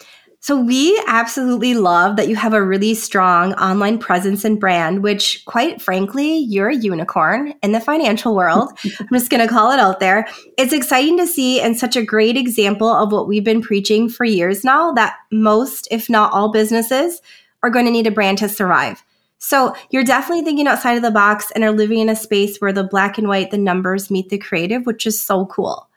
so 0.44 0.60
we 0.60 1.02
absolutely 1.08 1.74
love 1.74 2.18
that 2.18 2.28
you 2.28 2.36
have 2.36 2.52
a 2.52 2.62
really 2.62 2.96
strong 2.96 3.54
online 3.54 3.98
presence 3.98 4.44
and 4.44 4.60
brand, 4.60 5.02
which 5.02 5.46
quite 5.46 5.82
frankly, 5.82 6.40
you're 6.40 6.68
a 6.68 6.76
unicorn 6.76 7.54
in 7.64 7.72
the 7.72 7.80
financial 7.80 8.36
world. 8.36 8.70
I'm 9.00 9.08
just 9.14 9.30
going 9.30 9.40
to 9.40 9.48
call 9.48 9.72
it 9.72 9.80
out 9.80 10.02
there. 10.02 10.28
It's 10.58 10.74
exciting 10.74 11.18
to 11.20 11.28
see 11.28 11.62
and 11.62 11.80
such 11.80 11.96
a 11.96 12.04
great 12.04 12.36
example 12.36 12.90
of 12.90 13.14
what 13.14 13.30
we've 13.30 13.46
been 13.46 13.62
preaching 13.62 14.10
for 14.10 14.26
years 14.26 14.66
now 14.66 14.92
that 14.92 15.16
most, 15.32 15.88
if 15.92 16.10
not 16.10 16.34
all 16.34 16.52
businesses 16.52 17.22
are 17.64 17.70
going 17.70 17.86
to 17.86 17.92
need 17.92 18.08
a 18.08 18.12
brand 18.12 18.38
to 18.40 18.50
survive. 18.50 19.02
So 19.38 19.74
you're 19.92 20.04
definitely 20.04 20.44
thinking 20.44 20.68
outside 20.68 20.98
of 20.98 21.04
the 21.04 21.12
box 21.12 21.52
and 21.52 21.64
are 21.64 21.72
living 21.72 22.00
in 22.00 22.10
a 22.10 22.18
space 22.18 22.58
where 22.58 22.74
the 22.74 22.84
black 22.84 23.18
and 23.18 23.30
white, 23.30 23.52
the 23.52 23.58
numbers 23.58 24.12
meet 24.12 24.28
the 24.28 24.38
creative, 24.38 24.86
which 24.86 25.08
is 25.08 25.18
so 25.18 25.46
cool. 25.46 25.88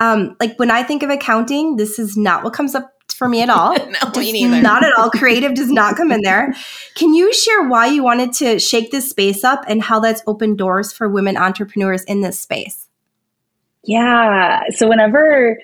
Um, 0.00 0.36
like 0.40 0.58
when 0.58 0.72
I 0.72 0.82
think 0.82 1.04
of 1.04 1.10
accounting, 1.10 1.76
this 1.76 2.00
is 2.00 2.16
not 2.16 2.42
what 2.42 2.52
comes 2.52 2.74
up 2.74 2.92
for 3.22 3.28
me 3.28 3.40
at 3.40 3.50
all. 3.50 3.76
no, 3.76 4.20
me 4.20 4.32
neither. 4.32 4.60
Not 4.60 4.84
at 4.84 4.92
all. 4.98 5.08
Creative 5.08 5.54
does 5.54 5.70
not 5.70 5.96
come 5.96 6.10
in 6.10 6.22
there. 6.22 6.52
Can 6.96 7.14
you 7.14 7.32
share 7.32 7.68
why 7.68 7.86
you 7.86 8.02
wanted 8.02 8.32
to 8.34 8.58
shake 8.58 8.90
this 8.90 9.08
space 9.08 9.44
up 9.44 9.64
and 9.68 9.80
how 9.80 10.00
that's 10.00 10.22
opened 10.26 10.58
doors 10.58 10.92
for 10.92 11.08
women 11.08 11.36
entrepreneurs 11.36 12.02
in 12.04 12.20
this 12.20 12.40
space? 12.40 12.88
Yeah. 13.84 14.62
So 14.70 14.88
whenever 14.88 15.56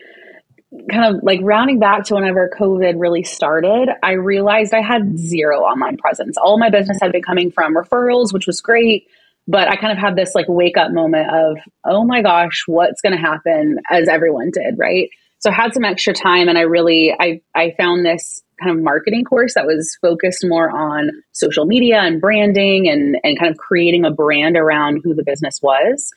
kind 0.88 1.16
of 1.16 1.23
like 1.25 1.40
rounding 1.42 1.81
back 1.81 2.05
to 2.05 2.14
whenever 2.14 2.49
COVID 2.57 2.94
really 2.97 3.25
started, 3.25 3.88
I 4.05 4.12
realized 4.12 4.73
I 4.73 4.83
had 4.83 5.18
zero 5.18 5.62
online 5.62 5.97
presence. 5.97 6.37
All 6.37 6.59
my 6.59 6.71
business 6.71 6.99
had 7.01 7.11
been 7.11 7.23
coming 7.23 7.51
from 7.51 7.75
referrals, 7.75 8.33
which 8.33 8.47
was 8.47 8.61
great. 8.61 9.09
But 9.49 9.66
I 9.66 9.75
kind 9.77 9.92
of 9.92 9.99
had 9.99 10.14
this 10.14 10.35
like 10.37 10.47
wake 10.47 10.77
up 10.77 10.92
moment 10.92 11.29
of, 11.31 11.57
oh 11.85 12.05
my 12.05 12.23
gosh, 12.23 12.64
what's 12.66 13.01
going 13.01 13.16
to 13.16 13.21
happen 13.21 13.79
as 13.90 14.07
everyone 14.07 14.51
did, 14.53 14.79
right? 14.79 15.09
So 15.40 15.51
I 15.51 15.55
had 15.55 15.74
some 15.74 15.85
extra 15.85 16.12
time 16.12 16.48
and 16.48 16.59
I 16.59 16.62
really 16.62 17.14
I 17.18 17.40
I 17.55 17.74
found 17.77 18.05
this 18.05 18.42
kind 18.62 18.77
of 18.77 18.83
marketing 18.83 19.24
course 19.24 19.55
that 19.55 19.66
was 19.66 19.96
focused 20.01 20.44
more 20.44 20.68
on 20.68 21.11
social 21.33 21.64
media 21.64 22.01
and 22.01 22.20
branding 22.20 22.88
and 22.88 23.16
and 23.22 23.38
kind 23.38 23.51
of 23.51 23.57
creating 23.57 24.05
a 24.05 24.11
brand 24.11 24.57
around 24.57 25.01
who 25.05 25.14
the 25.14 25.24
business 25.24 25.61
was. 25.62 26.11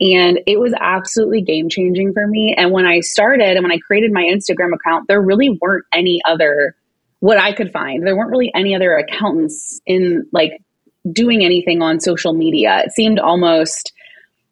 And 0.00 0.40
it 0.46 0.60
was 0.60 0.72
absolutely 0.78 1.42
game 1.42 1.68
changing 1.68 2.12
for 2.12 2.26
me. 2.26 2.54
And 2.56 2.70
when 2.70 2.86
I 2.86 3.00
started 3.00 3.56
and 3.56 3.64
when 3.64 3.72
I 3.72 3.78
created 3.78 4.12
my 4.12 4.22
Instagram 4.22 4.72
account, 4.74 5.08
there 5.08 5.20
really 5.20 5.58
weren't 5.60 5.86
any 5.92 6.20
other 6.24 6.76
what 7.20 7.38
I 7.38 7.52
could 7.52 7.72
find. 7.72 8.06
There 8.06 8.16
weren't 8.16 8.30
really 8.30 8.52
any 8.54 8.76
other 8.76 8.96
accountants 8.96 9.80
in 9.86 10.26
like 10.32 10.62
doing 11.10 11.44
anything 11.44 11.82
on 11.82 11.98
social 12.00 12.32
media. 12.32 12.82
It 12.84 12.92
seemed 12.92 13.18
almost 13.18 13.92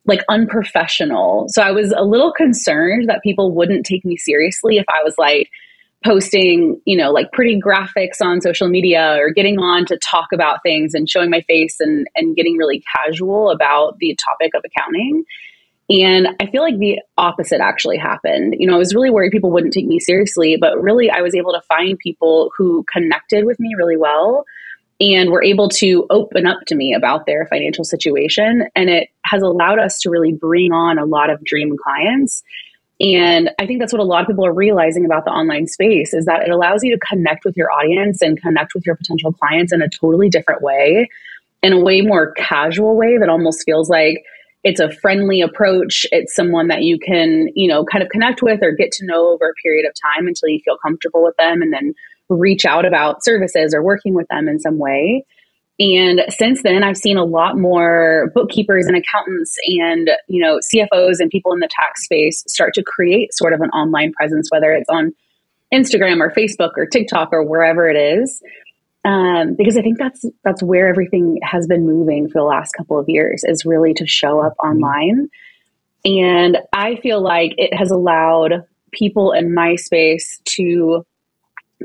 like 0.07 0.23
unprofessional. 0.29 1.47
So 1.49 1.63
I 1.63 1.71
was 1.73 1.93
a 1.97 2.05
little 2.05 2.33
concerned 2.33 3.09
that 3.09 3.23
people 3.23 3.53
wouldn't 3.53 3.87
take 3.87 4.05
me 4.05 4.17
seriously 4.17 4.79
if 4.79 4.87
I 4.89 5.03
was 5.03 5.15
like 5.19 5.51
posting, 6.05 6.81
you 6.85 6.97
know, 6.97 7.11
like 7.11 7.33
pretty 7.33 7.61
graphics 7.61 8.21
on 8.21 8.41
social 8.41 8.69
media 8.69 9.17
or 9.19 9.31
getting 9.31 9.59
on 9.59 9.85
to 9.87 9.99
talk 9.99 10.29
about 10.33 10.63
things 10.63 10.95
and 10.95 11.09
showing 11.09 11.31
my 11.31 11.41
face 11.43 11.81
and 11.81 12.07
and 12.15 12.37
getting 12.37 12.57
really 12.57 12.83
casual 12.97 13.51
about 13.51 13.99
the 13.99 14.17
topic 14.17 14.53
of 14.55 14.63
accounting. 14.65 15.25
And 15.89 16.29
I 16.41 16.47
feel 16.47 16.63
like 16.63 16.79
the 16.79 16.99
opposite 17.17 17.61
actually 17.61 17.97
happened. 17.97 18.57
You 18.59 18.67
know, 18.67 18.75
I 18.75 18.79
was 18.79 18.95
really 18.95 19.11
worried 19.11 19.31
people 19.31 19.53
wouldn't 19.53 19.73
take 19.73 19.87
me 19.87 20.01
seriously, 20.01 20.57
but 20.61 20.81
really 20.83 21.11
I 21.11 21.21
was 21.21 21.35
able 21.35 21.53
to 21.53 21.61
find 21.63 21.99
people 21.99 22.51
who 22.57 22.85
connected 22.93 23.45
with 23.45 23.61
me 23.61 23.75
really 23.77 23.97
well 23.97 24.45
and 25.01 25.31
were 25.31 25.43
able 25.43 25.69
to 25.69 26.07
open 26.09 26.47
up 26.47 26.61
to 26.67 26.75
me 26.75 26.95
about 26.95 27.27
their 27.27 27.47
financial 27.47 27.85
situation. 27.85 28.69
And 28.75 28.89
it 28.89 29.11
has 29.25 29.43
allowed 29.43 29.79
us 29.79 30.01
to 30.01 30.11
really 30.11 30.33
bring 30.33 30.73
on 30.73 30.99
a 30.99 31.05
lot 31.05 31.31
of 31.31 31.45
dream 31.45 31.77
clients. 31.77 32.43
And 32.99 33.51
I 33.59 33.67
think 33.67 33.81
that's 33.81 33.93
what 33.93 34.01
a 34.01 34.05
lot 34.05 34.23
of 34.23 34.27
people 34.27 34.47
are 34.47 34.55
realizing 34.55 35.05
about 35.05 35.27
the 35.27 35.31
online 35.31 35.67
space 35.67 36.15
is 36.15 36.25
that 36.25 36.43
it 36.43 36.51
allows 36.51 36.83
you 36.83 36.95
to 36.95 37.07
connect 37.07 37.45
with 37.45 37.57
your 37.57 37.71
audience 37.71 38.23
and 38.23 38.41
connect 38.41 38.75
with 38.75 38.87
your 38.87 38.97
potential 38.97 39.33
clients 39.35 39.73
in 39.73 39.83
a 39.83 39.89
totally 39.89 40.31
different 40.31 40.63
way, 40.63 41.09
in 41.63 41.75
a 41.75 41.81
way 41.81 42.01
more 42.01 42.33
casual 42.33 42.97
way 42.97 43.19
that 43.19 43.29
almost 43.29 43.65
feels 43.67 43.91
like 43.91 44.25
it's 44.65 44.81
a 44.81 44.91
friendly 44.91 45.43
approach. 45.43 46.07
It's 46.11 46.35
someone 46.35 46.69
that 46.69 46.83
you 46.83 46.99
can, 46.99 47.49
you 47.55 47.69
know, 47.69 47.85
kind 47.85 48.03
of 48.03 48.09
connect 48.09 48.41
with 48.43 48.63
or 48.63 48.73
get 48.73 48.93
to 48.93 49.07
know 49.07 49.29
over 49.29 49.51
a 49.51 49.55
period 49.63 49.87
of 49.87 49.95
time 50.01 50.27
until 50.27 50.49
you 50.49 50.61
feel 50.65 50.79
comfortable 50.83 51.23
with 51.23 51.37
them 51.37 51.61
and 51.61 51.73
then 51.73 51.95
reach 52.29 52.65
out 52.65 52.85
about 52.85 53.25
services 53.25 53.75
or 53.75 53.83
working 53.83 54.15
with 54.15 54.27
them 54.29 54.49
in 54.49 54.59
some 54.59 54.79
way. 54.79 55.25
And 55.79 56.23
since 56.31 56.63
then, 56.63 56.83
I've 56.83 56.97
seen 56.97 57.19
a 57.19 57.25
lot 57.25 57.59
more 57.59 58.31
bookkeepers 58.35 58.87
and 58.87 58.97
accountants 58.97 59.57
and, 59.67 60.11
you 60.27 60.43
know, 60.43 60.59
CFOs 60.75 61.21
and 61.21 61.31
people 61.31 61.53
in 61.53 61.61
the 61.61 61.69
tax 61.71 62.05
space 62.05 62.43
start 62.49 62.73
to 62.75 62.83
create 62.83 63.35
sort 63.35 63.53
of 63.53 63.61
an 63.61 63.69
online 63.71 64.13
presence, 64.13 64.49
whether 64.51 64.73
it's 64.73 64.89
on 64.89 65.13
Instagram 65.73 66.21
or 66.21 66.31
Facebook 66.31 66.71
or 66.77 66.87
TikTok 66.87 67.29
or 67.33 67.45
wherever 67.45 67.89
it 67.89 67.97
is. 67.97 68.43
Um, 69.05 69.55
because 69.55 69.77
I 69.77 69.83
think 69.83 69.99
that's 69.99 70.25
that's 70.43 70.63
where 70.63 70.89
everything 70.89 71.39
has 71.43 71.67
been 71.67 71.87
moving 71.87 72.27
for 72.29 72.41
the 72.41 72.45
last 72.45 72.73
couple 72.73 72.99
of 72.99 73.09
years 73.09 73.45
is 73.45 73.65
really 73.65 73.95
to 73.95 74.07
show 74.07 74.41
up 74.41 74.55
mm-hmm. 74.55 74.71
online. 74.71 75.29
And 76.05 76.59
I 76.73 76.97
feel 76.97 77.21
like 77.21 77.53
it 77.57 77.75
has 77.75 77.91
allowed 77.91 78.65
people 78.93 79.33
in 79.33 79.55
my 79.55 79.77
space 79.77 80.41
to 80.57 81.05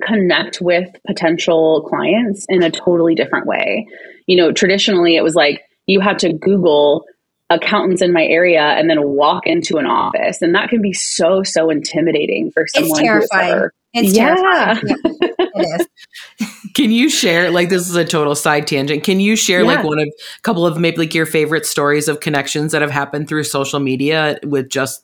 connect 0.01 0.61
with 0.61 0.89
potential 1.05 1.85
clients 1.89 2.45
in 2.49 2.63
a 2.63 2.71
totally 2.71 3.15
different 3.15 3.45
way. 3.45 3.87
You 4.27 4.37
know, 4.37 4.51
traditionally 4.51 5.15
it 5.15 5.23
was 5.23 5.35
like 5.35 5.61
you 5.85 5.99
had 5.99 6.19
to 6.19 6.33
Google 6.33 7.05
accountants 7.51 8.01
in 8.01 8.13
my 8.13 8.25
area 8.25 8.61
and 8.61 8.89
then 8.89 9.09
walk 9.09 9.45
into 9.45 9.77
an 9.77 9.85
office. 9.85 10.41
And 10.41 10.55
that 10.55 10.69
can 10.69 10.81
be 10.81 10.93
so, 10.93 11.43
so 11.43 11.69
intimidating 11.69 12.49
for 12.51 12.65
someone. 12.67 12.91
It's 12.91 12.99
terrifying. 12.99 13.51
Ever, 13.51 13.73
it's 13.93 14.15
yeah. 14.15 14.35
terrifying. 14.35 14.87
Yeah, 14.87 15.27
it 15.39 15.87
is. 16.39 16.47
can 16.73 16.91
you 16.91 17.09
share, 17.09 17.51
like, 17.51 17.69
this 17.69 17.89
is 17.89 17.95
a 17.95 18.05
total 18.05 18.35
side 18.35 18.67
tangent. 18.67 19.03
Can 19.03 19.19
you 19.19 19.35
share, 19.35 19.61
yeah. 19.61 19.67
like, 19.67 19.83
one 19.83 19.99
of 19.99 20.07
a 20.07 20.41
couple 20.43 20.65
of 20.65 20.79
maybe 20.79 20.97
like 20.97 21.13
your 21.13 21.25
favorite 21.25 21.65
stories 21.65 22.07
of 22.07 22.21
connections 22.21 22.71
that 22.71 22.81
have 22.81 22.91
happened 22.91 23.27
through 23.27 23.43
social 23.43 23.81
media 23.81 24.39
with 24.43 24.69
just 24.69 25.03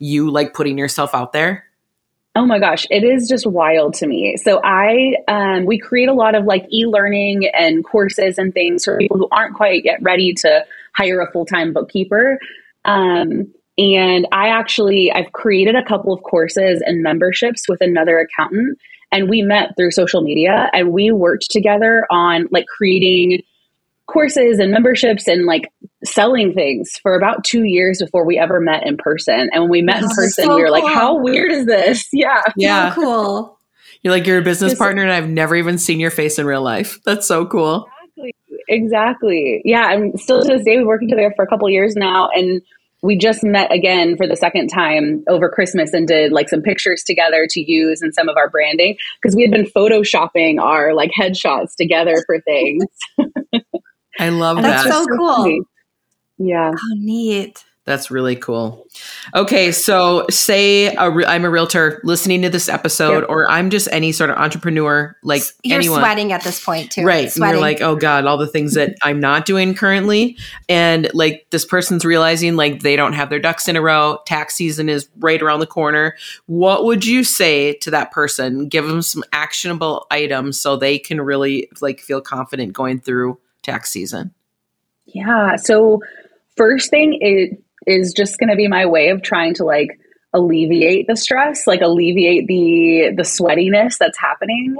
you, 0.00 0.28
like, 0.30 0.52
putting 0.52 0.76
yourself 0.76 1.14
out 1.14 1.32
there? 1.32 1.64
Oh 2.36 2.46
my 2.46 2.58
gosh, 2.58 2.84
it 2.90 3.04
is 3.04 3.28
just 3.28 3.46
wild 3.46 3.94
to 3.94 4.08
me. 4.08 4.36
So 4.36 4.60
I 4.64 5.14
um, 5.28 5.66
we 5.66 5.78
create 5.78 6.08
a 6.08 6.12
lot 6.12 6.34
of 6.34 6.44
like 6.44 6.66
e-learning 6.72 7.46
and 7.46 7.84
courses 7.84 8.38
and 8.38 8.52
things 8.52 8.84
for 8.84 8.98
people 8.98 9.18
who 9.18 9.28
aren't 9.30 9.54
quite 9.54 9.84
yet 9.84 10.02
ready 10.02 10.34
to 10.34 10.64
hire 10.96 11.20
a 11.20 11.30
full-time 11.30 11.72
bookkeeper. 11.72 12.40
Um, 12.84 13.52
and 13.78 14.26
I 14.32 14.48
actually 14.48 15.12
I've 15.12 15.32
created 15.32 15.76
a 15.76 15.84
couple 15.84 16.12
of 16.12 16.22
courses 16.24 16.82
and 16.84 17.02
memberships 17.02 17.68
with 17.68 17.80
another 17.80 18.18
accountant 18.18 18.78
and 19.12 19.28
we 19.28 19.42
met 19.42 19.76
through 19.76 19.92
social 19.92 20.22
media 20.22 20.68
and 20.72 20.92
we 20.92 21.12
worked 21.12 21.50
together 21.50 22.04
on 22.10 22.48
like 22.50 22.66
creating 22.66 23.42
courses 24.06 24.58
and 24.58 24.70
memberships 24.70 25.26
and 25.26 25.46
like 25.46 25.72
selling 26.04 26.52
things 26.52 26.98
for 27.02 27.14
about 27.16 27.44
two 27.44 27.64
years 27.64 28.00
before 28.00 28.26
we 28.26 28.38
ever 28.38 28.60
met 28.60 28.86
in 28.86 28.96
person. 28.96 29.48
And 29.52 29.62
when 29.62 29.70
we 29.70 29.82
met 29.82 30.02
in 30.02 30.08
person, 30.10 30.44
so 30.44 30.54
we 30.54 30.62
were 30.62 30.68
cool. 30.68 30.82
like, 30.82 30.92
how 30.92 31.18
weird 31.20 31.50
is 31.50 31.66
this? 31.66 32.08
Yeah. 32.12 32.42
Yeah. 32.56 32.94
So 32.94 33.00
cool. 33.00 33.58
You're 34.02 34.12
like, 34.12 34.26
you're 34.26 34.38
a 34.38 34.42
business 34.42 34.74
partner 34.74 35.02
and 35.02 35.10
I've 35.10 35.28
never 35.28 35.56
even 35.56 35.78
seen 35.78 35.98
your 35.98 36.10
face 36.10 36.38
in 36.38 36.46
real 36.46 36.62
life. 36.62 37.00
That's 37.04 37.26
so 37.26 37.46
cool. 37.46 37.88
Exactly. 38.16 38.34
Exactly. 38.68 39.62
Yeah. 39.64 39.86
I'm 39.86 40.16
still 40.16 40.42
to 40.42 40.48
this 40.48 40.64
day, 40.64 40.76
we've 40.76 40.86
worked 40.86 41.02
together 41.02 41.32
for 41.34 41.44
a 41.44 41.48
couple 41.48 41.68
years 41.70 41.96
now. 41.96 42.28
And 42.34 42.62
we 43.02 43.18
just 43.18 43.42
met 43.42 43.72
again 43.72 44.16
for 44.16 44.26
the 44.26 44.36
second 44.36 44.68
time 44.68 45.24
over 45.28 45.48
Christmas 45.48 45.92
and 45.92 46.06
did 46.06 46.32
like 46.32 46.48
some 46.48 46.62
pictures 46.62 47.02
together 47.02 47.46
to 47.50 47.60
use 47.60 48.00
in 48.02 48.12
some 48.12 48.28
of 48.28 48.36
our 48.36 48.48
branding 48.48 48.96
because 49.20 49.34
we 49.34 49.42
had 49.42 49.50
been 49.50 49.66
photoshopping 49.66 50.60
our 50.60 50.94
like 50.94 51.10
headshots 51.18 51.74
together 51.76 52.22
for 52.26 52.40
things. 52.40 52.84
I 54.18 54.28
love 54.28 54.62
That's 54.62 54.84
that. 54.84 54.90
That's 54.90 55.04
so 55.04 55.16
cool. 55.16 55.64
Yeah. 56.38 56.72
Oh, 56.74 56.94
neat. 56.96 57.64
That's 57.84 58.10
really 58.10 58.34
cool. 58.34 58.86
Okay, 59.34 59.70
so 59.70 60.24
say 60.30 60.94
i 60.96 61.04
re- 61.04 61.26
I'm 61.26 61.44
a 61.44 61.50
realtor 61.50 62.00
listening 62.02 62.40
to 62.40 62.48
this 62.48 62.70
episode, 62.70 63.20
yep. 63.20 63.28
or 63.28 63.50
I'm 63.50 63.68
just 63.68 63.88
any 63.92 64.10
sort 64.10 64.30
of 64.30 64.38
entrepreneur, 64.38 65.14
like 65.22 65.42
you're 65.62 65.78
anyone. 65.78 66.00
sweating 66.00 66.32
at 66.32 66.42
this 66.42 66.64
point 66.64 66.92
too, 66.92 67.04
right? 67.04 67.30
Sweating. 67.30 67.42
And 67.42 67.52
you're 67.52 67.60
like, 67.60 67.82
oh 67.82 67.94
god, 67.94 68.24
all 68.24 68.38
the 68.38 68.46
things 68.46 68.72
that 68.72 68.94
I'm 69.02 69.20
not 69.20 69.44
doing 69.44 69.74
currently, 69.74 70.38
and 70.66 71.10
like 71.12 71.46
this 71.50 71.66
person's 71.66 72.06
realizing 72.06 72.56
like 72.56 72.80
they 72.80 72.96
don't 72.96 73.12
have 73.12 73.28
their 73.28 73.38
ducks 73.38 73.68
in 73.68 73.76
a 73.76 73.82
row. 73.82 74.18
Tax 74.24 74.54
season 74.54 74.88
is 74.88 75.06
right 75.18 75.42
around 75.42 75.60
the 75.60 75.66
corner. 75.66 76.16
What 76.46 76.86
would 76.86 77.04
you 77.04 77.22
say 77.22 77.74
to 77.74 77.90
that 77.90 78.12
person? 78.12 78.66
Give 78.66 78.86
them 78.86 79.02
some 79.02 79.22
actionable 79.34 80.06
items 80.10 80.58
so 80.58 80.76
they 80.76 80.98
can 80.98 81.20
really 81.20 81.68
like 81.82 82.00
feel 82.00 82.22
confident 82.22 82.72
going 82.72 83.00
through 83.00 83.38
tax 83.64 83.90
season. 83.90 84.32
Yeah. 85.06 85.56
So 85.56 86.00
first 86.56 86.90
thing 86.90 87.18
is 87.20 87.58
is 87.86 88.14
just 88.14 88.38
going 88.38 88.48
to 88.48 88.56
be 88.56 88.66
my 88.66 88.86
way 88.86 89.10
of 89.10 89.22
trying 89.22 89.54
to 89.54 89.64
like 89.64 89.98
alleviate 90.32 91.06
the 91.06 91.16
stress, 91.16 91.66
like 91.66 91.80
alleviate 91.80 92.46
the 92.46 93.12
the 93.16 93.22
sweatiness 93.22 93.98
that's 93.98 94.18
happening. 94.18 94.76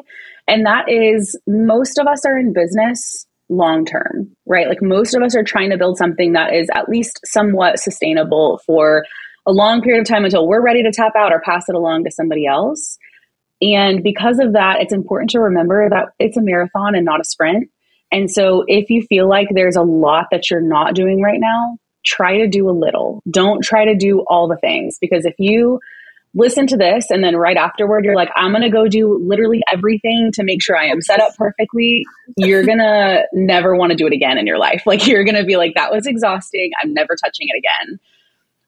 And 0.47 0.67
that 0.67 0.91
is 0.91 1.39
most 1.47 1.99
of 1.99 2.07
us 2.07 2.25
are 2.25 2.39
in 2.39 2.53
business 2.53 3.27
long 3.49 3.85
term, 3.85 4.35
right? 4.47 4.69
Like 4.69 4.83
most 4.83 5.15
of 5.15 5.23
us 5.23 5.37
are 5.37 5.43
trying 5.43 5.71
to 5.71 5.79
build 5.79 5.99
something 5.99 6.33
that 6.33 6.55
is 6.55 6.69
at 6.75 6.89
least 6.89 7.21
somewhat 7.25 7.79
sustainable 7.79 8.61
for 8.67 9.05
a 9.47 9.53
long 9.53 9.83
period 9.83 10.01
of 10.01 10.09
time 10.09 10.25
until 10.25 10.49
we're 10.49 10.63
ready 10.63 10.83
to 10.83 10.91
tap 10.91 11.13
out 11.17 11.33
or 11.33 11.41
pass 11.41 11.69
it 11.69 11.75
along 11.75 12.05
to 12.05 12.11
somebody 12.11 12.47
else. 12.47 12.99
And 13.61 14.03
because 14.03 14.39
of 14.41 14.55
that, 14.55 14.81
it's 14.81 14.93
important 14.93 15.31
to 15.31 15.41
remember 15.41 15.89
that 15.89 16.09
it's 16.19 16.37
a 16.37 16.43
marathon 16.43 16.95
and 16.95 17.05
not 17.05 17.21
a 17.21 17.25
sprint. 17.25 17.71
And 18.15 18.31
so 18.31 18.63
if 18.69 18.91
you 18.91 19.03
feel 19.03 19.29
like 19.29 19.49
there's 19.51 19.75
a 19.75 19.83
lot 19.83 20.27
that 20.31 20.49
you're 20.49 20.61
not 20.61 20.95
doing 20.95 21.21
right 21.21 21.41
now, 21.41 21.79
try 22.07 22.39
to 22.39 22.47
do 22.47 22.71
a 22.71 22.71
little. 22.71 23.21
Don't 23.29 23.61
try 23.61 23.87
to 23.87 23.97
do 23.97 24.21
all 24.29 24.47
the 24.47 24.57
things 24.57 24.99
because 25.01 25.25
if 25.25 25.35
you 25.39 25.81
listen 26.33 26.69
to 26.69 26.77
this 26.77 27.11
and 27.11 27.23
then 27.23 27.37
right 27.37 27.57
afterward 27.57 28.05
you're 28.05 28.17
like 28.17 28.29
i'm 28.35 28.51
going 28.51 28.61
to 28.61 28.69
go 28.69 28.89
do 28.89 29.21
literally 29.25 29.63
everything 29.73 30.33
to 30.33 30.43
make 30.43 30.61
sure 30.61 30.77
i 30.77 30.87
am 30.87 31.01
set 31.01 31.21
up 31.21 31.33
perfectly 31.37 32.05
you're 32.37 32.65
going 32.67 32.79
to 32.79 33.23
never 33.33 33.77
want 33.77 33.91
to 33.91 33.97
do 33.97 34.05
it 34.05 34.13
again 34.13 34.37
in 34.37 34.45
your 34.45 34.59
life. 34.59 34.83
Like 34.95 35.07
you're 35.07 35.25
going 35.25 35.37
to 35.37 35.45
be 35.45 35.57
like 35.57 35.75
that 35.77 35.93
was 35.93 36.07
exhausting. 36.07 36.73
I'm 36.83 36.93
never 36.93 37.15
touching 37.17 37.47
it 37.49 37.57
again. 37.57 38.01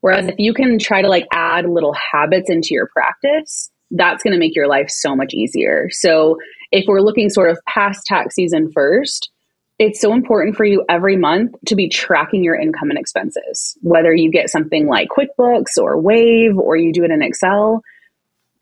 Whereas 0.01 0.29
if 0.29 0.37
you 0.39 0.55
can 0.55 0.79
try 0.79 1.03
to 1.03 1.09
like 1.09 1.27
add 1.33 1.69
little 1.69 1.95
habits 2.13 2.49
into 2.49 2.69
your 2.71 2.87
practice 2.87 3.71
that's 3.91 4.23
going 4.23 4.33
to 4.33 4.39
make 4.39 4.55
your 4.55 4.69
life 4.69 4.89
so 4.89 5.15
much 5.15 5.33
easier. 5.33 5.89
So 5.91 6.39
if 6.73 6.85
we're 6.87 7.01
looking 7.01 7.31
sort 7.31 7.51
of 7.51 7.59
past 7.67 8.05
tax 8.07 8.35
season 8.35 8.71
first 8.73 9.31
it's 9.79 10.01
so 10.01 10.13
important 10.15 10.57
for 10.57 10.65
you 10.65 10.85
every 10.89 11.17
month 11.17 11.55
to 11.67 11.77
be 11.77 11.89
tracking 11.89 12.43
your 12.43 12.59
income 12.59 12.89
and 12.91 12.99
expenses, 12.99 13.77
whether 13.83 14.15
you 14.15 14.31
get 14.31 14.49
something 14.49 14.87
like 14.87 15.09
QuickBooks 15.09 15.77
or 15.79 16.01
Wave 16.01 16.59
or 16.59 16.77
you 16.77 16.93
do 16.93 17.05
it 17.05 17.11
in 17.11 17.23
Excel. 17.23 17.83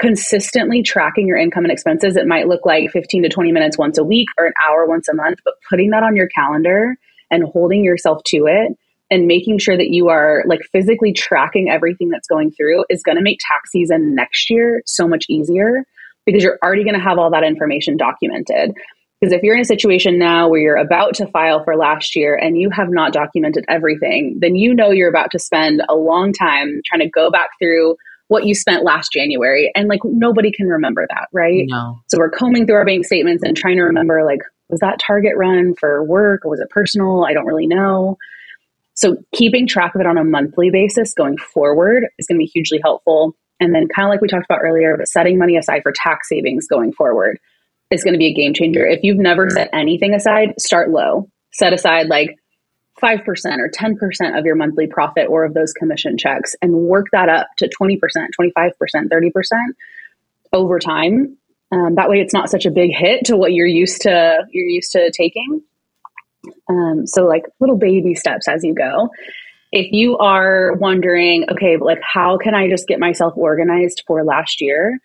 Consistently 0.00 0.82
tracking 0.82 1.28
your 1.28 1.38
income 1.38 1.64
and 1.64 1.72
expenses. 1.72 2.16
It 2.16 2.26
might 2.26 2.48
look 2.48 2.66
like 2.66 2.90
15 2.90 3.22
to 3.22 3.28
20 3.28 3.52
minutes 3.52 3.78
once 3.78 3.96
a 3.96 4.02
week 4.02 4.28
or 4.36 4.46
an 4.46 4.52
hour 4.66 4.86
once 4.86 5.08
a 5.08 5.14
month, 5.14 5.38
but 5.44 5.54
putting 5.70 5.90
that 5.90 6.02
on 6.02 6.16
your 6.16 6.26
calendar 6.26 6.96
and 7.30 7.44
holding 7.44 7.84
yourself 7.84 8.20
to 8.26 8.46
it 8.46 8.76
and 9.08 9.28
making 9.28 9.58
sure 9.58 9.76
that 9.76 9.90
you 9.90 10.08
are 10.08 10.42
like 10.48 10.62
physically 10.72 11.12
tracking 11.12 11.70
everything 11.70 12.08
that's 12.08 12.26
going 12.26 12.50
through 12.50 12.84
is 12.90 13.04
going 13.04 13.16
to 13.16 13.22
make 13.22 13.38
tax 13.48 13.70
season 13.70 14.16
next 14.16 14.50
year 14.50 14.82
so 14.84 15.06
much 15.06 15.26
easier 15.28 15.84
because 16.26 16.42
you're 16.42 16.58
already 16.64 16.82
going 16.82 16.94
to 16.94 17.00
have 17.00 17.18
all 17.18 17.30
that 17.30 17.44
information 17.44 17.96
documented. 17.96 18.72
Because 19.20 19.32
if 19.32 19.42
you're 19.42 19.54
in 19.54 19.60
a 19.60 19.64
situation 19.64 20.18
now 20.18 20.48
where 20.48 20.60
you're 20.60 20.76
about 20.76 21.14
to 21.14 21.26
file 21.28 21.64
for 21.64 21.76
last 21.76 22.14
year 22.14 22.36
and 22.36 22.58
you 22.58 22.68
have 22.70 22.88
not 22.90 23.12
documented 23.12 23.64
everything, 23.68 24.36
then 24.40 24.54
you 24.54 24.74
know 24.74 24.90
you're 24.90 25.08
about 25.08 25.30
to 25.30 25.38
spend 25.38 25.82
a 25.88 25.94
long 25.94 26.32
time 26.32 26.80
trying 26.84 27.00
to 27.00 27.08
go 27.08 27.30
back 27.30 27.50
through 27.58 27.96
what 28.28 28.44
you 28.44 28.54
spent 28.54 28.84
last 28.84 29.12
January. 29.12 29.70
And 29.74 29.88
like 29.88 30.00
nobody 30.04 30.50
can 30.50 30.66
remember 30.66 31.06
that, 31.08 31.28
right? 31.32 31.64
No. 31.68 32.00
So 32.08 32.18
we're 32.18 32.30
combing 32.30 32.66
through 32.66 32.76
our 32.76 32.84
bank 32.84 33.06
statements 33.06 33.42
and 33.44 33.56
trying 33.56 33.76
to 33.76 33.82
remember 33.82 34.24
like, 34.24 34.40
was 34.68 34.80
that 34.80 34.98
target 34.98 35.32
run 35.36 35.74
for 35.78 36.04
work 36.04 36.44
or 36.44 36.50
was 36.50 36.60
it 36.60 36.70
personal? 36.70 37.24
I 37.24 37.32
don't 37.32 37.46
really 37.46 37.66
know. 37.66 38.16
So 38.94 39.16
keeping 39.34 39.66
track 39.66 39.94
of 39.94 40.00
it 40.00 40.06
on 40.06 40.18
a 40.18 40.24
monthly 40.24 40.70
basis 40.70 41.14
going 41.14 41.36
forward 41.36 42.04
is 42.18 42.26
going 42.26 42.36
to 42.36 42.44
be 42.44 42.50
hugely 42.52 42.80
helpful. 42.82 43.36
And 43.60 43.74
then, 43.74 43.86
kind 43.88 44.06
of 44.06 44.10
like 44.10 44.20
we 44.20 44.28
talked 44.28 44.46
about 44.48 44.60
earlier, 44.62 44.96
but 44.96 45.08
setting 45.08 45.38
money 45.38 45.56
aside 45.56 45.82
for 45.82 45.92
tax 45.92 46.28
savings 46.28 46.66
going 46.66 46.92
forward 46.92 47.38
is 47.91 48.03
going 48.03 48.14
to 48.14 48.18
be 48.18 48.26
a 48.26 48.35
game 48.35 48.55
changer. 48.55 48.87
If 48.87 49.03
you've 49.03 49.18
never 49.18 49.49
set 49.51 49.70
anything 49.72 50.14
aside, 50.14 50.61
start 50.61 50.91
low. 50.91 51.28
Set 51.53 51.72
aside 51.72 52.07
like 52.07 52.37
5% 53.03 53.18
or 53.59 53.70
10% 53.70 54.39
of 54.39 54.45
your 54.45 54.55
monthly 54.55 54.87
profit 54.87 55.26
or 55.28 55.45
of 55.45 55.55
those 55.55 55.72
commission 55.72 56.16
checks 56.16 56.55
and 56.62 56.74
work 56.74 57.07
that 57.12 57.28
up 57.28 57.49
to 57.59 57.68
20%, 57.80 57.99
25%, 58.41 58.72
30% 58.95 59.32
over 60.53 60.78
time. 60.78 61.37
Um, 61.72 61.97
that 61.97 62.09
way 62.09 62.20
it's 62.20 62.32
not 62.32 62.51
such 62.51 62.66
a 62.66 62.70
big 62.70 62.91
hit 62.95 63.24
to 63.26 63.37
what 63.37 63.53
you're 63.53 63.66
used 63.66 64.03
to 64.03 64.45
you're 64.51 64.66
used 64.66 64.93
to 64.93 65.11
taking. 65.11 65.62
Um, 66.68 67.07
so 67.07 67.24
like 67.24 67.45
little 67.59 67.76
baby 67.76 68.14
steps 68.14 68.47
as 68.49 68.62
you 68.62 68.74
go. 68.74 69.09
If 69.72 69.91
you 69.91 70.16
are 70.18 70.74
wondering, 70.74 71.47
okay, 71.51 71.76
like 71.78 72.01
how 72.01 72.39
can 72.39 72.55
I 72.55 72.68
just 72.68 72.87
get 72.87 73.01
myself 73.01 73.35
organized 73.37 74.05
for 74.07 74.22
last 74.22 74.61
year? 74.61 75.01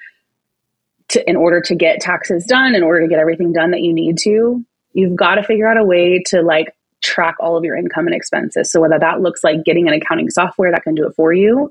To, 1.09 1.29
in 1.29 1.35
order 1.35 1.61
to 1.61 1.75
get 1.75 1.99
taxes 1.99 2.45
done, 2.45 2.75
in 2.75 2.83
order 2.83 3.01
to 3.01 3.07
get 3.07 3.19
everything 3.19 3.51
done 3.51 3.71
that 3.71 3.81
you 3.81 3.93
need 3.93 4.17
to, 4.19 4.63
you've 4.93 5.15
got 5.15 5.35
to 5.35 5.43
figure 5.43 5.67
out 5.67 5.77
a 5.77 5.83
way 5.83 6.21
to 6.27 6.41
like 6.41 6.75
track 7.03 7.35
all 7.39 7.57
of 7.57 7.63
your 7.63 7.75
income 7.75 8.07
and 8.07 8.15
expenses. 8.15 8.71
So 8.71 8.81
whether 8.81 8.99
that 8.99 9.21
looks 9.21 9.43
like 9.43 9.63
getting 9.63 9.87
an 9.87 9.93
accounting 9.93 10.29
software 10.29 10.71
that 10.71 10.83
can 10.83 10.95
do 10.95 11.07
it 11.07 11.13
for 11.15 11.33
you, 11.33 11.69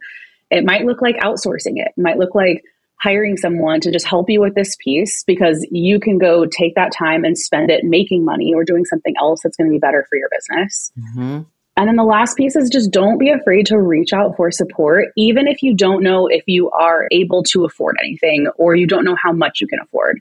it 0.51 0.65
might 0.65 0.85
look 0.85 1.03
like 1.03 1.17
outsourcing 1.17 1.77
it. 1.77 1.93
it 1.97 2.01
might 2.01 2.19
look 2.19 2.35
like 2.35 2.65
hiring 3.01 3.37
someone 3.37 3.81
to 3.81 3.93
just 3.93 4.07
help 4.07 4.29
you 4.29 4.41
with 4.41 4.55
this 4.55 4.77
piece 4.83 5.23
because 5.25 5.67
you 5.71 6.01
can 6.01 6.19
go 6.19 6.47
take 6.47 6.75
that 6.75 6.93
time 6.93 7.25
and 7.25 7.39
spend 7.39 7.71
it 7.71 7.85
making 7.85 8.25
money 8.25 8.53
or 8.53 8.65
doing 8.65 8.85
something 8.85 9.15
else 9.21 9.41
that's 9.43 9.57
going 9.57 9.69
to 9.69 9.73
be 9.73 9.79
better 9.79 10.05
for 10.09 10.17
your 10.17 10.29
business. 10.31 10.91
Mm-hmm. 10.99 11.43
And 11.79 11.87
then 11.87 11.95
the 11.95 12.03
last 12.03 12.37
piece 12.37 12.57
is 12.57 12.71
just 12.71 12.91
don't 12.91 13.19
be 13.19 13.31
afraid 13.31 13.67
to 13.67 13.79
reach 13.79 14.13
out 14.13 14.35
for 14.37 14.51
support, 14.51 15.13
even 15.17 15.47
if 15.47 15.63
you 15.63 15.77
don't 15.77 16.03
know 16.03 16.27
if 16.27 16.43
you 16.49 16.69
are 16.73 17.07
able 17.13 17.45
to 17.53 17.65
afford 17.65 17.97
anything 18.03 18.49
or 18.57 18.75
you 18.75 18.85
don't 18.85 19.05
know 19.05 19.15
how 19.15 19.31
much 19.31 19.61
you 19.61 19.69
can 19.69 19.79
afford. 19.81 20.21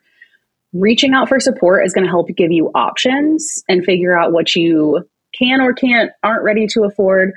Reaching 0.72 1.16
out 1.16 1.28
for 1.28 1.40
support 1.40 1.84
is 1.84 1.94
going 1.94 2.04
to 2.04 2.12
help 2.12 2.28
give 2.28 2.52
you 2.52 2.70
options 2.76 3.64
and 3.68 3.84
figure 3.84 4.16
out 4.16 4.34
what 4.34 4.56
you 4.56 5.10
can 5.34 5.60
or 5.60 5.74
can't, 5.74 6.12
aren't 6.22 6.44
ready 6.44 6.68
to 6.68 6.84
afford, 6.84 7.34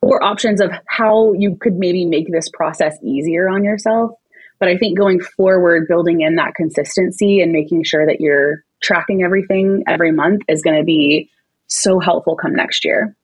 or 0.00 0.24
options 0.24 0.62
of 0.62 0.70
how 0.86 1.34
you 1.34 1.56
could 1.56 1.74
maybe 1.74 2.06
make 2.06 2.32
this 2.32 2.48
process 2.48 2.96
easier 3.02 3.46
on 3.46 3.62
yourself. 3.62 4.12
But 4.58 4.70
I 4.70 4.78
think 4.78 4.96
going 4.96 5.20
forward, 5.20 5.86
building 5.86 6.22
in 6.22 6.36
that 6.36 6.54
consistency 6.54 7.42
and 7.42 7.52
making 7.52 7.84
sure 7.84 8.06
that 8.06 8.22
you're 8.22 8.64
tracking 8.82 9.22
everything 9.22 9.84
every 9.86 10.12
month 10.12 10.40
is 10.48 10.62
going 10.62 10.78
to 10.78 10.84
be 10.84 11.28
so 11.66 12.00
helpful 12.00 12.36
come 12.36 12.54
next 12.54 12.86
year. 12.86 13.14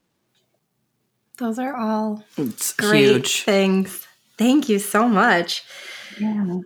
Those 1.38 1.58
are 1.58 1.76
all 1.76 2.24
it's 2.36 2.72
great 2.72 3.04
huge. 3.10 3.42
things. 3.42 4.06
Thank 4.38 4.68
you 4.68 4.78
so 4.78 5.08
much. 5.08 5.62
Yeah. 6.20 6.58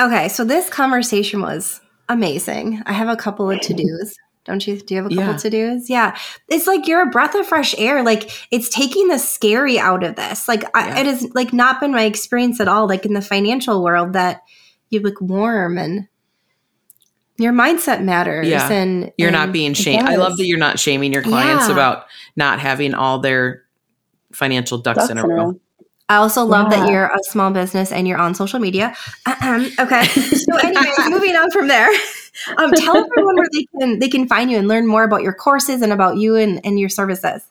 Okay, 0.00 0.28
so 0.28 0.44
this 0.44 0.68
conversation 0.68 1.40
was 1.42 1.80
amazing. 2.08 2.82
I 2.86 2.92
have 2.92 3.08
a 3.08 3.16
couple 3.16 3.50
of 3.50 3.60
to 3.60 3.74
dos. 3.74 4.14
Don't 4.44 4.66
you? 4.66 4.80
Do 4.80 4.94
you 4.94 5.02
have 5.02 5.12
a 5.12 5.14
couple 5.14 5.32
Yeah. 5.32 5.36
to 5.36 5.50
dos? 5.50 5.88
Yeah. 5.90 6.16
It's 6.48 6.66
like 6.66 6.88
you're 6.88 7.02
a 7.02 7.10
breath 7.10 7.34
of 7.36 7.46
fresh 7.46 7.74
air. 7.78 8.02
Like 8.02 8.30
it's 8.50 8.68
taking 8.68 9.08
the 9.08 9.18
scary 9.18 9.78
out 9.78 10.02
of 10.02 10.16
this. 10.16 10.48
Like 10.48 10.64
I, 10.76 11.00
it 11.00 11.06
has 11.06 11.26
like 11.34 11.52
not 11.52 11.80
been 11.80 11.92
my 11.92 12.02
experience 12.04 12.58
at 12.60 12.66
all. 12.68 12.88
Like 12.88 13.04
in 13.06 13.14
the 13.14 13.22
financial 13.22 13.82
world, 13.84 14.12
that 14.14 14.42
you 14.90 15.00
look 15.00 15.20
warm 15.20 15.78
and 15.78 16.08
your 17.38 17.52
mindset 17.52 18.02
matters. 18.02 18.48
Yeah. 18.48 18.68
And 18.70 19.12
You're 19.16 19.28
and- 19.28 19.36
not 19.36 19.52
being 19.52 19.74
shamed. 19.74 20.08
I 20.08 20.16
love 20.16 20.36
that 20.36 20.46
you're 20.46 20.58
not 20.58 20.78
shaming 20.80 21.12
your 21.12 21.22
clients 21.22 21.66
Yeah. 21.66 21.72
about 21.72 22.06
not 22.36 22.58
having 22.58 22.94
all 22.94 23.20
their 23.20 23.62
financial 24.32 24.78
ducks, 24.78 24.98
Ducks 24.98 25.10
in 25.10 25.18
a 25.18 25.26
row. 25.26 25.60
I 26.08 26.16
also 26.16 26.44
love 26.44 26.70
that 26.70 26.90
you're 26.90 27.06
a 27.06 27.18
small 27.22 27.50
business 27.50 27.90
and 27.90 28.06
you're 28.06 28.18
on 28.18 28.34
social 28.34 28.58
media. 28.58 28.94
Ahem. 29.26 29.70
okay. 29.78 30.06
So, 30.42 30.58
anyway, 30.58 30.92
moving 31.08 31.34
on 31.36 31.50
from 31.50 31.68
there. 31.68 31.88
um, 32.58 32.70
tell 32.72 32.96
everyone 32.96 33.36
where 33.36 33.46
they 33.52 33.66
can 33.78 33.98
they 33.98 34.08
can 34.08 34.28
find 34.28 34.50
you 34.50 34.58
and 34.58 34.68
learn 34.68 34.86
more 34.86 35.04
about 35.04 35.22
your 35.22 35.32
courses 35.32 35.80
and 35.80 35.92
about 35.92 36.18
you 36.18 36.36
and, 36.36 36.60
and 36.64 36.78
your 36.78 36.88
services. 36.88 37.42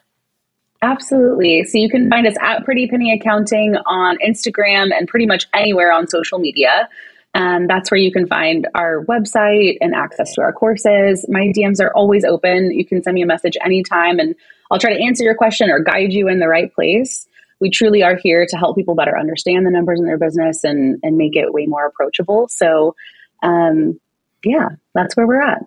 Absolutely. 0.84 1.64
So 1.64 1.78
you 1.78 1.90
can 1.90 2.10
find 2.10 2.28
us 2.28 2.36
at 2.42 2.64
Pretty 2.66 2.88
Penny 2.88 3.14
Accounting 3.14 3.76
on 3.86 4.18
Instagram 4.18 4.90
and 4.96 5.08
pretty 5.08 5.26
much 5.26 5.46
anywhere 5.54 5.92
on 5.92 6.08
social 6.08 6.40
media. 6.40 6.90
And 7.34 7.70
that's 7.70 7.90
where 7.90 8.00
you 8.00 8.12
can 8.12 8.28
find 8.28 8.68
our 8.76 9.06
website 9.06 9.78
and 9.80 9.96
access 9.96 10.34
to 10.34 10.42
our 10.42 10.52
courses. 10.52 11.26
My 11.30 11.52
DMs 11.56 11.80
are 11.80 11.94
always 11.94 12.26
open. 12.26 12.72
You 12.72 12.86
can 12.86 13.02
send 13.02 13.16
me 13.16 13.22
a 13.22 13.28
message 13.28 13.58
anytime 13.64 14.20
and 14.20 14.36
I'll 14.72 14.80
try 14.80 14.94
to 14.94 15.04
answer 15.04 15.24
your 15.24 15.36
question 15.36 15.70
or 15.70 15.80
guide 15.80 16.14
you 16.14 16.28
in 16.28 16.40
the 16.40 16.48
right 16.48 16.74
place. 16.74 17.28
We 17.60 17.70
truly 17.70 18.02
are 18.02 18.16
here 18.16 18.48
to 18.48 18.58
help 18.58 18.76
people 18.76 18.96
better 18.96 19.18
understand 19.18 19.66
the 19.66 19.72
numbers 19.72 20.00
in 20.00 20.06
their 20.06 20.18
business 20.18 20.64
and, 20.64 20.98
and 21.04 21.18
make 21.18 21.36
it 21.36 21.54
way 21.54 21.68
more 21.68 21.86
approachable. 21.86 22.48
So, 22.48 22.96
um, 23.44 24.00
yeah, 24.44 24.70
that's 24.96 25.16
where 25.16 25.28
we're 25.28 25.42
at. 25.42 25.64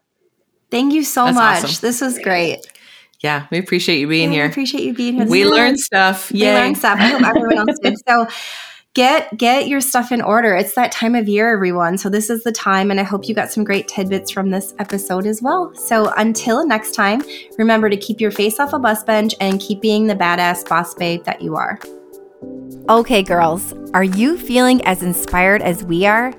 Thank 0.71 0.93
you 0.93 1.05
so 1.05 1.27
that's 1.27 1.37
much. 1.37 1.65
Awesome. 1.65 1.87
This 1.87 2.01
was 2.01 2.19
great. 2.19 2.67
Yeah, 3.21 3.47
we 3.51 3.59
appreciate 3.59 4.01
you 4.01 4.09
being 4.09 4.33
yeah, 4.33 4.41
here. 4.41 4.47
appreciate 4.47 4.85
you 4.85 4.93
being 4.93 5.15
here. 5.15 5.27
We 5.27 5.47
learned 5.47 5.79
stuff. 5.79 6.33
Yeah, 6.33 6.55
we 6.55 6.61
learned 6.61 6.79
stuff. 6.79 6.99
I 6.99 7.07
hope 7.07 7.23
everyone 7.23 7.59
else 7.59 7.79
did. 7.81 7.95
So 8.09 8.27
get 8.95 9.37
get 9.37 9.67
your 9.69 9.81
stuff 9.81 10.13
in 10.13 10.23
order. 10.23 10.55
It's 10.55 10.75
that 10.75 10.93
time 10.93 11.15
of 11.15 11.29
year, 11.29 11.53
everyone. 11.53 11.99
So 11.99 12.09
this 12.09 12.31
is 12.31 12.45
the 12.45 12.53
time, 12.53 12.91
and 12.91 13.01
I 13.01 13.03
hope 13.03 13.29
you 13.29 13.35
got 13.35 13.51
some 13.51 13.65
great 13.65 13.89
tidbits 13.89 14.31
from 14.31 14.51
this 14.51 14.73
episode 14.79 15.27
as 15.27 15.43
well. 15.43 15.75
So 15.75 16.13
until 16.17 16.67
next 16.67 16.93
time, 16.93 17.23
remember 17.59 17.91
to 17.91 17.97
keep 17.97 18.21
your 18.21 18.31
face 18.31 18.59
off 18.61 18.73
a 18.73 18.79
bus 18.79 19.03
bench 19.03 19.35
and 19.41 19.61
keep 19.61 19.81
being 19.81 20.07
the 20.07 20.15
badass 20.15 20.69
boss 20.69 20.95
babe 20.95 21.25
that 21.25 21.43
you 21.43 21.57
are. 21.57 21.79
Okay, 22.89 23.23
girls, 23.23 23.75
are 23.95 24.05
you 24.05 24.39
feeling 24.39 24.85
as 24.85 25.03
inspired 25.03 25.63
as 25.63 25.83
we 25.85 26.07
are? 26.07 26.33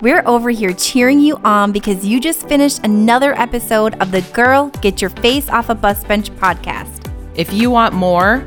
We're 0.00 0.22
over 0.26 0.50
here 0.50 0.74
cheering 0.74 1.20
you 1.20 1.36
on 1.44 1.72
because 1.72 2.04
you 2.04 2.20
just 2.20 2.46
finished 2.48 2.80
another 2.84 3.32
episode 3.38 3.94
of 4.02 4.10
the 4.10 4.20
Girl 4.32 4.68
Get 4.82 5.00
Your 5.00 5.10
Face 5.10 5.48
Off 5.48 5.70
a 5.70 5.74
Bus 5.74 6.04
Bench 6.04 6.30
podcast. 6.32 7.10
If 7.36 7.52
you 7.52 7.70
want 7.70 7.94
more, 7.94 8.46